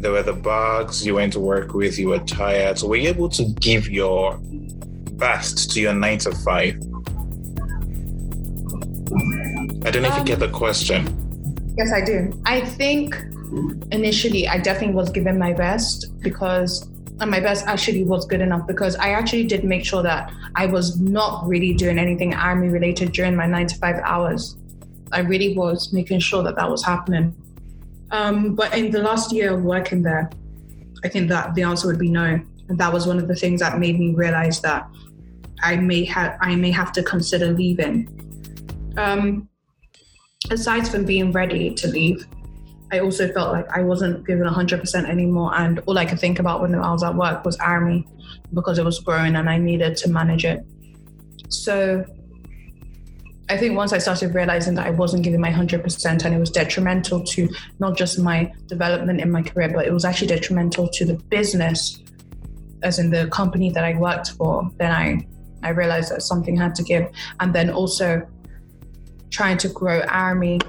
there 0.00 0.12
were 0.12 0.22
the 0.22 0.32
bugs 0.32 1.04
you 1.04 1.14
went 1.14 1.32
to 1.32 1.40
work 1.40 1.74
with. 1.74 1.98
You 1.98 2.08
were 2.08 2.18
tired. 2.20 2.78
So 2.78 2.88
were 2.88 2.96
you 2.96 3.08
able 3.08 3.28
to 3.30 3.44
give 3.60 3.88
your 3.88 4.38
best 4.40 5.70
to 5.72 5.80
your 5.80 5.94
nine 5.94 6.18
to 6.18 6.32
five? 6.32 6.80
I 9.90 9.92
don't 9.92 10.02
know 10.04 10.08
if 10.10 10.18
you 10.18 10.24
get 10.24 10.38
the 10.38 10.46
um, 10.46 10.52
question. 10.52 11.74
Yes, 11.76 11.92
I 11.92 12.04
do. 12.04 12.40
I 12.46 12.60
think 12.60 13.16
initially 13.90 14.46
I 14.46 14.58
definitely 14.58 14.94
was 14.94 15.10
giving 15.10 15.36
my 15.36 15.52
best 15.52 16.16
because 16.20 16.88
and 17.18 17.28
my 17.28 17.40
best 17.40 17.66
actually 17.66 18.04
was 18.04 18.24
good 18.24 18.40
enough 18.40 18.68
because 18.68 18.94
I 18.94 19.08
actually 19.08 19.48
did 19.48 19.64
make 19.64 19.84
sure 19.84 20.00
that 20.04 20.32
I 20.54 20.66
was 20.66 21.00
not 21.00 21.44
really 21.44 21.74
doing 21.74 21.98
anything 21.98 22.34
Arami 22.34 22.70
related 22.70 23.10
during 23.10 23.34
my 23.34 23.46
nine 23.46 23.66
to 23.66 23.76
five 23.78 23.96
hours. 24.04 24.56
I 25.10 25.22
really 25.22 25.56
was 25.56 25.92
making 25.92 26.20
sure 26.20 26.44
that 26.44 26.54
that 26.54 26.70
was 26.70 26.84
happening. 26.84 27.34
Um, 28.12 28.54
but 28.54 28.72
in 28.78 28.92
the 28.92 29.02
last 29.02 29.32
year 29.32 29.54
of 29.54 29.64
working 29.64 30.04
there, 30.04 30.30
I 31.02 31.08
think 31.08 31.28
that 31.30 31.56
the 31.56 31.64
answer 31.64 31.88
would 31.88 31.98
be 31.98 32.10
no. 32.10 32.40
And 32.68 32.78
that 32.78 32.92
was 32.92 33.08
one 33.08 33.18
of 33.18 33.26
the 33.26 33.34
things 33.34 33.58
that 33.58 33.80
made 33.80 33.98
me 33.98 34.14
realize 34.14 34.60
that 34.60 34.88
I 35.64 35.74
may 35.74 36.04
have 36.04 36.38
I 36.40 36.54
may 36.54 36.70
have 36.70 36.92
to 36.92 37.02
consider 37.02 37.50
leaving. 37.50 38.06
Um, 38.96 39.49
aside 40.50 40.88
from 40.88 41.04
being 41.04 41.32
ready 41.32 41.72
to 41.74 41.88
leave, 41.88 42.26
I 42.92 42.98
also 42.98 43.32
felt 43.32 43.52
like 43.52 43.68
I 43.70 43.82
wasn't 43.82 44.26
given 44.26 44.46
100% 44.46 45.08
anymore. 45.08 45.52
And 45.54 45.78
all 45.86 45.96
I 45.96 46.04
could 46.04 46.18
think 46.18 46.38
about 46.38 46.60
when 46.60 46.74
I 46.74 46.90
was 46.92 47.02
at 47.02 47.14
work 47.14 47.44
was 47.44 47.56
Arami 47.58 48.04
because 48.52 48.78
it 48.78 48.84
was 48.84 48.98
growing 48.98 49.36
and 49.36 49.48
I 49.48 49.58
needed 49.58 49.96
to 49.98 50.10
manage 50.10 50.44
it. 50.44 50.64
So 51.48 52.04
I 53.48 53.56
think 53.56 53.76
once 53.76 53.92
I 53.92 53.98
started 53.98 54.34
realizing 54.34 54.74
that 54.74 54.86
I 54.86 54.90
wasn't 54.90 55.22
giving 55.22 55.40
my 55.40 55.50
100% 55.50 56.24
and 56.24 56.34
it 56.34 56.38
was 56.38 56.50
detrimental 56.50 57.22
to 57.24 57.48
not 57.78 57.96
just 57.96 58.18
my 58.18 58.52
development 58.66 59.20
in 59.20 59.30
my 59.30 59.42
career, 59.42 59.70
but 59.72 59.86
it 59.86 59.92
was 59.92 60.04
actually 60.04 60.28
detrimental 60.28 60.88
to 60.88 61.04
the 61.04 61.14
business, 61.14 62.02
as 62.82 62.98
in 62.98 63.10
the 63.10 63.28
company 63.28 63.70
that 63.70 63.84
I 63.84 63.96
worked 63.96 64.32
for, 64.32 64.68
then 64.78 64.92
I, 64.92 65.26
I 65.62 65.70
realized 65.70 66.10
that 66.10 66.22
something 66.22 66.56
had 66.56 66.74
to 66.76 66.82
give. 66.82 67.08
And 67.38 67.54
then 67.54 67.70
also 67.70 68.26
trying 69.30 69.58
to 69.58 69.68
grow 69.68 70.02
Arami 70.02 70.62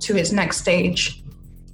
to 0.00 0.16
its 0.16 0.32
next 0.32 0.58
stage 0.58 1.22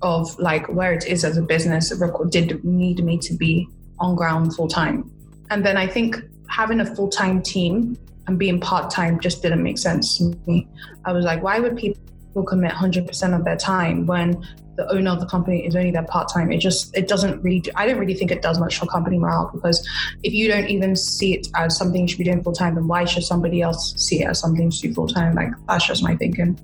of 0.03 0.39
like 0.39 0.67
where 0.69 0.93
it 0.93 1.07
is 1.07 1.25
as 1.25 1.37
a 1.37 1.43
business 1.43 1.93
Record 1.95 2.31
did 2.31 2.65
need 2.65 3.05
me 3.05 3.19
to 3.19 3.35
be 3.35 3.69
on 3.99 4.15
ground 4.15 4.55
full 4.55 4.69
time. 4.69 5.11
And 5.51 5.65
then 5.65 5.77
I 5.77 5.87
think 5.87 6.17
having 6.49 6.81
a 6.81 6.95
full 6.95 7.09
time 7.09 7.43
team 7.43 7.97
and 8.27 8.39
being 8.39 8.61
part 8.61 8.91
time 8.91 9.19
just 9.21 9.43
didn't 9.43 9.63
make 9.63 9.79
sense 9.79 10.19
to 10.19 10.35
me. 10.47 10.69
I 11.05 11.13
was 11.13 11.25
like, 11.25 11.43
why 11.43 11.59
would 11.59 11.77
people 11.77 12.45
commit 12.47 12.73
100% 12.73 13.37
of 13.37 13.45
their 13.45 13.57
time 13.57 14.07
when 14.07 14.47
the 14.79 14.91
owner 14.93 15.11
of 15.11 15.19
the 15.19 15.27
company 15.27 15.67
is 15.67 15.75
only 15.75 15.91
there 15.91 16.05
part 16.05 16.33
time? 16.33 16.53
It 16.53 16.59
just, 16.59 16.97
it 16.97 17.09
doesn't 17.09 17.43
really, 17.43 17.61
do, 17.61 17.73
I 17.75 17.85
don't 17.85 17.99
really 17.99 18.15
think 18.15 18.31
it 18.31 18.41
does 18.41 18.61
much 18.61 18.79
for 18.79 18.87
company 18.87 19.19
morale 19.19 19.51
because 19.53 19.87
if 20.23 20.33
you 20.33 20.47
don't 20.49 20.69
even 20.69 20.95
see 20.95 21.35
it 21.35 21.49
as 21.57 21.77
something 21.77 22.03
you 22.03 22.09
should 22.09 22.19
be 22.19 22.25
doing 22.25 22.43
full 22.43 22.53
time, 22.53 22.77
then 22.77 22.87
why 22.87 23.05
should 23.05 23.25
somebody 23.25 23.61
else 23.61 23.93
see 23.97 24.23
it 24.23 24.29
as 24.29 24.39
something 24.39 24.71
to 24.71 24.79
do 24.81 24.95
full 24.95 25.09
time? 25.09 25.35
Like, 25.35 25.51
that's 25.67 25.87
just 25.87 26.03
my 26.03 26.17
thinking. 26.17 26.59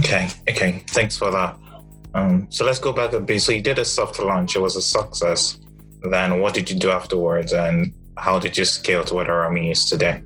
Okay, 0.00 0.28
okay. 0.48 0.82
Thanks 0.88 1.16
for 1.16 1.30
that. 1.30 1.56
Um, 2.14 2.48
so 2.50 2.64
let's 2.64 2.80
go 2.80 2.92
back 2.92 3.12
a 3.12 3.20
bit. 3.20 3.40
So 3.40 3.52
you 3.52 3.62
did 3.62 3.78
a 3.78 3.84
soft 3.84 4.18
launch, 4.18 4.56
it 4.56 4.60
was 4.60 4.74
a 4.74 4.82
success. 4.82 5.58
Then 6.02 6.40
what 6.40 6.54
did 6.54 6.68
you 6.68 6.76
do 6.76 6.90
afterwards 6.90 7.52
and 7.52 7.94
how 8.16 8.40
did 8.40 8.58
you 8.58 8.64
scale 8.64 9.04
to 9.04 9.14
what 9.14 9.28
Arami 9.28 9.70
is 9.70 9.84
today? 9.84 10.22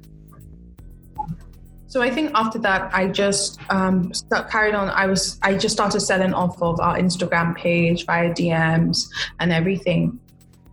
So 1.95 2.03
I 2.03 2.11
think 2.11 2.33
after 2.35 2.59
that, 2.59 2.93
I 2.93 3.07
just 3.07 3.61
um, 3.71 4.11
carried 4.51 4.75
on. 4.75 4.89
I 4.89 5.07
was 5.07 5.39
I 5.43 5.57
just 5.57 5.77
started 5.77 6.01
selling 6.01 6.35
off 6.35 6.61
of 6.61 6.81
our 6.81 6.99
Instagram 6.99 7.57
page 7.57 8.05
via 8.05 8.31
DMs 8.31 9.07
and 9.39 9.53
everything, 9.53 10.19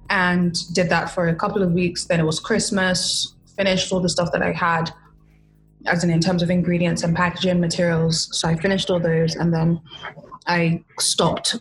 and 0.10 0.58
did 0.74 0.90
that 0.90 1.12
for 1.12 1.28
a 1.28 1.36
couple 1.36 1.62
of 1.62 1.74
weeks. 1.74 2.06
Then 2.06 2.20
it 2.20 2.26
was 2.26 2.40
Christmas. 2.40 3.36
Finished 3.56 3.94
all 3.94 4.00
the 4.00 4.10
stuff 4.10 4.32
that 4.32 4.42
I 4.42 4.52
had, 4.52 4.90
as 5.86 6.04
in 6.04 6.10
in 6.10 6.22
terms 6.22 6.42
of 6.42 6.50
ingredients 6.50 7.04
and 7.04 7.16
packaging 7.16 7.60
materials. 7.60 8.28
So 8.32 8.50
I 8.50 8.56
finished 8.56 8.90
all 8.90 9.00
those 9.00 9.36
and 9.36 9.54
then 9.54 9.80
I 10.48 10.84
stopped 10.98 11.56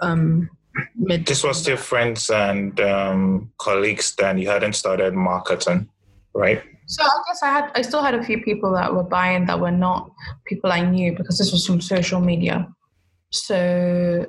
um, 0.00 0.50
mid. 0.94 1.24
This 1.24 1.42
was 1.42 1.66
your 1.66 1.78
friends 1.78 2.28
and 2.28 2.78
um, 2.80 3.50
colleagues. 3.56 4.14
Then 4.14 4.36
you 4.36 4.48
hadn't 4.50 4.74
started 4.74 5.14
marketing, 5.14 5.88
right? 6.36 6.62
So 6.86 7.02
I 7.02 7.22
guess 7.26 7.42
I 7.42 7.48
had 7.48 7.70
I 7.74 7.82
still 7.82 8.02
had 8.02 8.14
a 8.14 8.22
few 8.22 8.42
people 8.42 8.72
that 8.72 8.94
were 8.94 9.02
buying 9.02 9.46
that 9.46 9.60
were 9.60 9.72
not 9.72 10.10
people 10.46 10.70
I 10.72 10.82
knew 10.82 11.16
because 11.16 11.38
this 11.38 11.52
was 11.52 11.66
from 11.66 11.80
social 11.80 12.20
media. 12.20 12.68
So 13.30 14.26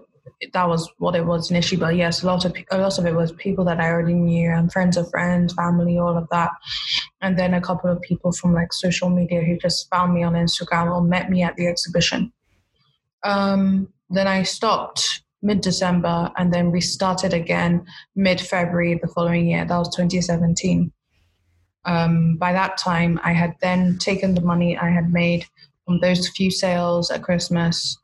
that 0.53 0.67
was 0.67 0.89
what 0.97 1.15
it 1.15 1.25
was 1.25 1.51
initially. 1.51 1.79
But 1.79 1.95
yes, 1.95 2.23
a 2.23 2.27
lot 2.27 2.45
of 2.45 2.55
a 2.71 2.77
lot 2.77 2.97
of 2.97 3.05
it 3.05 3.13
was 3.13 3.31
people 3.33 3.63
that 3.65 3.79
I 3.79 3.89
already 3.89 4.13
knew 4.13 4.49
and 4.49 4.71
friends 4.71 4.97
of 4.97 5.09
friends, 5.09 5.53
family, 5.53 5.97
all 5.97 6.17
of 6.17 6.27
that. 6.31 6.51
And 7.21 7.37
then 7.37 7.53
a 7.53 7.61
couple 7.61 7.91
of 7.91 8.01
people 8.01 8.31
from 8.31 8.53
like 8.53 8.73
social 8.73 9.09
media 9.09 9.41
who 9.41 9.57
just 9.57 9.89
found 9.89 10.13
me 10.13 10.23
on 10.23 10.33
Instagram 10.33 10.93
or 10.93 11.01
met 11.01 11.29
me 11.29 11.43
at 11.43 11.55
the 11.55 11.67
exhibition. 11.67 12.31
Um, 13.23 13.89
then 14.09 14.27
I 14.27 14.43
stopped 14.43 15.21
mid 15.41 15.61
December 15.61 16.31
and 16.37 16.53
then 16.53 16.71
restarted 16.71 17.33
again 17.33 17.85
mid 18.15 18.41
February 18.41 18.99
the 19.01 19.07
following 19.07 19.47
year. 19.47 19.65
That 19.65 19.77
was 19.77 19.95
2017. 19.95 20.91
Um, 21.87 22.35
by 22.35 22.53
that 22.53 22.77
time, 22.77 23.19
I 23.23 23.33
had 23.33 23.55
then 23.61 23.97
taken 23.97 24.35
the 24.35 24.41
money 24.41 24.77
I 24.77 24.89
had 24.89 25.11
made 25.11 25.45
from 25.85 25.99
those 26.01 26.29
few 26.29 26.51
sales 26.51 27.09
at 27.09 27.23
Christmas 27.23 27.97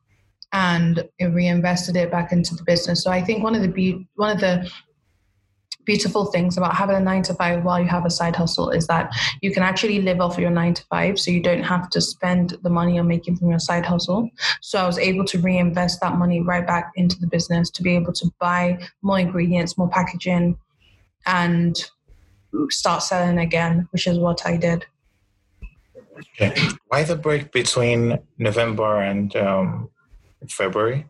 and 0.54 1.08
reinvested 1.20 1.96
it 1.96 2.10
back 2.10 2.32
into 2.32 2.56
the 2.56 2.64
business. 2.64 3.04
So 3.04 3.12
I 3.12 3.22
think 3.22 3.44
one 3.44 3.56
of 3.56 3.62
the 3.62 3.68
be- 3.68 4.08
one 4.16 4.32
of 4.32 4.40
the 4.40 4.72
beautiful 5.86 6.26
things 6.26 6.58
about 6.58 6.76
having 6.76 6.96
a 6.96 7.00
nine 7.00 7.24
to 7.24 7.34
five 7.34 7.64
while 7.64 7.80
you 7.80 7.88
have 7.88 8.06
a 8.06 8.10
side 8.10 8.36
hustle 8.36 8.70
is 8.70 8.88
that 8.88 9.14
you 9.42 9.52
can 9.52 9.64
actually 9.64 10.02
live 10.02 10.22
off 10.22 10.38
your 10.38 10.50
nine 10.50 10.74
to 10.74 10.84
five 10.86 11.20
so 11.20 11.30
you 11.32 11.42
don't 11.42 11.64
have 11.64 11.90
to 11.90 12.00
spend 12.00 12.58
the 12.64 12.70
money 12.70 12.96
you're 12.96 13.04
making 13.04 13.36
from 13.36 13.50
your 13.50 13.60
side 13.60 13.86
hustle 13.86 14.30
so 14.62 14.80
i 14.80 14.86
was 14.86 14.98
able 14.98 15.26
to 15.26 15.40
reinvest 15.40 16.00
that 16.00 16.16
money 16.16 16.40
right 16.42 16.66
back 16.66 16.92
into 16.96 17.20
the 17.20 17.28
business 17.28 17.70
to 17.70 17.84
be 17.84 17.96
able 17.96 18.14
to 18.14 18.32
buy 18.40 18.78
more 19.02 19.20
ingredients 19.20 19.78
more 19.78 19.90
packaging 19.90 20.58
and 21.26 21.90
start 22.70 23.04
selling 23.04 23.40
again 23.40 23.88
which 23.92 24.08
is 24.08 24.18
what 24.18 24.46
i 24.46 24.58
did 24.58 24.86
okay. 26.42 26.56
why 26.88 27.04
the 27.04 27.16
break 27.16 27.52
between 27.52 28.20
november 28.38 29.02
and 29.02 29.36
um, 29.36 29.90
February? 30.50 31.06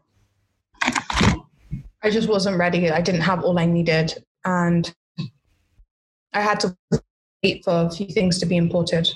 I 0.81 2.09
just 2.09 2.27
wasn't 2.27 2.57
ready. 2.57 2.91
I 2.91 3.01
didn't 3.01 3.21
have 3.21 3.43
all 3.43 3.57
I 3.57 3.65
needed. 3.65 4.23
And 4.45 4.93
I 6.33 6.41
had 6.41 6.59
to 6.61 6.75
wait 7.43 7.63
for 7.63 7.85
a 7.85 7.91
few 7.91 8.07
things 8.07 8.39
to 8.39 8.45
be 8.45 8.57
imported. 8.57 9.09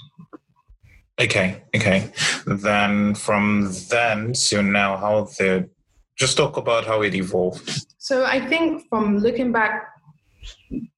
Okay, 1.19 1.63
okay. 1.75 2.11
Then 2.45 3.15
from 3.15 3.71
then 3.89 4.33
to 4.33 4.61
now, 4.61 4.97
how 4.97 5.23
the 5.23 5.69
just 6.15 6.37
talk 6.37 6.57
about 6.57 6.85
how 6.85 7.01
it 7.01 7.13
evolved. 7.13 7.85
So 7.97 8.23
I 8.23 8.39
think 8.39 8.87
from 8.89 9.19
looking 9.19 9.51
back 9.51 9.87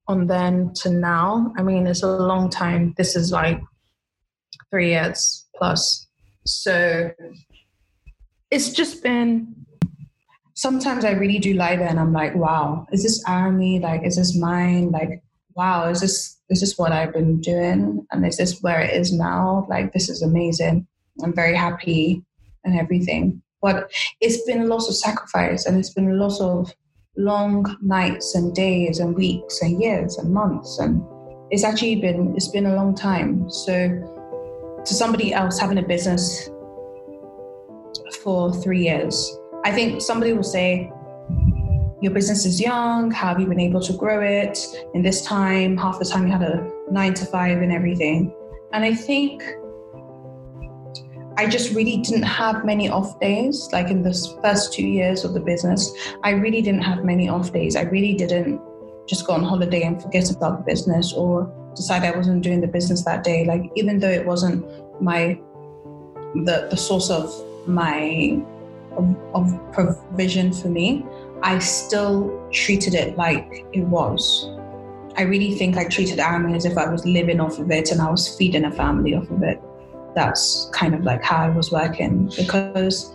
on 0.10 0.28
then 0.28 0.74
to 0.74 0.90
now, 0.90 1.54
I 1.58 1.62
mean, 1.62 1.88
it's 1.88 2.04
a 2.04 2.08
long 2.08 2.50
time. 2.50 2.94
This 2.98 3.16
is 3.16 3.32
like 3.32 3.62
three 4.70 4.90
years 4.90 5.46
plus. 5.56 6.08
So 6.46 7.12
it's 8.52 8.72
just 8.72 9.04
been 9.04 9.56
sometimes 10.56 11.06
I 11.06 11.12
really 11.12 11.40
do 11.40 11.54
lie 11.54 11.78
there 11.78 11.88
and 11.88 12.00
I'm 12.00 12.12
like, 12.12 12.36
wow, 12.36 12.88
is 12.92 13.04
this 13.04 13.24
Arami? 13.26 13.82
Like, 13.82 14.04
is 14.04 14.18
this 14.18 14.36
mine? 14.36 14.92
Like, 14.92 15.24
wow, 15.56 15.90
is 15.90 16.02
this 16.02 16.38
is 16.50 16.62
this 16.62 16.78
what 16.78 16.92
I've 16.92 17.14
been 17.14 17.40
doing? 17.40 18.06
And 18.12 18.26
is 18.26 18.38
this 18.38 18.60
where 18.62 18.82
it 18.82 18.94
is 19.00 19.14
now? 19.14 19.68
Like, 19.70 19.94
this 19.94 20.10
is 20.10 20.24
amazing. 20.24 20.88
I'm 21.24 21.36
very 21.36 21.56
happy 21.56 22.24
and 22.64 22.78
everything. 22.78 23.44
But 23.62 23.92
it's 24.20 24.42
been 24.48 24.62
a 24.62 24.66
lot 24.66 24.88
of 24.88 24.96
sacrifice 24.96 25.66
and 25.68 25.78
it's 25.78 25.94
been 25.94 26.10
a 26.10 26.16
lot 26.16 26.42
of 26.42 26.74
long 27.20 27.78
nights 27.82 28.36
and 28.36 28.56
days 28.56 29.00
and 29.00 29.16
weeks 29.16 29.62
and 29.62 29.82
years 29.82 30.18
and 30.18 30.34
months 30.34 30.80
and 30.80 31.04
it's 31.52 31.64
actually 31.64 31.96
been 31.96 32.34
it's 32.36 32.48
been 32.48 32.68
a 32.68 32.76
long 32.76 32.96
time. 32.96 33.50
So 33.50 33.74
to 34.86 34.94
somebody 34.94 35.34
else 35.34 35.60
having 35.60 35.78
a 35.78 35.84
business 35.84 36.50
for 38.24 38.54
three 38.54 38.84
years. 38.84 39.38
I 39.66 39.72
think 39.72 40.02
somebody 40.02 40.34
will 40.34 40.44
say, 40.44 40.92
your 42.02 42.14
business 42.14 42.46
is 42.46 42.62
young. 42.62 43.12
How 43.12 43.30
have 43.30 43.40
you 43.40 43.48
been 43.48 43.60
able 43.60 43.82
to 43.82 43.94
grow 43.94 44.22
it 44.22 44.58
in 44.94 45.02
this 45.02 45.22
time? 45.26 45.76
Half 45.76 46.00
the 46.00 46.06
time 46.06 46.26
you 46.26 46.32
had 46.32 46.44
a 46.44 46.72
nine 46.90 47.14
to 47.16 47.26
five 47.26 47.62
and 47.62 47.72
everything. 47.72 48.34
And 48.72 48.86
I 48.86 48.94
think 48.94 49.44
I 51.40 51.48
just 51.48 51.74
really 51.74 51.96
didn't 51.96 52.24
have 52.24 52.66
many 52.66 52.90
off 52.90 53.18
days. 53.22 53.70
Like 53.72 53.90
in 53.90 54.04
the 54.04 54.14
first 54.44 54.74
two 54.74 54.86
years 54.86 55.24
of 55.24 55.34
the 55.34 55.40
business, 55.40 55.90
I 56.22 56.32
really 56.32 56.62
didn't 56.62 56.82
have 56.82 57.06
many 57.06 57.30
off 57.30 57.54
days. 57.54 57.78
I 57.78 57.84
really 57.84 58.14
didn't 58.14 58.60
just 59.08 59.26
go 59.26 59.32
on 59.32 59.44
holiday 59.46 59.84
and 59.84 60.02
forget 60.02 60.30
about 60.32 60.58
the 60.58 60.64
business 60.66 61.14
or 61.14 61.50
decide 61.78 62.04
I 62.04 62.12
wasn't 62.12 62.44
doing 62.44 62.60
the 62.60 62.68
business 62.68 63.06
that 63.06 63.24
day. 63.24 63.46
Like 63.46 63.72
even 63.76 64.00
though 64.00 64.10
it 64.10 64.26
wasn't 64.26 64.66
my 65.02 65.40
the 66.36 66.68
the 66.70 66.76
source 66.76 67.10
of 67.10 67.32
my 67.66 68.44
of, 68.98 69.06
of 69.34 69.72
provision 69.72 70.52
for 70.52 70.68
me, 70.68 71.06
I 71.42 71.60
still 71.60 72.50
treated 72.52 72.96
it 72.96 73.16
like 73.16 73.66
it 73.72 73.86
was. 73.86 74.50
I 75.16 75.22
really 75.22 75.56
think 75.56 75.78
I 75.78 75.86
treated 75.86 76.20
Arami 76.20 76.58
as 76.58 76.66
if 76.66 76.78
I 76.78 76.90
was 76.92 77.06
living 77.06 77.40
off 77.40 77.60
of 77.60 77.72
it 77.72 77.92
and 77.92 78.02
I 78.02 78.12
was 78.12 78.28
feeding 78.38 78.66
a 78.66 78.72
family 78.72 79.16
off 79.16 79.30
of 79.32 79.42
it. 79.42 79.62
That's 80.16 80.70
kind 80.74 80.94
of 80.94 81.04
like 81.04 81.24
how 81.24 81.38
I 81.38 81.50
was 81.50 81.72
working 81.72 82.32
because 82.36 83.14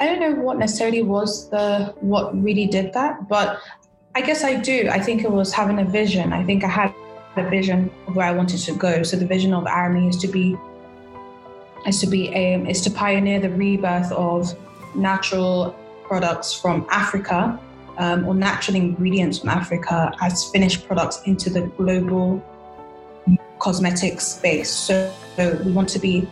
I 0.00 0.06
don't 0.06 0.20
know 0.20 0.42
what 0.42 0.58
necessarily 0.58 1.02
was 1.02 1.50
the 1.50 1.94
what 2.00 2.40
really 2.42 2.66
did 2.66 2.92
that, 2.94 3.28
but 3.28 3.60
I 4.14 4.22
guess 4.22 4.42
I 4.44 4.54
do. 4.54 4.88
I 4.90 4.98
think 4.98 5.24
it 5.24 5.30
was 5.30 5.52
having 5.52 5.78
a 5.78 5.84
vision. 5.84 6.32
I 6.32 6.44
think 6.44 6.64
I 6.64 6.68
had 6.68 6.94
a 7.36 7.48
vision 7.48 7.90
of 8.06 8.16
where 8.16 8.26
I 8.26 8.32
wanted 8.32 8.58
to 8.60 8.72
go. 8.72 9.02
So 9.02 9.16
the 9.16 9.26
vision 9.26 9.54
of 9.54 9.64
Arami 9.64 10.08
is 10.08 10.16
to 10.18 10.28
be 10.28 10.56
is 11.86 12.00
to 12.00 12.06
be 12.06 12.28
a 12.34 12.60
is 12.68 12.80
to 12.82 12.90
pioneer 12.90 13.40
the 13.40 13.50
rebirth 13.50 14.10
of 14.12 14.54
natural 14.94 15.76
products 16.04 16.52
from 16.52 16.86
Africa 16.90 17.58
um, 17.98 18.26
or 18.26 18.34
natural 18.34 18.76
ingredients 18.76 19.38
from 19.38 19.50
Africa 19.50 20.12
as 20.20 20.50
finished 20.50 20.86
products 20.86 21.22
into 21.26 21.50
the 21.50 21.62
global 21.76 22.42
cosmetic 23.58 24.20
space. 24.20 24.70
So, 24.70 25.12
so 25.40 25.58
we 25.64 25.72
want 25.72 25.88
to 25.88 25.98
be 25.98 26.28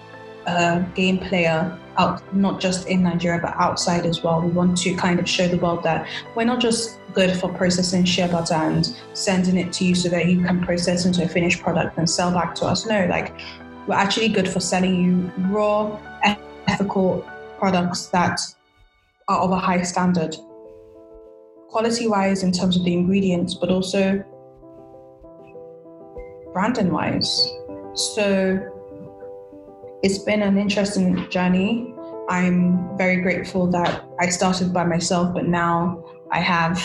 a 0.47 0.85
game 0.95 1.19
player 1.19 1.79
out, 1.97 2.21
not 2.35 2.61
just 2.61 2.87
in 2.89 3.03
Nigeria, 3.03 3.41
but 3.41 3.55
outside 3.57 4.05
as 4.05 4.23
well. 4.23 4.43
We 4.43 4.51
want 4.51 4.77
to 4.79 4.95
kind 4.97 5.19
of 5.19 5.27
show 5.27 5.49
the 5.49 5.57
world 5.57 5.83
that 5.85 6.07
we're 6.35 6.45
not 6.45 6.61
just 6.61 7.01
good 7.15 7.35
for 7.35 7.51
processing 7.53 8.05
shea 8.05 8.29
butter 8.29 8.55
and 8.55 8.95
sending 9.15 9.57
it 9.57 9.73
to 9.75 9.85
you 9.87 9.95
so 9.95 10.11
that 10.11 10.27
you 10.27 10.45
can 10.45 10.63
process 10.63 11.07
into 11.07 11.25
a 11.25 11.29
finished 11.29 11.63
product 11.63 11.97
and 11.97 12.09
sell 12.09 12.31
back 12.33 12.55
to 12.57 12.67
us. 12.67 12.85
No, 12.85 13.07
like 13.07 13.35
we're 13.87 13.95
actually 13.95 14.29
good 14.29 14.47
for 14.47 14.61
selling 14.61 15.03
you 15.03 15.33
raw, 15.49 15.99
ethical 16.67 17.27
products 17.59 18.07
that 18.09 18.41
are 19.29 19.39
of 19.39 19.53
a 19.53 19.59
high 19.59 19.81
standard, 19.83 20.37
quality 21.71 22.07
wise 22.09 22.43
in 22.43 22.53
terms 22.53 22.77
of 22.77 22.85
the 22.85 22.93
ingredients, 22.93 23.55
but 23.55 23.71
also 23.71 24.23
branding 26.53 26.93
wise. 26.93 27.49
So 27.95 28.75
it's 30.03 30.19
been 30.19 30.43
an 30.43 30.59
interesting 30.59 31.29
journey. 31.31 31.95
I'm 32.29 32.97
very 32.97 33.21
grateful 33.21 33.67
that 33.71 34.05
I 34.21 34.29
started 34.29 34.73
by 34.73 34.85
myself, 34.85 35.35
but 35.35 35.47
now 35.47 36.05
I 36.31 36.41
have 36.41 36.79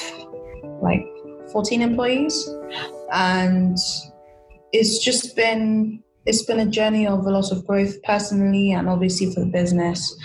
like 0.81 1.05
14 1.51 1.81
employees. 1.81 2.49
And 3.11 3.77
it's 4.71 5.03
just 5.03 5.35
been 5.35 6.01
it's 6.25 6.43
been 6.43 6.61
a 6.61 6.65
journey 6.65 7.05
of 7.05 7.25
a 7.25 7.29
lot 7.29 7.51
of 7.51 7.67
growth 7.67 8.01
personally 8.03 8.71
and 8.71 8.87
obviously 8.87 9.33
for 9.33 9.41
the 9.41 9.45
business 9.45 10.15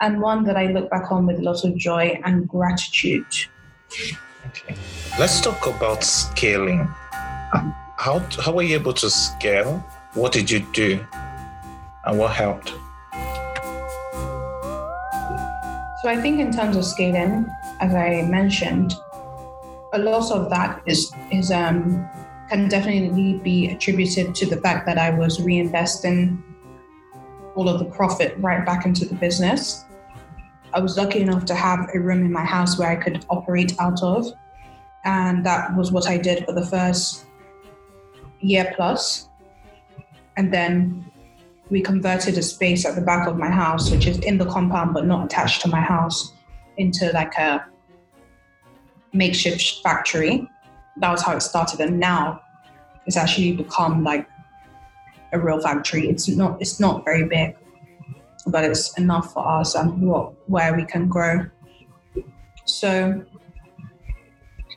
and 0.00 0.20
one 0.20 0.42
that 0.44 0.56
I 0.56 0.66
look 0.66 0.90
back 0.90 1.12
on 1.12 1.26
with 1.26 1.38
a 1.38 1.42
lot 1.42 1.64
of 1.64 1.76
joy 1.76 2.20
and 2.24 2.48
gratitude. 2.48 3.24
Okay. 4.48 4.74
Let's 5.18 5.40
talk 5.40 5.66
about 5.66 6.02
scaling. 6.02 6.80
How, 7.96 8.18
how 8.40 8.52
were 8.52 8.62
you 8.62 8.74
able 8.74 8.92
to 8.94 9.08
scale? 9.08 9.78
What 10.14 10.32
did 10.32 10.50
you 10.50 10.60
do? 10.72 11.06
And 12.06 12.18
what 12.18 12.32
helped? 12.32 12.68
So 16.02 16.10
I 16.10 16.18
think 16.20 16.38
in 16.38 16.52
terms 16.52 16.76
of 16.76 16.84
scaling, 16.84 17.46
as 17.80 17.94
I 17.94 18.22
mentioned, 18.28 18.94
a 19.94 19.98
lot 19.98 20.30
of 20.30 20.50
that 20.50 20.82
is 20.86 21.12
is 21.30 21.50
um, 21.50 22.06
can 22.50 22.68
definitely 22.68 23.40
be 23.42 23.68
attributed 23.68 24.34
to 24.34 24.46
the 24.46 24.58
fact 24.58 24.86
that 24.86 24.98
I 24.98 25.10
was 25.10 25.38
reinvesting 25.38 26.42
all 27.54 27.68
of 27.68 27.78
the 27.78 27.86
profit 27.86 28.34
right 28.38 28.66
back 28.66 28.84
into 28.84 29.06
the 29.06 29.14
business. 29.14 29.84
I 30.74 30.80
was 30.80 30.96
lucky 30.96 31.20
enough 31.20 31.44
to 31.46 31.54
have 31.54 31.88
a 31.94 32.00
room 32.00 32.24
in 32.24 32.32
my 32.32 32.44
house 32.44 32.78
where 32.78 32.90
I 32.90 32.96
could 32.96 33.24
operate 33.30 33.74
out 33.80 34.02
of. 34.02 34.26
And 35.04 35.46
that 35.46 35.76
was 35.76 35.92
what 35.92 36.08
I 36.08 36.18
did 36.18 36.44
for 36.44 36.52
the 36.52 36.66
first 36.66 37.26
year 38.40 38.72
plus. 38.76 39.28
And 40.36 40.52
then 40.52 41.10
we 41.70 41.80
converted 41.80 42.36
a 42.36 42.42
space 42.42 42.84
at 42.84 42.94
the 42.94 43.00
back 43.00 43.26
of 43.26 43.36
my 43.36 43.50
house, 43.50 43.90
which 43.90 44.06
is 44.06 44.18
in 44.18 44.38
the 44.38 44.46
compound 44.46 44.94
but 44.94 45.06
not 45.06 45.24
attached 45.24 45.62
to 45.62 45.68
my 45.68 45.80
house, 45.80 46.32
into 46.76 47.10
like 47.12 47.34
a 47.38 47.64
makeshift 49.12 49.80
factory. 49.82 50.48
That 50.98 51.10
was 51.10 51.22
how 51.22 51.36
it 51.36 51.40
started. 51.40 51.80
And 51.80 51.98
now 51.98 52.40
it's 53.06 53.16
actually 53.16 53.52
become 53.52 54.04
like 54.04 54.28
a 55.32 55.38
real 55.38 55.60
factory. 55.60 56.08
It's 56.08 56.28
not 56.28 56.60
it's 56.60 56.78
not 56.78 57.04
very 57.04 57.24
big, 57.26 57.56
but 58.46 58.64
it's 58.64 58.96
enough 58.98 59.32
for 59.32 59.46
us 59.46 59.74
and 59.74 60.02
what 60.02 60.32
where 60.48 60.74
we 60.74 60.84
can 60.84 61.08
grow. 61.08 61.46
So 62.66 63.24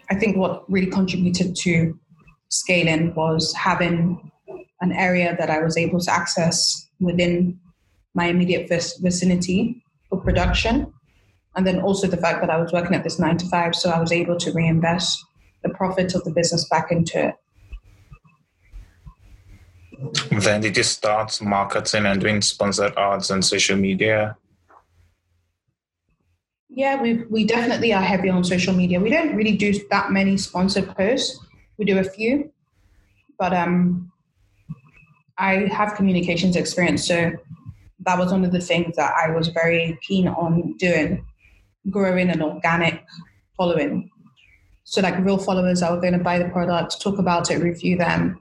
I 0.09 0.15
think 0.15 0.37
what 0.37 0.69
really 0.71 0.87
contributed 0.87 1.55
to 1.57 1.97
scaling 2.49 3.13
was 3.13 3.53
having 3.53 4.31
an 4.81 4.91
area 4.91 5.35
that 5.37 5.49
I 5.49 5.59
was 5.59 5.77
able 5.77 5.99
to 5.99 6.11
access 6.11 6.87
within 6.99 7.59
my 8.13 8.25
immediate 8.25 8.69
vicinity 8.69 9.83
for 10.09 10.19
production. 10.19 10.93
And 11.55 11.65
then 11.65 11.81
also 11.81 12.07
the 12.07 12.17
fact 12.17 12.41
that 12.41 12.49
I 12.49 12.57
was 12.57 12.71
working 12.71 12.95
at 12.95 13.03
this 13.03 13.19
nine 13.19 13.37
to 13.37 13.47
five, 13.47 13.75
so 13.75 13.89
I 13.89 13.99
was 13.99 14.11
able 14.11 14.37
to 14.37 14.51
reinvest 14.51 15.25
the 15.63 15.69
profits 15.69 16.13
of 16.13 16.23
the 16.23 16.31
business 16.31 16.67
back 16.69 16.91
into 16.91 17.29
it. 17.29 17.35
Then 20.31 20.61
did 20.61 20.77
you 20.77 20.83
start 20.83 21.41
marketing 21.41 22.05
and 22.05 22.21
doing 22.21 22.41
sponsored 22.41 22.95
ads 22.97 23.31
on 23.31 23.41
social 23.41 23.75
media? 23.75 24.37
Yeah, 26.69 27.01
we 27.01 27.23
we 27.23 27.45
definitely 27.45 27.91
are 27.93 28.01
heavy 28.01 28.29
on 28.29 28.43
social 28.43 28.75
media. 28.75 28.99
We 28.99 29.09
don't 29.09 29.35
really 29.35 29.57
do 29.57 29.73
that 29.89 30.11
many 30.11 30.37
sponsored 30.37 30.95
posts. 30.95 31.39
We 31.79 31.85
do 31.85 31.97
a 31.97 32.03
few, 32.03 32.51
but 33.39 33.53
um, 33.53 34.11
I 35.37 35.67
have 35.71 35.95
communications 35.95 36.55
experience, 36.55 37.07
so 37.07 37.31
that 38.05 38.17
was 38.17 38.31
one 38.31 38.45
of 38.45 38.51
the 38.51 38.61
things 38.61 38.95
that 38.95 39.13
I 39.15 39.31
was 39.31 39.49
very 39.49 39.97
keen 40.01 40.27
on 40.27 40.75
doing, 40.77 41.25
growing 41.89 42.29
an 42.29 42.41
organic 42.41 43.03
following. 43.55 44.09
So 44.83 45.01
like 45.01 45.17
real 45.19 45.37
followers 45.37 45.81
that 45.81 45.91
were 45.91 45.99
going 45.99 46.17
to 46.17 46.23
buy 46.23 46.39
the 46.39 46.49
product, 46.49 47.01
talk 47.01 47.19
about 47.19 47.51
it, 47.51 47.61
review 47.61 47.97
them, 47.97 48.39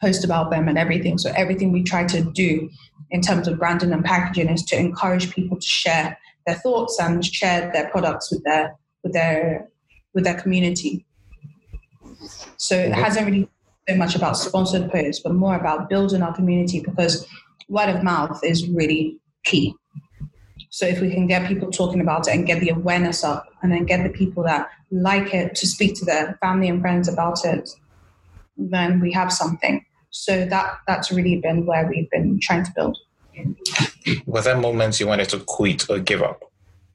post 0.00 0.24
about 0.24 0.50
them 0.50 0.68
and 0.68 0.78
everything. 0.78 1.18
So 1.18 1.30
everything 1.36 1.72
we 1.72 1.82
try 1.82 2.04
to 2.06 2.22
do 2.22 2.70
in 3.10 3.20
terms 3.20 3.46
of 3.46 3.58
branding 3.58 3.92
and 3.92 4.04
packaging 4.04 4.48
is 4.48 4.62
to 4.64 4.78
encourage 4.78 5.32
people 5.34 5.58
to 5.58 5.66
share 5.66 6.18
their 6.46 6.56
thoughts 6.56 6.98
and 6.98 7.24
share 7.24 7.70
their 7.72 7.88
products 7.88 8.30
with 8.30 8.42
their 8.44 8.76
with 9.02 9.12
their 9.12 9.68
with 10.14 10.24
their 10.24 10.40
community. 10.40 11.04
So 12.56 12.76
it 12.76 12.92
hasn't 12.92 13.26
really 13.26 13.48
so 13.90 13.96
much 13.96 14.14
about 14.14 14.36
sponsored 14.36 14.90
posts, 14.90 15.22
but 15.22 15.34
more 15.34 15.56
about 15.56 15.88
building 15.88 16.22
our 16.22 16.34
community 16.34 16.80
because 16.80 17.26
word 17.68 17.88
of 17.88 18.02
mouth 18.02 18.42
is 18.44 18.68
really 18.68 19.18
key. 19.44 19.74
So 20.70 20.86
if 20.86 21.00
we 21.00 21.12
can 21.12 21.26
get 21.26 21.48
people 21.48 21.70
talking 21.70 22.00
about 22.00 22.28
it 22.28 22.34
and 22.34 22.46
get 22.46 22.60
the 22.60 22.70
awareness 22.70 23.24
up 23.24 23.48
and 23.62 23.72
then 23.72 23.84
get 23.84 24.04
the 24.04 24.10
people 24.10 24.44
that 24.44 24.68
like 24.90 25.34
it 25.34 25.54
to 25.56 25.66
speak 25.66 25.96
to 25.96 26.04
their 26.04 26.38
family 26.40 26.68
and 26.68 26.80
friends 26.80 27.08
about 27.08 27.44
it, 27.44 27.68
then 28.56 29.00
we 29.00 29.12
have 29.12 29.32
something. 29.32 29.84
So 30.10 30.44
that 30.46 30.78
that's 30.86 31.10
really 31.10 31.40
been 31.40 31.66
where 31.66 31.88
we've 31.88 32.10
been 32.10 32.38
trying 32.40 32.64
to 32.64 32.72
build. 32.74 32.98
Were 34.26 34.42
there 34.42 34.56
moments 34.56 35.00
you 35.00 35.06
wanted 35.06 35.28
to 35.30 35.40
quit 35.40 35.88
or 35.88 35.98
give 35.98 36.22
up? 36.22 36.44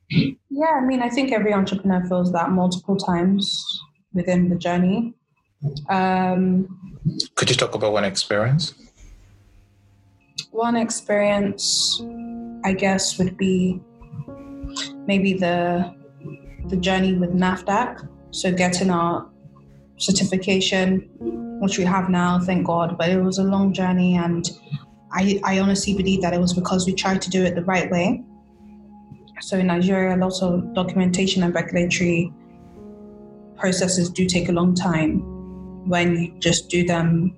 Yeah, 0.10 0.80
I 0.82 0.86
mean, 0.86 1.02
I 1.02 1.10
think 1.10 1.32
every 1.32 1.54
entrepreneur 1.54 2.06
feels 2.08 2.32
that 2.32 2.52
multiple 2.52 2.96
times 2.96 3.82
within 4.14 4.50
the 4.50 4.56
journey. 4.56 5.14
Um, 5.90 7.00
Could 7.36 7.50
you 7.50 7.56
talk 7.56 7.76
about 7.76 7.94
one 7.94 8.04
experience? 8.04 8.74
One 10.52 10.76
experience, 10.76 12.02
I 12.64 12.74
guess, 12.74 13.18
would 13.18 13.38
be 13.38 13.82
maybe 15.06 15.34
the 15.34 15.94
the 16.68 16.78
journey 16.78 17.14
with 17.14 17.32
NAFDAC. 17.34 18.08
So 18.32 18.52
getting 18.52 18.90
our 18.90 19.30
certification 19.98 21.10
which 21.60 21.78
we 21.78 21.84
have 21.84 22.10
now, 22.10 22.40
thank 22.40 22.66
God. 22.66 22.98
But 22.98 23.10
it 23.10 23.22
was 23.22 23.38
a 23.38 23.44
long 23.44 23.74
journey, 23.74 24.18
and 24.18 24.50
I, 25.12 25.40
I 25.44 25.60
honestly 25.60 25.96
believe 25.96 26.22
that 26.22 26.34
it 26.34 26.40
was 26.40 26.54
because 26.54 26.86
we 26.86 26.94
tried 26.94 27.22
to 27.24 27.30
do 27.30 27.44
it 27.44 27.56
the 27.56 27.64
right 27.64 27.90
way. 27.90 28.24
So 29.42 29.58
in 29.58 29.68
Nigeria, 29.68 30.16
a 30.16 30.20
lot 30.20 30.42
of 30.42 30.74
documentation 30.74 31.44
and 31.44 31.54
regulatory 31.54 32.34
processes 33.58 34.10
do 34.10 34.26
take 34.26 34.50
a 34.50 34.52
long 34.52 34.74
time 34.76 35.35
when 35.86 36.16
you 36.18 36.40
just 36.40 36.70
do 36.70 36.86
them 36.86 37.36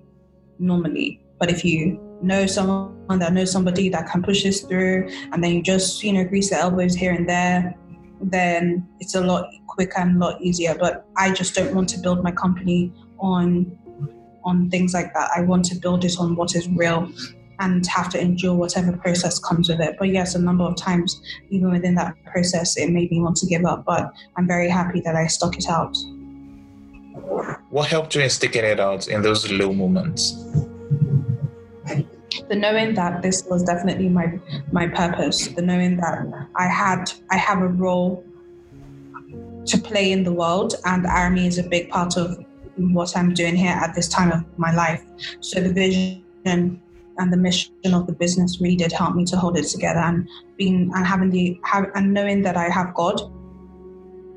normally. 0.59 1.21
But 1.39 1.51
if 1.51 1.63
you 1.63 1.99
know 2.21 2.45
someone 2.45 3.19
that 3.19 3.33
knows 3.33 3.51
somebody 3.51 3.89
that 3.89 4.09
can 4.09 4.23
push 4.23 4.43
this 4.43 4.61
through, 4.61 5.09
and 5.31 5.43
then 5.43 5.53
you 5.53 5.61
just 5.61 6.03
you 6.03 6.13
know 6.13 6.23
grease 6.23 6.49
the 6.49 6.57
elbows 6.57 6.95
here 6.95 7.13
and 7.13 7.27
there, 7.27 7.75
then 8.21 8.87
it's 8.99 9.15
a 9.15 9.21
lot 9.21 9.49
quicker 9.67 9.99
and 9.99 10.21
a 10.21 10.25
lot 10.25 10.41
easier. 10.41 10.75
But 10.75 11.05
I 11.15 11.31
just 11.31 11.55
don't 11.55 11.75
want 11.75 11.89
to 11.89 11.99
build 11.99 12.23
my 12.23 12.31
company 12.31 12.93
on 13.19 13.77
on 14.43 14.69
things 14.69 14.93
like 14.93 15.13
that. 15.13 15.29
I 15.35 15.41
want 15.41 15.65
to 15.65 15.75
build 15.75 16.05
it 16.05 16.17
on 16.19 16.35
what 16.35 16.55
is 16.55 16.67
real 16.69 17.11
and 17.59 17.85
have 17.87 18.09
to 18.09 18.21
endure 18.21 18.53
whatever 18.53 18.93
process 18.93 19.39
comes 19.39 19.67
with 19.67 19.81
it. 19.81 19.95
But 19.99 20.09
yes, 20.09 20.35
a 20.35 20.39
number 20.39 20.63
of 20.63 20.75
times, 20.75 21.19
even 21.49 21.71
within 21.71 21.95
that 21.95 22.15
process, 22.25 22.77
it 22.77 22.91
made 22.91 23.11
me 23.11 23.19
want 23.19 23.35
to 23.37 23.47
give 23.47 23.65
up. 23.65 23.83
But 23.85 24.11
I'm 24.37 24.47
very 24.47 24.69
happy 24.69 25.01
that 25.01 25.15
I 25.15 25.27
stuck 25.27 25.57
it 25.57 25.67
out. 25.67 25.97
What 27.69 27.88
helped 27.88 28.15
you 28.15 28.21
in 28.21 28.30
sticking 28.30 28.63
it 28.63 28.80
out 28.80 29.07
in 29.07 29.21
those 29.21 29.51
low 29.51 29.73
moments? 29.73 30.36
the 32.49 32.55
knowing 32.55 32.93
that 32.93 33.21
this 33.21 33.43
was 33.49 33.63
definitely 33.63 34.09
my 34.09 34.39
my 34.71 34.88
purpose 34.88 35.47
the 35.47 35.61
knowing 35.61 35.97
that 35.97 36.25
i 36.55 36.67
had 36.67 37.11
i 37.32 37.38
have 37.38 37.61
a 37.61 37.67
role 37.67 38.23
to 39.65 39.78
play 39.78 40.11
in 40.11 40.23
the 40.23 40.32
world 40.32 40.75
and 40.86 41.05
Arami 41.05 41.45
is 41.45 41.57
a 41.57 41.63
big 41.63 41.89
part 41.89 42.15
of 42.15 42.38
what 42.78 43.15
i'm 43.17 43.34
doing 43.34 43.55
here 43.55 43.71
at 43.71 43.93
this 43.95 44.07
time 44.07 44.32
of 44.32 44.43
my 44.57 44.73
life 44.73 45.03
so 45.41 45.59
the 45.59 45.73
vision 45.73 46.23
and 46.45 47.34
the 47.34 47.38
mission 47.38 47.93
of 47.93 48.07
the 48.07 48.13
business 48.13 48.61
really 48.61 48.75
did 48.75 48.91
help 48.91 49.15
me 49.15 49.25
to 49.25 49.36
hold 49.36 49.57
it 49.57 49.63
together 49.63 49.99
and 49.99 50.30
being 50.57 50.91
and 50.95 51.05
having 51.05 51.30
the 51.30 51.59
have 51.63 51.89
and 51.95 52.13
knowing 52.13 52.41
that 52.41 52.55
i 52.55 52.69
have 52.69 52.93
god 52.93 53.19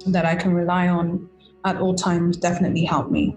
that 0.07 0.24
i 0.24 0.34
can 0.34 0.53
rely 0.53 0.88
on 0.88 1.28
at 1.64 1.76
all 1.76 1.94
times 1.94 2.36
definitely 2.36 2.84
helped 2.84 3.11
me 3.11 3.36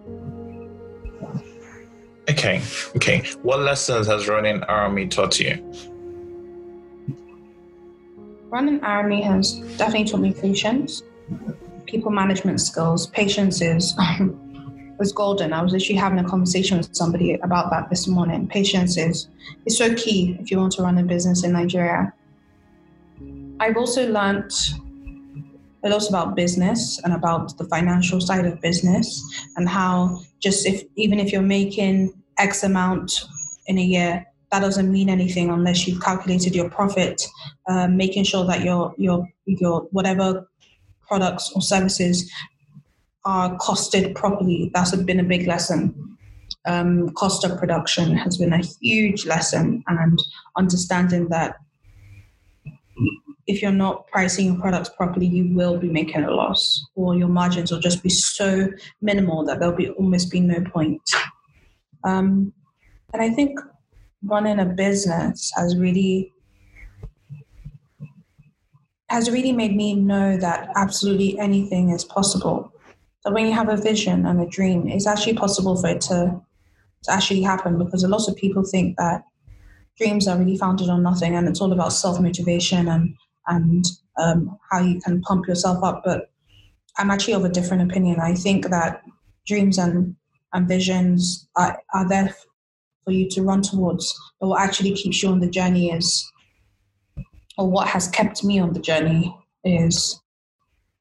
Okay, 2.30 2.62
okay. 2.96 3.24
What 3.42 3.60
lessons 3.60 4.08
has 4.08 4.28
running 4.30 4.62
Arami 4.62 5.10
taught 5.10 5.40
you? 5.40 5.58
Running 8.50 8.80
Arami 8.80 9.22
has 9.24 9.54
definitely 9.78 10.06
taught 10.06 10.22
me 10.22 10.32
patience, 10.32 11.04
people 11.86 12.12
management 12.12 12.62
skills. 12.62 13.08
Patience 13.08 13.62
is 13.62 13.94
was 15.00 15.12
golden. 15.12 15.52
I 15.52 15.62
was 15.62 15.74
actually 15.74 15.96
having 15.96 16.20
a 16.20 16.24
conversation 16.24 16.78
with 16.78 16.96
somebody 16.96 17.34
about 17.34 17.70
that 17.72 17.90
this 17.90 18.08
morning. 18.08 18.48
Patience 18.48 18.98
is 18.98 19.28
is 19.66 19.78
so 19.78 19.94
key 19.94 20.38
if 20.40 20.50
you 20.50 20.58
want 20.58 20.72
to 20.74 20.84
run 20.84 20.98
a 20.98 21.04
business 21.04 21.44
in 21.44 21.52
Nigeria. 21.52 22.14
I've 23.60 23.76
also 23.76 24.10
learned 24.10 24.52
a 25.84 25.90
lot 25.90 26.08
about 26.08 26.36
business 26.36 27.00
and 27.04 27.14
about 27.14 27.58
the 27.58 27.66
financial 27.66 28.22
side 28.22 28.46
of 28.46 28.62
business 28.62 29.22
and 29.58 29.68
how 29.68 30.22
just 30.40 30.66
if 30.66 30.84
even 30.96 31.20
if 31.20 31.32
you're 31.32 31.42
making 31.42 32.14
X 32.38 32.64
amount 32.64 33.12
in 33.68 33.78
a 33.78 33.82
year, 33.82 34.26
that 34.52 34.62
doesn't 34.62 34.92
mean 34.92 35.10
anything 35.10 35.50
unless 35.50 35.88
you've 35.88 36.02
calculated 36.02 36.56
your 36.56 36.70
profit, 36.70 37.22
um, 37.68 37.98
making 37.98 38.24
sure 38.24 38.46
that 38.46 38.64
your 38.64 38.94
your 38.98 39.28
your 39.46 39.82
whatever 39.92 40.48
products 41.08 41.52
or 41.56 41.62
services 41.62 42.32
are 43.26 43.58
costed 43.58 44.16
properly. 44.16 44.72
That's 44.74 44.96
been 44.96 45.20
a 45.20 45.24
big 45.24 45.48
lesson. 45.48 46.18
Um, 46.66 47.10
cost 47.10 47.44
of 47.44 47.58
production 47.58 48.16
has 48.16 48.38
been 48.38 48.54
a 48.54 48.62
huge 48.82 49.26
lesson, 49.26 49.84
and 49.88 50.20
understanding 50.56 51.28
that 51.30 51.58
if 53.48 53.62
you're 53.62 53.72
not 53.72 54.08
pricing 54.08 54.46
your 54.48 54.60
products 54.60 54.90
properly, 54.90 55.26
you 55.26 55.54
will 55.54 55.78
be 55.78 55.90
making 55.90 56.24
a 56.24 56.32
loss, 56.32 56.84
or 56.96 57.16
your 57.16 57.28
margins 57.28 57.72
will 57.72 57.80
just 57.80 58.02
be 58.02 58.10
so 58.10 58.70
minimal 59.02 59.46
that 59.46 59.60
there'll 59.60 59.76
be 59.76 59.90
almost 59.90 60.32
be 60.32 60.40
no 60.40 60.62
point. 60.62 61.02
Um, 62.04 62.54
and 63.14 63.22
I 63.22 63.30
think 63.30 63.60
running 64.24 64.60
a 64.60 64.66
business 64.66 65.52
has 65.56 65.78
really 65.78 66.34
has 69.10 69.30
really 69.30 69.52
made 69.52 69.76
me 69.76 69.94
know 69.94 70.38
that 70.38 70.70
absolutely 70.76 71.38
anything 71.38 71.92
is 71.92 72.04
possible. 72.04 72.74
That 73.24 73.34
when 73.34 73.46
you 73.46 73.54
have 73.54 73.70
a 73.70 73.78
vision 73.78 74.26
and 74.26 74.42
a 74.42 74.48
dream, 74.48 74.88
it's 74.88 75.06
actually 75.06 75.36
possible 75.36 75.80
for 75.80 75.90
it 75.90 76.02
to, 76.02 76.42
to 77.04 77.12
actually 77.12 77.44
happen 77.44 77.78
because 77.78 78.04
a 78.04 78.08
lot 78.08 78.28
of 78.28 78.36
people 78.36 78.64
think 78.64 78.98
that 78.98 79.24
dreams 79.98 80.28
are 80.28 80.38
really 80.38 80.58
founded 80.58 80.90
on 80.90 81.04
nothing 81.04 81.36
and 81.36 81.48
it's 81.48 81.62
all 81.62 81.72
about 81.72 81.94
self 81.94 82.20
motivation 82.20 82.88
and 82.88 83.16
and 83.48 83.86
um, 84.18 84.58
how 84.72 84.80
you 84.80 85.00
can 85.02 85.22
pump 85.22 85.48
yourself 85.48 85.84
up. 85.84 86.02
But 86.06 86.32
I'm 86.98 87.12
actually 87.12 87.34
of 87.34 87.46
a 87.46 87.50
different 87.50 87.90
opinion. 87.90 88.20
I 88.20 88.36
think 88.36 88.70
that 88.70 89.02
dreams 89.48 89.78
and, 89.78 90.16
and 90.54 90.68
visions 90.68 91.48
are, 91.56 91.82
are 91.94 92.08
there 92.08 92.36
for 93.04 93.12
you 93.12 93.30
to 93.30 93.44
run 93.44 93.62
towards. 93.62 94.18
But 94.40 94.48
what 94.48 94.62
actually 94.62 94.94
keeps 94.94 95.22
you 95.22 95.30
on 95.30 95.40
the 95.40 95.50
journey 95.50 95.92
is, 95.92 96.32
or 97.58 97.70
what 97.70 97.88
has 97.88 98.08
kept 98.08 98.44
me 98.44 98.60
on 98.60 98.74
the 98.74 98.80
journey 98.80 99.36
is 99.64 100.22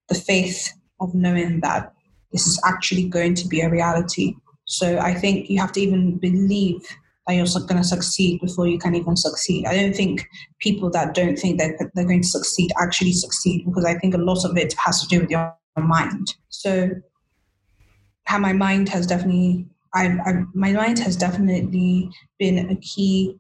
the 0.09 0.15
faith 0.15 0.73
of 1.01 1.15
knowing 1.15 1.61
that 1.61 1.93
this 2.33 2.47
is 2.47 2.61
actually 2.65 3.09
going 3.09 3.35
to 3.35 3.47
be 3.49 3.61
a 3.61 3.71
reality. 3.71 4.35
So 4.65 4.99
I 4.99 5.15
think 5.15 5.51
you 5.51 5.59
have 5.61 5.73
to 5.73 5.81
even 5.81 6.19
believe 6.19 6.83
that 7.27 7.35
you're 7.35 7.47
going 7.67 7.81
to 7.81 7.85
succeed 7.85 8.41
before 8.41 8.67
you 8.67 8.79
can 8.79 8.95
even 8.95 9.17
succeed. 9.17 9.67
I 9.67 9.77
don't 9.77 9.95
think 9.95 10.27
people 10.59 10.91
that 10.91 11.15
don't 11.15 11.39
think 11.39 11.59
that 11.59 11.91
they're 11.95 12.05
going 12.05 12.23
to 12.23 12.29
succeed 12.29 12.71
actually 12.81 13.13
succeed 13.13 13.65
because 13.65 13.85
I 13.85 13.95
think 13.99 14.15
a 14.15 14.19
lot 14.19 14.45
of 14.45 14.57
it 14.57 14.75
has 14.79 15.01
to 15.03 15.09
do 15.09 15.21
with 15.21 15.31
your 15.31 15.57
mind. 15.77 16.35
So, 16.49 16.91
how 18.25 18.39
my 18.39 18.53
mind 18.53 18.89
has 18.89 19.07
definitely, 19.07 19.67
I, 19.95 20.07
I 20.25 20.45
my 20.55 20.73
mind 20.73 20.99
has 21.01 21.17
definitely 21.17 22.11
been 22.39 22.71
a 22.71 22.77
key 22.77 23.39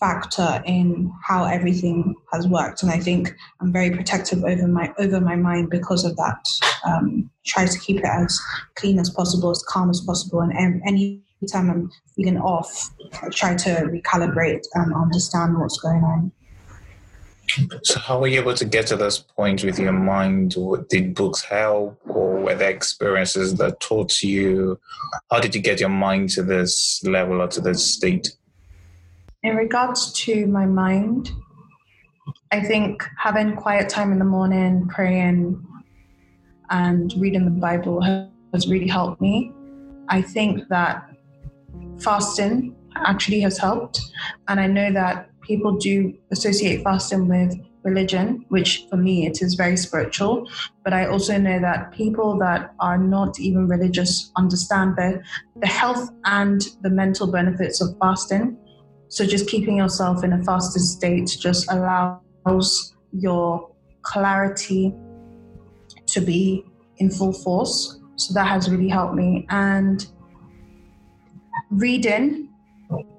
factor 0.00 0.60
in 0.66 1.12
how 1.22 1.44
everything 1.44 2.14
has 2.32 2.48
worked, 2.48 2.82
and 2.82 2.90
I 2.90 2.98
think 2.98 3.32
I'm 3.60 3.72
very 3.72 3.90
protective 3.90 4.42
over 4.42 4.66
my 4.66 4.92
over 4.98 5.20
my 5.20 5.36
mind 5.36 5.70
because 5.70 6.04
of 6.04 6.16
that. 6.16 6.44
Um, 6.84 7.30
try 7.46 7.66
to 7.66 7.78
keep 7.78 7.98
it 7.98 8.04
as 8.04 8.40
clean 8.74 8.98
as 8.98 9.10
possible, 9.10 9.50
as 9.50 9.64
calm 9.68 9.90
as 9.90 10.00
possible, 10.00 10.40
and 10.40 10.82
any 10.86 11.22
time 11.46 11.70
I'm 11.70 11.90
feeling 12.16 12.38
off, 12.38 12.90
I 13.22 13.28
try 13.28 13.54
to 13.56 13.70
recalibrate 13.70 14.64
and 14.74 14.94
understand 14.94 15.58
what's 15.58 15.78
going 15.78 16.02
on. 16.02 16.32
So, 17.82 17.98
how 17.98 18.20
were 18.20 18.28
you 18.28 18.40
able 18.40 18.54
to 18.54 18.64
get 18.64 18.86
to 18.88 18.96
this 18.96 19.18
point 19.18 19.62
with 19.62 19.78
your 19.78 19.92
mind? 19.92 20.56
Did 20.88 21.14
books 21.14 21.42
help, 21.42 22.00
or 22.06 22.40
were 22.40 22.54
there 22.54 22.70
experiences 22.70 23.54
that 23.56 23.80
taught 23.80 24.22
you? 24.22 24.78
How 25.30 25.40
did 25.40 25.54
you 25.54 25.60
get 25.60 25.80
your 25.80 25.90
mind 25.90 26.30
to 26.30 26.42
this 26.42 27.02
level 27.04 27.42
or 27.42 27.48
to 27.48 27.60
this 27.60 27.84
state? 27.84 28.32
In 29.42 29.56
regards 29.56 30.12
to 30.24 30.46
my 30.46 30.66
mind, 30.66 31.30
I 32.52 32.60
think 32.60 33.06
having 33.18 33.56
quiet 33.56 33.88
time 33.88 34.12
in 34.12 34.18
the 34.18 34.24
morning, 34.24 34.88
praying, 34.88 35.66
and 36.70 37.12
reading 37.18 37.44
the 37.44 37.50
Bible 37.50 38.00
has 38.52 38.68
really 38.68 38.88
helped 38.88 39.20
me. 39.20 39.52
I 40.08 40.22
think 40.22 40.68
that 40.68 41.11
fasting 42.00 42.76
actually 42.96 43.40
has 43.40 43.58
helped. 43.58 44.00
And 44.48 44.60
I 44.60 44.66
know 44.66 44.92
that 44.92 45.28
people 45.42 45.76
do 45.76 46.14
associate 46.30 46.82
fasting 46.82 47.28
with 47.28 47.54
religion, 47.84 48.44
which 48.48 48.86
for 48.88 48.96
me 48.96 49.26
it 49.26 49.42
is 49.42 49.54
very 49.54 49.76
spiritual. 49.76 50.48
But 50.84 50.92
I 50.92 51.06
also 51.06 51.36
know 51.38 51.60
that 51.60 51.92
people 51.92 52.38
that 52.38 52.74
are 52.80 52.98
not 52.98 53.40
even 53.40 53.68
religious 53.68 54.30
understand 54.36 54.96
the, 54.96 55.22
the 55.56 55.66
health 55.66 56.10
and 56.24 56.62
the 56.82 56.90
mental 56.90 57.26
benefits 57.26 57.80
of 57.80 57.96
fasting. 58.00 58.56
So 59.08 59.26
just 59.26 59.48
keeping 59.48 59.76
yourself 59.76 60.24
in 60.24 60.32
a 60.32 60.42
fasted 60.44 60.82
state 60.82 61.36
just 61.38 61.70
allows 61.70 62.94
your 63.12 63.70
clarity 64.02 64.94
to 66.06 66.20
be 66.20 66.64
in 66.98 67.10
full 67.10 67.32
force. 67.32 68.00
So 68.16 68.32
that 68.34 68.46
has 68.46 68.70
really 68.70 68.88
helped 68.88 69.14
me. 69.14 69.46
And 69.50 70.06
reading, 71.70 72.48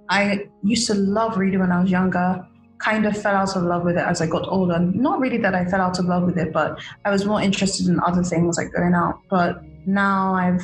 I 0.10 0.48
used 0.64 0.88
to 0.88 0.94
love 0.94 1.38
reading 1.38 1.60
when 1.60 1.72
I 1.72 1.82
was 1.82 1.92
younger. 1.92 2.46
Kind 2.78 3.06
of 3.06 3.20
fell 3.20 3.36
out 3.36 3.56
of 3.56 3.64
love 3.64 3.84
with 3.84 3.98
it 3.98 4.06
as 4.06 4.22
I 4.22 4.28
got 4.28 4.48
older. 4.48 4.80
Not 4.80 5.20
really 5.20 5.38
that 5.38 5.56
I 5.56 5.66
fell 5.66 5.82
out 5.82 6.00
of 6.00 6.06
love 6.06 6.24
with 6.24 6.38
it, 6.38 6.52
but 6.52 6.80
I 7.06 7.12
was 7.12 7.26
more 7.26 7.42
interested 7.42 7.88
in 7.88 8.00
other 8.02 8.24
things 8.24 8.58
like 8.58 8.74
going 8.74 8.94
out. 8.94 9.20
But 9.30 9.64
now 9.86 10.34
I've 10.34 10.64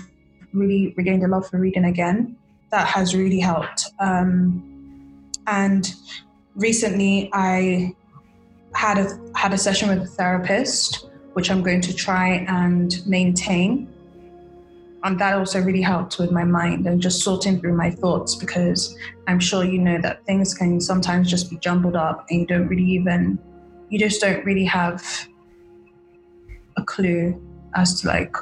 really 0.54 0.94
regained 0.98 1.24
a 1.24 1.28
love 1.28 1.50
for 1.50 1.60
reading 1.60 1.86
again. 1.86 2.36
That 2.72 2.88
has 2.88 3.16
really 3.16 3.40
helped. 3.40 3.88
Um, 4.00 5.30
and 5.48 5.94
recently, 6.56 7.30
I 7.34 7.96
had 8.74 8.98
a 8.98 9.08
had 9.36 9.54
a 9.54 9.58
session 9.58 9.90
with 9.90 10.00
a 10.00 10.08
therapist, 10.08 11.10
which 11.34 11.50
I'm 11.50 11.64
going 11.64 11.82
to 11.82 11.94
try 11.94 12.46
and 12.48 13.02
maintain 13.08 13.92
and 15.04 15.20
that 15.20 15.36
also 15.36 15.62
really 15.62 15.82
helped 15.82 16.20
with 16.20 16.32
my 16.32 16.44
mind 16.44 16.86
and 16.86 17.02
just 17.02 17.22
sorting 17.22 17.60
through 17.60 17.76
my 17.76 17.90
thoughts 17.90 18.36
because 18.36 18.98
I'm 19.28 19.40
sure 19.40 19.64
you 19.64 19.80
know 19.80 20.00
that 20.02 20.26
things 20.26 20.54
can 20.54 20.82
sometimes 20.82 21.30
just 21.30 21.50
be 21.50 21.58
jumbled 21.58 21.96
up 21.96 22.26
and 22.30 22.42
you 22.42 22.48
don't 22.48 22.68
really 22.68 22.84
even, 22.84 23.40
you 23.90 23.98
just 23.98 24.20
don't 24.20 24.44
really 24.46 24.66
have 24.66 25.28
a 26.76 26.84
clue 26.84 27.42
as 27.76 28.02
to 28.02 28.08
like 28.08 28.36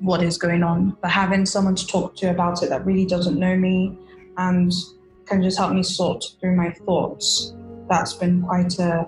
what 0.00 0.22
is 0.22 0.38
going 0.38 0.62
on. 0.62 0.96
But 1.02 1.10
having 1.10 1.44
someone 1.44 1.74
to 1.74 1.86
talk 1.86 2.16
to 2.16 2.30
about 2.30 2.62
it 2.62 2.70
that 2.70 2.86
really 2.86 3.04
doesn't 3.04 3.38
know 3.38 3.56
me 3.56 3.98
and 4.38 4.72
can 5.26 5.42
just 5.42 5.58
help 5.58 5.72
me 5.72 5.82
sort 5.82 6.24
through 6.40 6.56
my 6.56 6.70
thoughts, 6.70 7.54
that's 7.88 8.14
been 8.14 8.42
quite 8.42 8.78
a, 8.78 9.06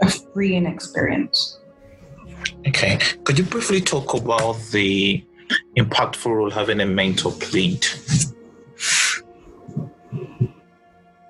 a 0.00 0.10
freeing 0.10 0.64
experience. 0.64 1.58
Okay. 2.66 2.98
Could 3.24 3.38
you 3.38 3.44
briefly 3.44 3.80
talk 3.82 4.14
about 4.14 4.58
the 4.72 5.22
impactful 5.76 6.26
role 6.26 6.50
having 6.50 6.80
a 6.80 6.86
mentor 6.86 7.32
played? 7.32 7.86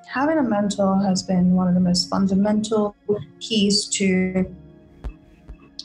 Having 0.09 0.39
a 0.39 0.43
mentor 0.43 1.03
has 1.03 1.23
been 1.23 1.53
one 1.55 1.69
of 1.69 1.75
the 1.75 1.81
most 1.81 2.09
fundamental 2.09 2.97
keys 3.41 3.87
to 3.91 4.47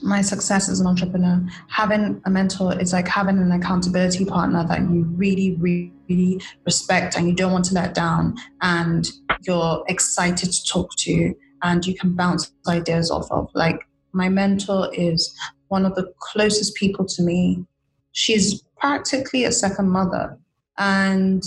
my 0.03 0.21
success 0.21 0.67
as 0.69 0.79
an 0.79 0.87
entrepreneur, 0.87 1.45
having 1.67 2.21
a 2.25 2.29
mentor 2.29 2.79
is 2.79 2.93
like 2.93 3.07
having 3.07 3.37
an 3.37 3.51
accountability 3.51 4.25
partner 4.25 4.65
that 4.67 4.79
you 4.81 5.03
really, 5.15 5.55
really 5.59 6.41
respect 6.65 7.15
and 7.15 7.27
you 7.27 7.35
don't 7.35 7.51
want 7.51 7.65
to 7.65 7.73
let 7.73 7.93
down, 7.93 8.35
and 8.61 9.11
you're 9.41 9.83
excited 9.87 10.51
to 10.51 10.65
talk 10.65 10.89
to, 10.95 11.35
and 11.61 11.85
you 11.85 11.95
can 11.95 12.15
bounce 12.15 12.51
ideas 12.67 13.11
off 13.11 13.29
of. 13.31 13.49
Like, 13.53 13.79
my 14.13 14.27
mentor 14.27 14.89
is 14.93 15.37
one 15.67 15.85
of 15.85 15.95
the 15.95 16.11
closest 16.19 16.75
people 16.75 17.05
to 17.05 17.21
me. 17.21 17.63
She's 18.11 18.61
practically 18.77 19.45
a 19.45 19.51
second 19.51 19.89
mother. 19.89 20.37
And, 20.77 21.43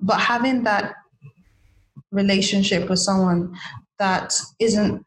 but 0.00 0.20
having 0.20 0.64
that 0.64 0.94
relationship 2.12 2.88
with 2.88 2.98
someone 2.98 3.56
that 3.98 4.34
isn't 4.58 5.04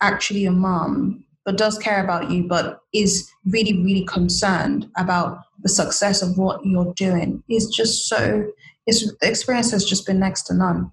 actually 0.00 0.46
a 0.46 0.50
mom 0.50 1.24
but 1.44 1.58
does 1.58 1.76
care 1.78 2.02
about 2.02 2.30
you, 2.30 2.44
but 2.44 2.80
is 2.94 3.28
really, 3.46 3.82
really 3.82 4.04
concerned 4.04 4.88
about 4.96 5.38
the 5.62 5.68
success 5.68 6.22
of 6.22 6.38
what 6.38 6.64
you're 6.64 6.92
doing 6.94 7.42
is 7.48 7.66
just 7.68 8.08
so, 8.08 8.46
it's, 8.86 9.06
the 9.20 9.28
experience 9.28 9.70
has 9.72 9.84
just 9.84 10.06
been 10.06 10.20
next 10.20 10.42
to 10.42 10.54
none. 10.54 10.90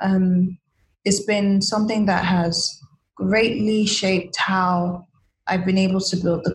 Um, 0.00 0.58
it's 1.04 1.24
been 1.24 1.62
something 1.62 2.06
that 2.06 2.24
has 2.24 2.80
greatly 3.16 3.86
shaped 3.86 4.36
how 4.36 5.06
I've 5.46 5.64
been 5.64 5.78
able 5.78 6.00
to 6.00 6.16
build 6.16 6.44
the 6.44 6.54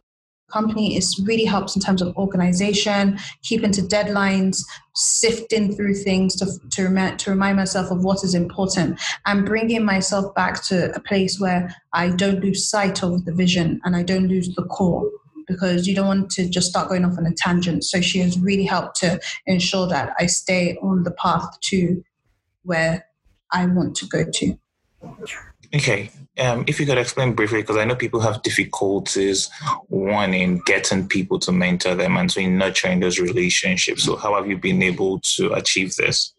company. 0.54 0.95
It 0.95 1.04
really 1.24 1.45
helps 1.45 1.76
in 1.76 1.82
terms 1.82 2.01
of 2.01 2.16
organization, 2.16 3.18
keeping 3.41 3.72
to 3.72 3.82
deadlines, 3.82 4.64
sifting 4.95 5.76
through 5.76 5.95
things 5.95 6.36
to, 6.36 6.45
to, 6.72 6.84
remind, 6.84 7.20
to 7.20 7.32
remind 7.32 7.58
myself 7.58 7.91
of 7.91 8.04
what 8.04 8.24
is 8.24 8.36
important, 8.36 9.01
and 9.26 9.45
bringing 9.45 9.84
myself 9.84 10.34
back 10.36 10.64
to 10.66 10.95
a 10.95 10.99
place 10.99 11.39
where 11.39 11.76
I 11.93 12.10
don't 12.10 12.39
lose 12.39 12.70
sight 12.70 13.04
of 13.04 13.26
the 13.26 13.34
vision 13.34 13.82
and 13.84 13.95
I 13.95 14.04
don't 14.04 14.28
lose 14.28 14.54
the 14.56 14.64
core 14.64 15.10
because 15.47 15.88
you 15.88 15.95
don't 15.95 16.08
want 16.08 16.30
to 16.32 16.47
just 16.47 16.70
start 16.70 16.89
going 16.89 17.04
off 17.04 17.18
on 17.18 17.26
a 17.26 17.34
tangent. 17.34 17.84
So 17.84 17.99
she 18.01 18.20
has 18.20 18.39
really 18.39 18.66
helped 18.66 18.95
to 18.97 19.20
ensure 19.45 19.88
that 19.88 20.14
I 20.20 20.28
stay 20.28 20.78
on 20.82 21.04
the 21.04 21.12
path 21.12 21.60
to 21.70 22.04
where 22.64 23.06
I 23.51 23.66
want 23.66 23.95
to 23.97 24.08
go 24.08 24.24
to. 24.24 24.58
Okay. 25.74 26.11
Um, 26.39 26.63
if 26.65 26.80
you 26.80 26.86
could 26.86 26.97
explain 26.97 27.34
briefly, 27.34 27.61
because 27.61 27.78
I 27.78 27.86
know 27.86 27.95
people 27.95 28.19
have 28.19 28.41
difficulties, 28.41 29.49
one 29.88 30.34
in 30.34 30.59
getting 30.65 31.07
people 31.07 31.38
to 31.39 31.51
mentor 31.51 31.93
them 31.93 32.17
and 32.17 32.32
so 32.32 32.41
in 32.41 32.57
nurturing 32.57 32.99
those 32.99 33.19
relationships. 33.19 34.03
So, 34.03 34.15
how 34.15 34.36
have 34.36 34.47
you 34.47 34.57
been 34.57 34.82
able 34.82 35.19
to 35.36 35.53
achieve 35.53 35.95
this? 35.95 36.34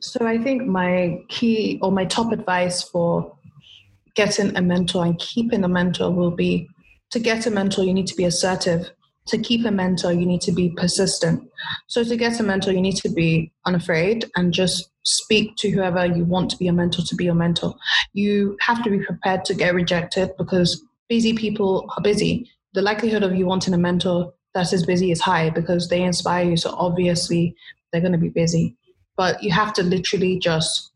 So, 0.00 0.26
I 0.26 0.38
think 0.38 0.66
my 0.66 1.22
key 1.28 1.78
or 1.82 1.92
my 1.92 2.06
top 2.06 2.32
advice 2.32 2.82
for 2.82 3.36
getting 4.14 4.56
a 4.56 4.62
mentor 4.62 5.04
and 5.04 5.18
keeping 5.18 5.62
a 5.62 5.68
mentor 5.68 6.10
will 6.10 6.30
be 6.30 6.68
to 7.10 7.18
get 7.18 7.46
a 7.46 7.50
mentor, 7.50 7.84
you 7.84 7.94
need 7.94 8.06
to 8.06 8.16
be 8.16 8.24
assertive 8.24 8.90
to 9.28 9.38
keep 9.38 9.64
a 9.66 9.70
mentor, 9.70 10.12
you 10.12 10.26
need 10.26 10.40
to 10.40 10.52
be 10.52 10.70
persistent. 10.70 11.48
So 11.86 12.02
to 12.02 12.16
get 12.16 12.40
a 12.40 12.42
mentor, 12.42 12.72
you 12.72 12.80
need 12.80 12.96
to 12.96 13.10
be 13.10 13.52
unafraid 13.66 14.24
and 14.36 14.52
just 14.52 14.90
speak 15.08 15.56
to 15.56 15.70
whoever 15.70 16.06
you 16.06 16.24
want 16.24 16.50
to 16.50 16.56
be 16.56 16.68
a 16.68 16.72
mentor 16.72 17.02
to 17.02 17.14
be 17.14 17.24
your 17.24 17.34
mentor. 17.34 17.74
You 18.12 18.56
have 18.60 18.82
to 18.84 18.90
be 18.90 19.04
prepared 19.04 19.44
to 19.46 19.54
get 19.54 19.74
rejected 19.74 20.32
because 20.36 20.82
busy 21.08 21.32
people 21.34 21.90
are 21.96 22.02
busy. 22.02 22.50
The 22.74 22.82
likelihood 22.82 23.22
of 23.22 23.34
you 23.34 23.46
wanting 23.46 23.74
a 23.74 23.78
mentor 23.78 24.32
that 24.54 24.72
is 24.72 24.84
busy 24.84 25.10
is 25.10 25.20
high 25.20 25.50
because 25.50 25.88
they 25.88 26.02
inspire 26.02 26.44
you. 26.44 26.56
So 26.56 26.74
obviously 26.76 27.54
they're 27.90 28.00
going 28.00 28.12
to 28.12 28.18
be 28.18 28.28
busy. 28.28 28.76
But 29.16 29.42
you 29.42 29.50
have 29.52 29.72
to 29.74 29.82
literally 29.82 30.38
just 30.38 30.92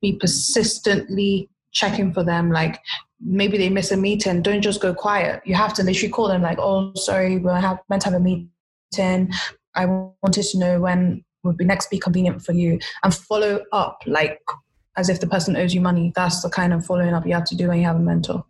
be 0.00 0.16
persistently 0.16 1.48
checking 1.72 2.12
for 2.12 2.24
them. 2.24 2.50
Like 2.50 2.80
maybe 3.20 3.58
they 3.58 3.68
miss 3.68 3.92
a 3.92 3.96
meeting, 3.96 4.42
don't 4.42 4.62
just 4.62 4.80
go 4.80 4.94
quiet. 4.94 5.42
You 5.44 5.54
have 5.54 5.74
to 5.74 5.82
literally 5.82 6.10
call 6.12 6.28
them 6.28 6.42
like, 6.42 6.58
oh, 6.58 6.92
sorry, 6.94 7.38
we're 7.38 7.60
meant 7.88 8.02
to 8.02 8.10
have 8.10 8.14
a 8.14 8.20
meeting. 8.20 9.32
I 9.76 9.86
wanted 9.86 10.44
to 10.44 10.58
know 10.58 10.80
when 10.80 11.24
would 11.44 11.56
be 11.56 11.64
next 11.64 11.90
be 11.90 11.98
convenient 11.98 12.42
for 12.42 12.52
you 12.52 12.78
and 13.02 13.14
follow 13.14 13.62
up 13.72 14.02
like 14.06 14.40
as 14.96 15.08
if 15.08 15.20
the 15.20 15.26
person 15.26 15.56
owes 15.56 15.74
you 15.74 15.80
money. 15.80 16.12
That's 16.14 16.42
the 16.42 16.50
kind 16.50 16.72
of 16.72 16.84
following 16.84 17.14
up 17.14 17.26
you 17.26 17.34
have 17.34 17.44
to 17.46 17.56
do 17.56 17.68
when 17.68 17.78
you 17.78 17.84
have 17.84 17.96
a 17.96 18.00
mentor. 18.00 18.44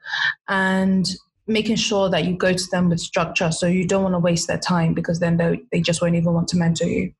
And 0.48 1.06
making 1.46 1.76
sure 1.76 2.08
that 2.08 2.24
you 2.24 2.36
go 2.36 2.52
to 2.52 2.66
them 2.70 2.88
with 2.88 3.00
structure 3.00 3.50
so 3.50 3.66
you 3.66 3.86
don't 3.86 4.02
want 4.02 4.14
to 4.14 4.18
waste 4.18 4.48
their 4.48 4.58
time 4.58 4.94
because 4.94 5.20
then 5.20 5.36
they, 5.36 5.60
they 5.72 5.80
just 5.80 6.00
won't 6.00 6.14
even 6.14 6.32
want 6.32 6.48
to 6.48 6.56
mentor 6.56 6.86
you. 6.86 7.12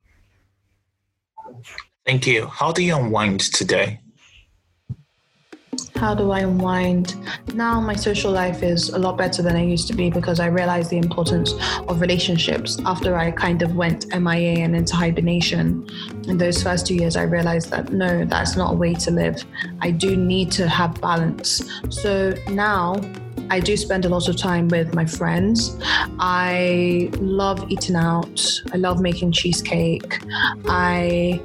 Thank 2.07 2.27
you. 2.27 2.47
How 2.47 2.73
do 2.73 2.83
you 2.83 2.97
unwind 2.97 3.41
today? 3.41 4.01
How 5.97 6.15
do 6.15 6.31
I 6.31 6.41
unwind? 6.41 7.17
Now 7.55 7.81
my 7.81 7.95
social 7.95 8.33
life 8.33 8.63
is 8.63 8.91
a 8.91 8.99
lot 8.99 9.17
better 9.17 9.43
than 9.43 9.57
it 9.57 9.67
used 9.67 9.87
to 9.89 9.95
be 9.95 10.11
because 10.11 10.41
I 10.41 10.47
realized 10.47 10.91
the 10.91 10.99
importance 10.99 11.55
of 11.89 12.01
relationships 12.01 12.79
after 12.85 13.17
I 13.17 13.31
kind 13.31 13.63
of 13.63 13.75
went 13.75 14.07
MIA 14.15 14.59
and 14.65 14.77
into 14.77 14.95
hibernation. 14.97 15.89
In 16.29 16.39
those 16.39 16.63
first 16.63 16.87
two 16.87 16.95
years, 16.95 17.17
I 17.17 17.23
realized 17.23 17.71
that 17.71 17.93
no, 17.93 18.25
that's 18.25 18.57
not 18.57 18.73
a 18.73 18.77
way 18.77 18.95
to 18.95 19.11
live. 19.11 19.43
I 19.81 19.91
do 19.91 20.17
need 20.17 20.51
to 20.53 20.69
have 20.69 21.01
balance. 21.01 21.63
So 21.91 22.35
now 22.51 23.01
I 23.51 23.61
do 23.61 23.77
spend 23.77 24.05
a 24.05 24.09
lot 24.09 24.29
of 24.29 24.37
time 24.37 24.69
with 24.69 24.95
my 24.95 25.05
friends. 25.05 25.77
I 26.19 27.11
love 27.19 27.71
eating 27.71 27.97
out. 27.97 28.41
I 28.73 28.77
love 28.77 29.01
making 29.01 29.33
cheesecake. 29.33 30.21
I 30.67 31.41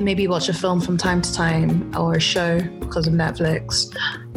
maybe 0.00 0.26
watch 0.26 0.48
a 0.48 0.54
film 0.54 0.80
from 0.80 0.96
time 0.96 1.20
to 1.22 1.32
time 1.32 1.94
or 1.96 2.14
a 2.14 2.20
show 2.20 2.60
because 2.80 3.06
of 3.06 3.12
Netflix. 3.12 3.94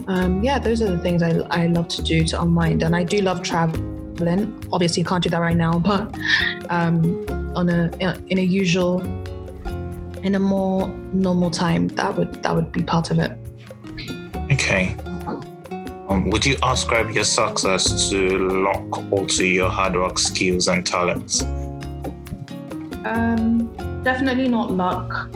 Um, 0.07 0.43
yeah, 0.43 0.59
those 0.59 0.81
are 0.81 0.91
the 0.91 0.97
things 0.97 1.23
I, 1.23 1.31
I 1.49 1.67
love 1.67 1.87
to 1.89 2.01
do 2.01 2.23
to 2.25 2.41
unwind. 2.41 2.83
And 2.83 2.95
I 2.95 3.03
do 3.03 3.21
love 3.21 3.41
traveling. 3.41 4.63
Obviously, 4.71 5.01
you 5.01 5.05
can't 5.05 5.23
do 5.23 5.29
that 5.29 5.39
right 5.39 5.55
now, 5.55 5.79
but 5.79 6.15
um, 6.69 7.25
on 7.55 7.69
a 7.69 7.89
in 8.27 8.37
a 8.37 8.41
usual, 8.41 9.01
in 10.23 10.35
a 10.35 10.39
more 10.39 10.87
normal 11.13 11.49
time, 11.49 11.87
that 11.89 12.15
would 12.15 12.43
that 12.43 12.53
would 12.53 12.71
be 12.71 12.83
part 12.83 13.11
of 13.11 13.19
it. 13.19 13.31
Okay. 14.51 14.95
Um, 16.09 16.29
would 16.29 16.45
you 16.45 16.57
ascribe 16.61 17.11
your 17.11 17.23
success 17.23 18.09
to 18.09 18.37
luck 18.37 19.11
or 19.11 19.25
to 19.25 19.45
your 19.47 19.69
hard 19.69 19.95
work 19.95 20.19
skills 20.19 20.67
and 20.67 20.85
talents? 20.85 21.41
Um, 23.05 23.73
definitely 24.03 24.47
not 24.49 24.71
luck. 24.71 25.29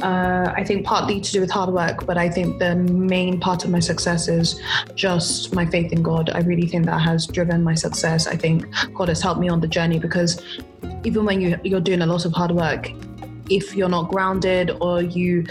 Uh, 0.00 0.52
I 0.56 0.62
think 0.62 0.86
partly 0.86 1.20
to 1.20 1.32
do 1.32 1.40
with 1.40 1.50
hard 1.50 1.70
work, 1.70 2.06
but 2.06 2.16
I 2.16 2.28
think 2.28 2.60
the 2.60 2.76
main 2.76 3.40
part 3.40 3.64
of 3.64 3.70
my 3.70 3.80
success 3.80 4.28
is 4.28 4.60
just 4.94 5.52
my 5.54 5.66
faith 5.66 5.92
in 5.92 6.02
God. 6.02 6.30
I 6.30 6.40
really 6.40 6.68
think 6.68 6.86
that 6.86 7.00
has 7.00 7.26
driven 7.26 7.64
my 7.64 7.74
success. 7.74 8.28
I 8.28 8.36
think 8.36 8.66
God 8.94 9.08
has 9.08 9.20
helped 9.20 9.40
me 9.40 9.48
on 9.48 9.60
the 9.60 9.66
journey 9.66 9.98
because 9.98 10.40
even 11.04 11.24
when 11.24 11.40
you, 11.40 11.58
you're 11.64 11.80
doing 11.80 12.02
a 12.02 12.06
lot 12.06 12.24
of 12.24 12.32
hard 12.32 12.52
work, 12.52 12.92
if 13.50 13.74
you're 13.74 13.88
not 13.88 14.08
grounded 14.08 14.70
or 14.80 15.02
you 15.02 15.46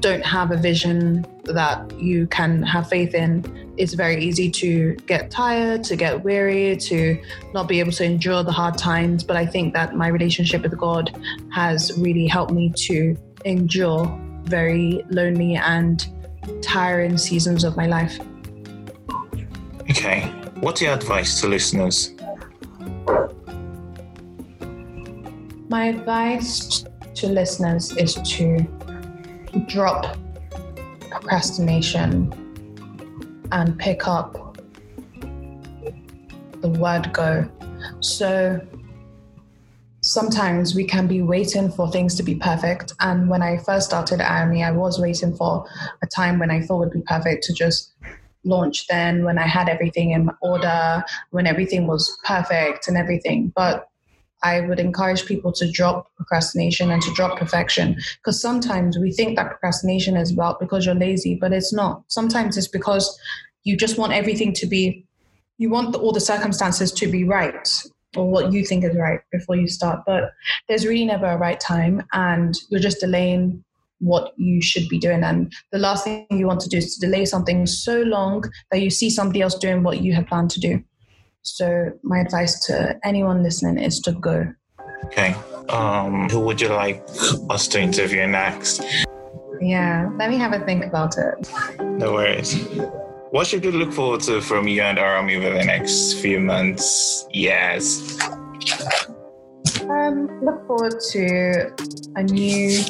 don't 0.00 0.24
have 0.24 0.50
a 0.50 0.56
vision 0.56 1.26
that 1.44 2.00
you 2.00 2.26
can 2.28 2.62
have 2.62 2.88
faith 2.88 3.14
in, 3.14 3.44
it's 3.76 3.94
very 3.94 4.22
easy 4.22 4.50
to 4.50 4.94
get 5.06 5.30
tired, 5.30 5.84
to 5.84 5.94
get 5.94 6.24
weary, 6.24 6.76
to 6.76 7.20
not 7.54 7.68
be 7.68 7.78
able 7.78 7.92
to 7.92 8.04
endure 8.04 8.42
the 8.42 8.52
hard 8.52 8.76
times. 8.76 9.22
But 9.22 9.36
I 9.36 9.46
think 9.46 9.72
that 9.74 9.94
my 9.94 10.08
relationship 10.08 10.62
with 10.62 10.76
God 10.76 11.16
has 11.52 11.96
really 11.98 12.26
helped 12.26 12.52
me 12.52 12.72
to 12.76 13.16
endure 13.44 14.06
very 14.44 15.04
lonely 15.10 15.56
and 15.56 16.06
tiring 16.62 17.18
seasons 17.18 17.64
of 17.64 17.76
my 17.76 17.86
life. 17.86 18.18
Okay. 19.90 20.32
What's 20.60 20.82
your 20.82 20.94
advice 20.94 21.40
to 21.40 21.48
listeners? 21.48 22.14
My 25.68 25.84
advice 25.86 26.84
to 27.14 27.28
listeners 27.28 27.92
is 27.96 28.14
to 28.14 28.60
drop 29.66 30.16
procrastination 31.10 32.32
and 33.52 33.78
pick 33.78 34.06
up 34.08 34.56
the 36.60 36.68
word 36.68 37.12
go. 37.12 37.48
So 38.00 38.60
sometimes 40.08 40.74
we 40.74 40.84
can 40.84 41.06
be 41.06 41.20
waiting 41.20 41.70
for 41.70 41.90
things 41.90 42.14
to 42.14 42.22
be 42.22 42.34
perfect. 42.34 42.94
And 43.00 43.28
when 43.28 43.42
I 43.42 43.58
first 43.58 43.88
started 43.88 44.20
Arami, 44.20 44.64
I 44.64 44.70
was 44.70 44.98
waiting 44.98 45.36
for 45.36 45.68
a 46.02 46.06
time 46.06 46.38
when 46.38 46.50
I 46.50 46.62
thought 46.62 46.78
would 46.78 46.92
be 46.92 47.02
perfect 47.02 47.44
to 47.44 47.52
just 47.52 47.92
launch 48.44 48.86
then 48.86 49.24
when 49.24 49.38
I 49.38 49.46
had 49.46 49.68
everything 49.68 50.12
in 50.12 50.30
order, 50.40 51.04
when 51.30 51.46
everything 51.46 51.86
was 51.86 52.16
perfect 52.24 52.88
and 52.88 52.96
everything. 52.96 53.52
But 53.54 53.90
I 54.42 54.60
would 54.60 54.80
encourage 54.80 55.26
people 55.26 55.52
to 55.52 55.70
drop 55.70 56.10
procrastination 56.16 56.90
and 56.90 57.02
to 57.02 57.12
drop 57.12 57.38
perfection 57.38 57.96
because 58.16 58.40
sometimes 58.40 58.96
we 58.96 59.12
think 59.12 59.36
that 59.36 59.48
procrastination 59.48 60.16
is 60.16 60.32
about 60.32 60.58
because 60.58 60.86
you're 60.86 60.94
lazy, 60.94 61.34
but 61.34 61.52
it's 61.52 61.72
not. 61.72 62.04
Sometimes 62.06 62.56
it's 62.56 62.68
because 62.68 63.18
you 63.64 63.76
just 63.76 63.98
want 63.98 64.14
everything 64.14 64.54
to 64.54 64.66
be, 64.66 65.04
you 65.58 65.68
want 65.68 65.94
all 65.96 66.12
the 66.12 66.20
circumstances 66.20 66.92
to 66.92 67.10
be 67.10 67.24
right 67.24 67.68
or 68.16 68.30
what 68.30 68.52
you 68.52 68.64
think 68.64 68.84
is 68.84 68.96
right 68.96 69.20
before 69.32 69.56
you 69.56 69.68
start. 69.68 70.00
But 70.06 70.32
there's 70.68 70.86
really 70.86 71.04
never 71.04 71.26
a 71.26 71.36
right 71.36 71.60
time, 71.60 72.02
and 72.12 72.54
you're 72.70 72.80
just 72.80 73.00
delaying 73.00 73.64
what 74.00 74.32
you 74.36 74.62
should 74.62 74.88
be 74.88 74.98
doing. 74.98 75.24
And 75.24 75.52
the 75.72 75.78
last 75.78 76.04
thing 76.04 76.26
you 76.30 76.46
want 76.46 76.60
to 76.60 76.68
do 76.68 76.78
is 76.78 76.96
to 76.96 77.06
delay 77.06 77.24
something 77.24 77.66
so 77.66 78.02
long 78.02 78.44
that 78.70 78.80
you 78.80 78.90
see 78.90 79.10
somebody 79.10 79.42
else 79.42 79.56
doing 79.56 79.82
what 79.82 80.02
you 80.02 80.14
have 80.14 80.26
planned 80.26 80.50
to 80.52 80.60
do. 80.60 80.82
So 81.42 81.90
my 82.02 82.20
advice 82.20 82.64
to 82.66 82.98
anyone 83.04 83.42
listening 83.42 83.82
is 83.82 84.00
to 84.00 84.12
go. 84.12 84.52
Okay. 85.06 85.34
Um, 85.68 86.28
who 86.28 86.40
would 86.40 86.60
you 86.60 86.68
like 86.68 87.02
us 87.50 87.68
to 87.68 87.80
interview 87.80 88.26
next? 88.26 88.82
Yeah, 89.60 90.08
let 90.16 90.30
me 90.30 90.36
have 90.36 90.52
a 90.52 90.64
think 90.64 90.84
about 90.84 91.16
it. 91.18 91.50
No 91.80 92.12
worries. 92.12 92.54
What 93.30 93.46
should 93.46 93.62
we 93.62 93.72
look 93.72 93.92
forward 93.92 94.22
to 94.22 94.40
from 94.40 94.66
you 94.66 94.80
and 94.80 94.96
Arami 94.96 95.36
over 95.36 95.50
the 95.50 95.64
next 95.64 96.14
few 96.14 96.40
months, 96.40 97.26
years? 97.30 98.18
Um, 99.82 100.42
look 100.42 100.66
forward 100.66 100.98
to 101.10 101.74
a 102.16 102.22
new 102.22 102.80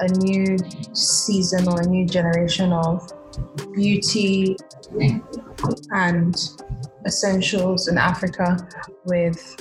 a 0.00 0.08
new 0.18 0.58
season 0.92 1.66
or 1.68 1.80
a 1.80 1.86
new 1.86 2.06
generation 2.06 2.70
of 2.72 3.10
beauty 3.72 4.56
and 5.90 6.36
essentials 7.06 7.88
in 7.88 7.96
Africa 7.96 8.58
with 9.06 9.56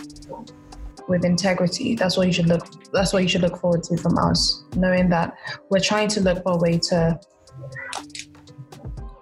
with 1.08 1.24
integrity. 1.24 1.96
That's 1.96 2.18
what 2.18 2.28
you 2.28 2.34
should 2.34 2.50
look 2.50 2.68
that's 2.92 3.14
what 3.14 3.24
you 3.24 3.30
should 3.30 3.42
look 3.42 3.62
forward 3.62 3.84
to 3.84 3.96
from 3.96 4.18
us. 4.18 4.66
Knowing 4.76 5.08
that 5.10 5.38
we're 5.70 5.80
trying 5.80 6.10
to 6.10 6.20
look 6.20 6.44
for 6.44 6.52
a 6.52 6.58
way 6.58 6.78
to 6.90 7.18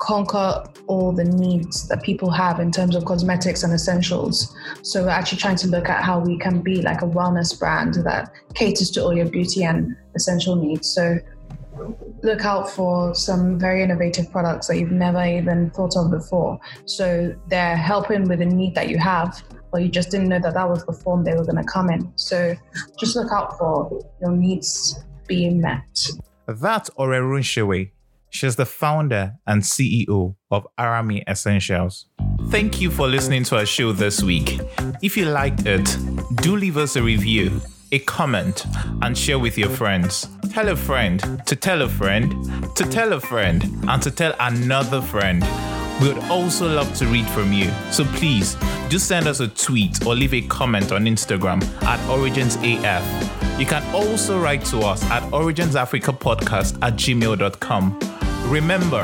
conquer 0.05 0.63
all 0.85 1.11
the 1.11 1.23
needs 1.23 1.87
that 1.87 2.03
people 2.03 2.29
have 2.29 2.59
in 2.59 2.71
terms 2.71 2.95
of 2.95 3.05
cosmetics 3.05 3.63
and 3.63 3.73
essentials. 3.73 4.55
So 4.83 5.03
we're 5.03 5.09
actually 5.09 5.39
trying 5.39 5.55
to 5.57 5.67
look 5.67 5.89
at 5.89 6.03
how 6.03 6.19
we 6.19 6.37
can 6.37 6.61
be 6.61 6.81
like 6.83 7.01
a 7.01 7.07
wellness 7.07 7.57
brand 7.57 7.95
that 7.95 8.31
caters 8.53 8.91
to 8.91 9.03
all 9.03 9.15
your 9.15 9.25
beauty 9.25 9.63
and 9.63 9.95
essential 10.15 10.55
needs. 10.55 10.87
So 10.93 11.17
look 12.21 12.45
out 12.45 12.69
for 12.69 13.15
some 13.15 13.59
very 13.59 13.81
innovative 13.81 14.31
products 14.31 14.67
that 14.67 14.77
you've 14.77 14.91
never 14.91 15.25
even 15.25 15.71
thought 15.71 15.97
of 15.97 16.11
before. 16.11 16.59
So 16.85 17.35
they're 17.47 17.75
helping 17.75 18.27
with 18.27 18.41
a 18.41 18.45
need 18.45 18.75
that 18.75 18.89
you 18.89 18.99
have, 18.99 19.43
but 19.71 19.81
you 19.81 19.89
just 19.89 20.11
didn't 20.11 20.29
know 20.29 20.39
that 20.39 20.53
that 20.53 20.69
was 20.69 20.85
the 20.85 20.93
form 20.93 21.23
they 21.23 21.33
were 21.33 21.43
going 21.43 21.57
to 21.57 21.63
come 21.63 21.89
in. 21.89 22.13
So 22.15 22.55
just 22.99 23.15
look 23.15 23.31
out 23.31 23.57
for 23.57 24.05
your 24.21 24.31
needs 24.31 25.03
being 25.27 25.61
met. 25.61 26.09
That's 26.47 26.91
Ore 26.95 27.07
Runsewe. 27.07 27.89
She's 28.35 28.57
the 28.57 28.65
founder 28.65 29.35
and 29.47 29.61
CEO 29.61 30.35
of 30.51 30.67
Arami 30.77 31.23
Essentials. 31.25 32.07
Thank 32.49 32.81
you 32.81 32.91
for 32.91 33.07
listening 33.07 33.45
to 33.45 33.55
our 33.55 33.65
show 33.65 33.93
this 33.93 34.21
week. 34.21 34.59
If 35.01 35.15
you 35.15 35.27
liked 35.27 35.65
it, 35.65 35.97
do 36.41 36.57
leave 36.57 36.75
us 36.75 36.97
a 36.97 37.01
review, 37.01 37.61
a 37.93 37.99
comment, 37.99 38.65
and 39.01 39.17
share 39.17 39.39
with 39.39 39.57
your 39.57 39.69
friends. 39.69 40.27
Tell 40.51 40.67
a 40.67 40.75
friend 40.75 41.41
to 41.45 41.55
tell 41.55 41.81
a 41.83 41.87
friend 41.87 42.75
to 42.75 42.83
tell 42.83 43.13
a 43.13 43.21
friend 43.21 43.63
and 43.87 44.03
to 44.03 44.11
tell 44.11 44.35
another 44.41 45.01
friend. 45.01 45.41
We 46.01 46.09
would 46.09 46.23
also 46.25 46.67
love 46.67 46.93
to 46.95 47.07
read 47.07 47.27
from 47.29 47.53
you. 47.53 47.71
So 47.89 48.03
please 48.03 48.57
do 48.89 48.99
send 48.99 49.27
us 49.27 49.39
a 49.39 49.47
tweet 49.47 50.05
or 50.05 50.13
leave 50.13 50.33
a 50.33 50.41
comment 50.41 50.91
on 50.91 51.05
Instagram 51.05 51.63
at 51.83 51.99
OriginsAF. 52.09 53.59
You 53.59 53.65
can 53.65 53.81
also 53.95 54.41
write 54.41 54.65
to 54.65 54.79
us 54.79 55.01
at 55.05 55.23
originsafricapodcast 55.31 56.79
at 56.81 56.95
gmail.com. 56.95 58.14
Remember, 58.45 59.03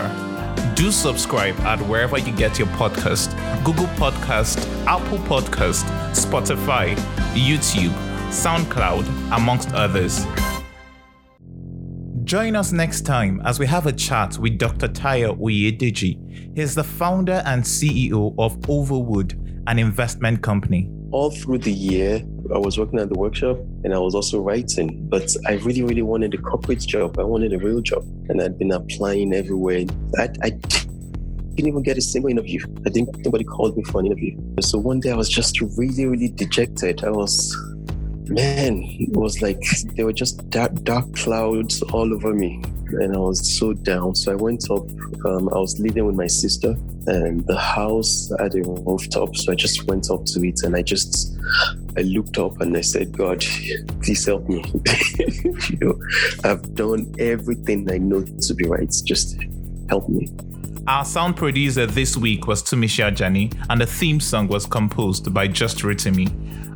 do 0.75 0.91
subscribe 0.91 1.59
at 1.61 1.79
wherever 1.87 2.19
you 2.19 2.31
get 2.31 2.59
your 2.59 2.67
podcast 2.69 3.35
Google 3.63 3.87
Podcast, 3.95 4.59
Apple 4.85 5.17
Podcast, 5.19 5.83
Spotify, 6.11 6.95
YouTube, 7.33 7.91
SoundCloud, 8.29 9.07
amongst 9.35 9.73
others. 9.73 10.25
Join 12.23 12.55
us 12.55 12.71
next 12.71 13.01
time 13.01 13.41
as 13.43 13.59
we 13.59 13.65
have 13.65 13.87
a 13.87 13.91
chat 13.91 14.37
with 14.37 14.59
Dr. 14.59 14.87
Tayo 14.87 15.35
Oyedeji. 15.39 16.55
He's 16.55 16.75
the 16.75 16.83
founder 16.83 17.41
and 17.45 17.63
CEO 17.63 18.35
of 18.37 18.59
Overwood, 18.69 19.63
an 19.65 19.79
investment 19.79 20.43
company. 20.43 20.87
All 21.11 21.31
through 21.31 21.57
the 21.57 21.73
year, 21.73 22.23
I 22.53 22.57
was 22.57 22.77
working 22.77 22.99
at 22.99 23.09
the 23.09 23.17
workshop 23.17 23.57
and 23.83 23.93
I 23.93 23.97
was 23.99 24.15
also 24.15 24.39
writing, 24.39 25.07
but 25.09 25.29
I 25.47 25.53
really, 25.53 25.83
really 25.83 26.01
wanted 26.01 26.33
a 26.33 26.37
corporate 26.37 26.79
job. 26.79 27.19
I 27.19 27.23
wanted 27.23 27.53
a 27.53 27.59
real 27.59 27.81
job, 27.81 28.03
and 28.29 28.41
I'd 28.41 28.57
been 28.57 28.71
applying 28.71 29.33
everywhere. 29.33 29.85
I, 30.17 30.29
I 30.43 30.49
didn't 30.49 31.67
even 31.67 31.83
get 31.83 31.97
a 31.97 32.01
single 32.01 32.29
interview. 32.29 32.61
I 32.85 32.89
think 32.89 33.15
nobody 33.19 33.43
called 33.43 33.77
me 33.77 33.83
for 33.83 33.99
an 33.99 34.07
interview. 34.07 34.37
So 34.61 34.77
one 34.77 34.99
day 34.99 35.11
I 35.11 35.15
was 35.15 35.29
just 35.29 35.59
really, 35.61 36.05
really 36.05 36.29
dejected. 36.29 37.03
I 37.03 37.11
was 37.11 37.55
man, 38.31 38.83
it 38.99 39.09
was 39.11 39.41
like 39.41 39.61
there 39.95 40.05
were 40.05 40.13
just 40.13 40.49
dark, 40.49 40.73
dark 40.83 41.13
clouds 41.15 41.81
all 41.83 42.13
over 42.13 42.33
me, 42.33 42.61
and 42.93 43.15
I 43.15 43.19
was 43.19 43.57
so 43.57 43.73
down. 43.73 44.15
So 44.15 44.31
I 44.31 44.35
went 44.35 44.69
up. 44.69 44.89
Um, 45.25 45.49
I 45.49 45.57
was 45.57 45.79
living 45.79 46.05
with 46.05 46.15
my 46.15 46.27
sister, 46.27 46.75
and 47.07 47.45
the 47.47 47.57
house 47.57 48.31
had 48.39 48.55
a 48.55 48.61
rooftop. 48.61 49.35
So 49.35 49.51
I 49.51 49.55
just 49.55 49.87
went 49.87 50.09
up 50.09 50.25
to 50.25 50.43
it, 50.43 50.63
and 50.63 50.75
I 50.75 50.81
just 50.81 51.37
I 51.97 52.01
looked 52.01 52.37
up 52.37 52.61
and 52.61 52.75
I 52.75 52.81
said, 52.81 53.17
God, 53.17 53.43
please 54.01 54.25
help 54.25 54.47
me. 54.47 54.63
you 55.19 55.77
know, 55.81 55.99
I've 56.43 56.75
done 56.75 57.13
everything 57.19 57.91
I 57.91 57.97
know 57.97 58.23
to 58.23 58.53
be 58.53 58.65
right. 58.65 58.93
Just 59.03 59.37
help 59.89 60.07
me. 60.07 60.29
Our 60.87 61.05
sound 61.05 61.37
producer 61.37 61.85
this 61.85 62.17
week 62.17 62.47
was 62.47 62.63
Tumisha 62.63 63.17
Jani, 63.17 63.51
and 63.69 63.79
the 63.79 63.85
theme 63.85 64.19
song 64.19 64.47
was 64.47 64.65
composed 64.65 65.31
by 65.33 65.47
Just 65.47 65.79
Ritimi. 65.79 66.27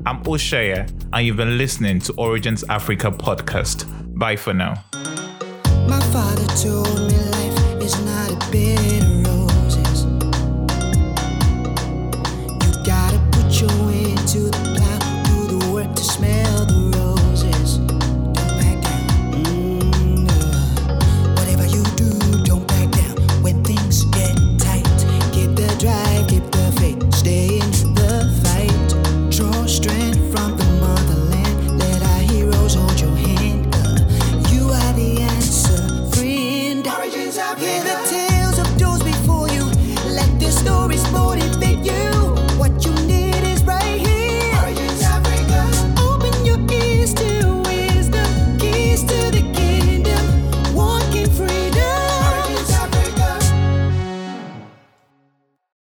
I'm 0.06 0.24
Oshaya, 0.26 0.88
and 1.12 1.26
you've 1.26 1.38
been 1.38 1.58
listening 1.58 2.00
to 2.02 2.14
Origins 2.14 2.64
Africa 2.70 3.10
podcast. 3.10 3.86
Bye 4.18 4.36
for 4.36 4.54
now. 4.54 4.84
My 5.88 6.00
father 6.12 6.46
told 6.64 6.98
me 7.12 7.18
life 7.38 7.82
is 7.82 7.96
not 8.06 8.32
a 8.32 8.52
bitter 8.52 9.30
of 9.30 9.45